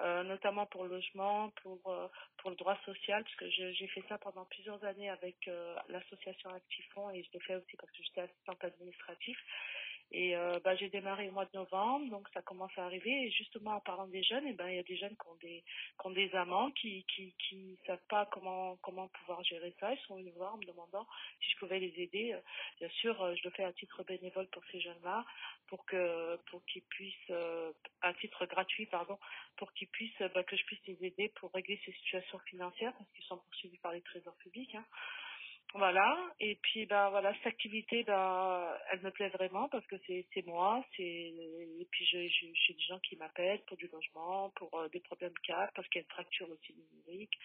euh, 0.00 0.24
notamment 0.24 0.66
pour 0.66 0.84
le 0.84 0.90
logement, 0.90 1.50
pour 1.62 1.80
euh, 1.88 2.08
pour 2.38 2.50
le 2.50 2.56
droit 2.56 2.78
social, 2.84 3.24
parce 3.24 3.36
que 3.36 3.50
j'ai 3.50 3.88
fait 3.88 4.04
ça 4.08 4.18
pendant 4.18 4.46
plusieurs 4.46 4.82
années 4.84 5.10
avec 5.10 5.36
l'association 5.88 6.50
Actifon 6.50 7.10
et 7.10 7.22
je 7.24 7.30
l'ai 7.32 7.40
fait 7.40 7.56
aussi 7.56 7.76
parce 7.76 7.92
que 7.92 8.02
j'étais 8.04 8.22
assistante 8.22 8.64
administrative. 8.64 9.38
Et 10.10 10.36
euh, 10.36 10.58
bah, 10.64 10.74
j'ai 10.76 10.88
démarré 10.88 11.28
au 11.28 11.32
mois 11.32 11.44
de 11.44 11.56
novembre, 11.56 12.10
donc 12.10 12.28
ça 12.32 12.40
commence 12.42 12.72
à 12.78 12.84
arriver. 12.84 13.26
Et 13.26 13.30
justement, 13.30 13.72
en 13.76 13.80
parlant 13.80 14.06
des 14.06 14.22
jeunes, 14.22 14.46
et 14.46 14.54
ben 14.54 14.68
il 14.68 14.76
y 14.76 14.78
a 14.78 14.82
des 14.82 14.96
jeunes 14.96 15.16
qui 15.16 15.28
ont 15.28 15.36
des, 15.42 15.62
qui 16.00 16.06
ont 16.06 16.10
des 16.10 16.34
amants, 16.34 16.70
qui 16.72 17.04
qui 17.04 17.34
qui 17.38 17.78
savent 17.86 18.06
pas 18.08 18.26
comment 18.26 18.76
comment 18.82 19.08
pouvoir 19.08 19.42
gérer 19.44 19.74
ça. 19.80 19.92
Ils 19.92 20.00
sont 20.06 20.16
venus 20.16 20.32
voir 20.34 20.54
en 20.54 20.58
me 20.58 20.64
demandant 20.64 21.06
si 21.42 21.50
je 21.50 21.58
pouvais 21.58 21.78
les 21.78 21.94
aider. 22.00 22.32
Euh, 22.32 22.40
Bien 22.80 22.88
sûr, 23.00 23.20
euh, 23.22 23.34
je 23.34 23.42
le 23.44 23.50
fais 23.50 23.64
à 23.64 23.72
titre 23.72 24.02
bénévole 24.04 24.46
pour 24.48 24.62
ces 24.70 24.80
jeunes-là, 24.80 25.24
pour 25.66 25.84
que 25.84 26.36
pour 26.50 26.64
qu'ils 26.66 26.82
puissent, 26.82 27.30
euh, 27.30 27.72
à 28.02 28.14
titre 28.14 28.46
gratuit, 28.46 28.86
pardon, 28.86 29.18
pour 29.56 29.72
qu'ils 29.74 29.88
puissent, 29.88 30.22
bah, 30.34 30.42
que 30.44 30.56
je 30.56 30.64
puisse 30.64 30.84
les 30.86 31.04
aider 31.04 31.28
pour 31.36 31.52
régler 31.52 31.80
ces 31.84 31.92
situations 31.92 32.38
financières 32.40 32.92
parce 32.96 33.10
qu'ils 33.12 33.24
sont 33.24 33.38
poursuivis 33.38 33.78
par 33.78 33.92
les 33.92 34.02
trésors 34.02 34.36
publics. 34.36 34.74
Hein. 34.74 34.84
Voilà, 35.74 36.16
et 36.40 36.56
puis 36.62 36.86
ben 36.86 37.10
voilà, 37.10 37.34
cette 37.34 37.48
activité, 37.48 38.02
ben 38.02 38.74
elle 38.90 39.02
me 39.02 39.10
plaît 39.10 39.28
vraiment 39.28 39.68
parce 39.68 39.86
que 39.86 39.96
c'est 40.06 40.26
c'est 40.32 40.46
moi, 40.46 40.82
c'est 40.96 41.02
et 41.02 41.86
puis 41.90 42.06
j'ai 42.06 42.28
j'ai 42.30 42.72
des 42.72 42.82
gens 42.88 42.98
qui 43.00 43.16
m'appellent 43.16 43.62
pour 43.66 43.76
du 43.76 43.86
logement, 43.88 44.48
pour 44.56 44.72
euh, 44.78 44.88
des 44.88 45.00
problèmes 45.00 45.34
cadres, 45.42 45.70
parce 45.74 45.86
qu'il 45.88 46.00
y 46.00 46.04
a 46.04 46.06
une 46.06 46.14
fracture 46.14 46.48
aussi 46.50 46.74
numérique, 46.74 47.38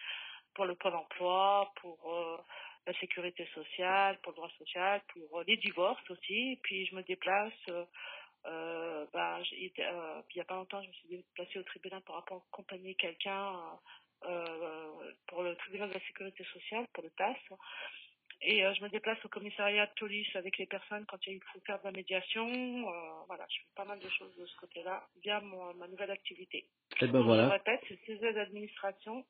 pour 0.54 0.64
le 0.64 0.74
pôle 0.74 0.94
emploi, 0.94 1.70
pour 1.82 1.98
euh, 2.10 2.38
la 2.86 2.94
sécurité 2.98 3.46
sociale, 3.54 4.18
pour 4.22 4.32
le 4.32 4.36
droit 4.36 4.50
social, 4.58 5.02
pour 5.12 5.40
euh, 5.40 5.44
les 5.46 5.58
divorces 5.58 6.10
aussi, 6.10 6.52
et 6.52 6.60
puis 6.62 6.86
je 6.86 6.94
me 6.96 7.02
déplace. 7.02 7.52
Ben, 9.12 9.42
il 9.52 9.70
y 10.34 10.40
a 10.40 10.44
pas 10.44 10.56
longtemps, 10.56 10.82
je 10.82 10.88
me 10.88 10.92
suis 10.92 11.08
déplacée 11.08 11.58
au 11.58 11.62
tribunal 11.62 12.02
pour 12.02 12.16
accompagner 12.16 12.94
quelqu'un 12.94 13.78
euh, 14.26 15.12
pour 15.26 15.42
le 15.42 15.54
tribunal 15.56 15.88
de 15.90 15.94
la 15.94 16.00
sécurité 16.00 16.44
sociale, 16.44 16.86
pour 16.94 17.02
le 17.02 17.10
TAS. 17.10 17.36
Et 18.46 18.64
euh, 18.64 18.74
je 18.74 18.82
me 18.82 18.88
déplace 18.90 19.18
au 19.24 19.28
commissariat 19.28 19.86
de 19.86 19.92
police 19.98 20.28
avec 20.36 20.58
les 20.58 20.66
personnes 20.66 21.06
quand 21.06 21.18
il 21.26 21.40
faut 21.52 21.60
faire 21.66 21.78
de 21.78 21.84
la 21.84 21.92
médiation. 21.92 22.46
Euh, 22.46 22.92
voilà, 23.26 23.46
je 23.48 23.56
fais 23.56 23.66
pas 23.74 23.86
mal 23.86 23.98
de 23.98 24.08
choses 24.10 24.36
de 24.36 24.44
ce 24.44 24.56
côté-là 24.58 25.06
via 25.22 25.40
mon- 25.40 25.72
ma 25.74 25.88
nouvelle 25.88 26.10
activité. 26.10 26.66
Eh 27.00 27.06
ben 27.06 27.12
Donc, 27.12 27.22
Je 27.22 27.26
voilà. 27.26 27.48
répète, 27.48 27.80
c'est 27.88 27.98
CZ 28.06 28.36
Administration. 28.38 29.24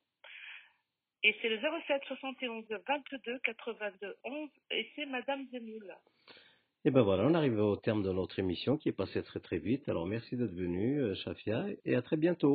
Et 1.23 1.35
c'est 1.41 1.49
le 1.49 1.59
07 1.87 2.03
71 2.07 2.65
22 2.69 3.39
82 3.39 4.15
11 4.25 4.49
et 4.71 4.87
c'est 4.95 5.05
Madame 5.05 5.47
Zemmoul. 5.51 5.95
Et 6.87 6.91
ben 6.91 7.01
voilà, 7.01 7.23
on 7.23 7.33
arrive 7.33 7.57
au 7.59 7.77
terme 7.77 8.03
de 8.03 8.11
notre 8.11 8.37
émission 8.37 8.77
qui 8.77 8.89
est 8.89 8.91
passée 8.91 9.23
très 9.23 9.39
très 9.39 9.57
vite. 9.57 9.89
Alors 9.89 10.05
merci 10.05 10.35
d'être 10.37 10.53
venu, 10.53 10.99
euh, 11.01 11.15
Shafia, 11.15 11.65
et 11.83 11.95
à 11.95 12.03
très 12.03 12.15
bientôt. 12.17 12.53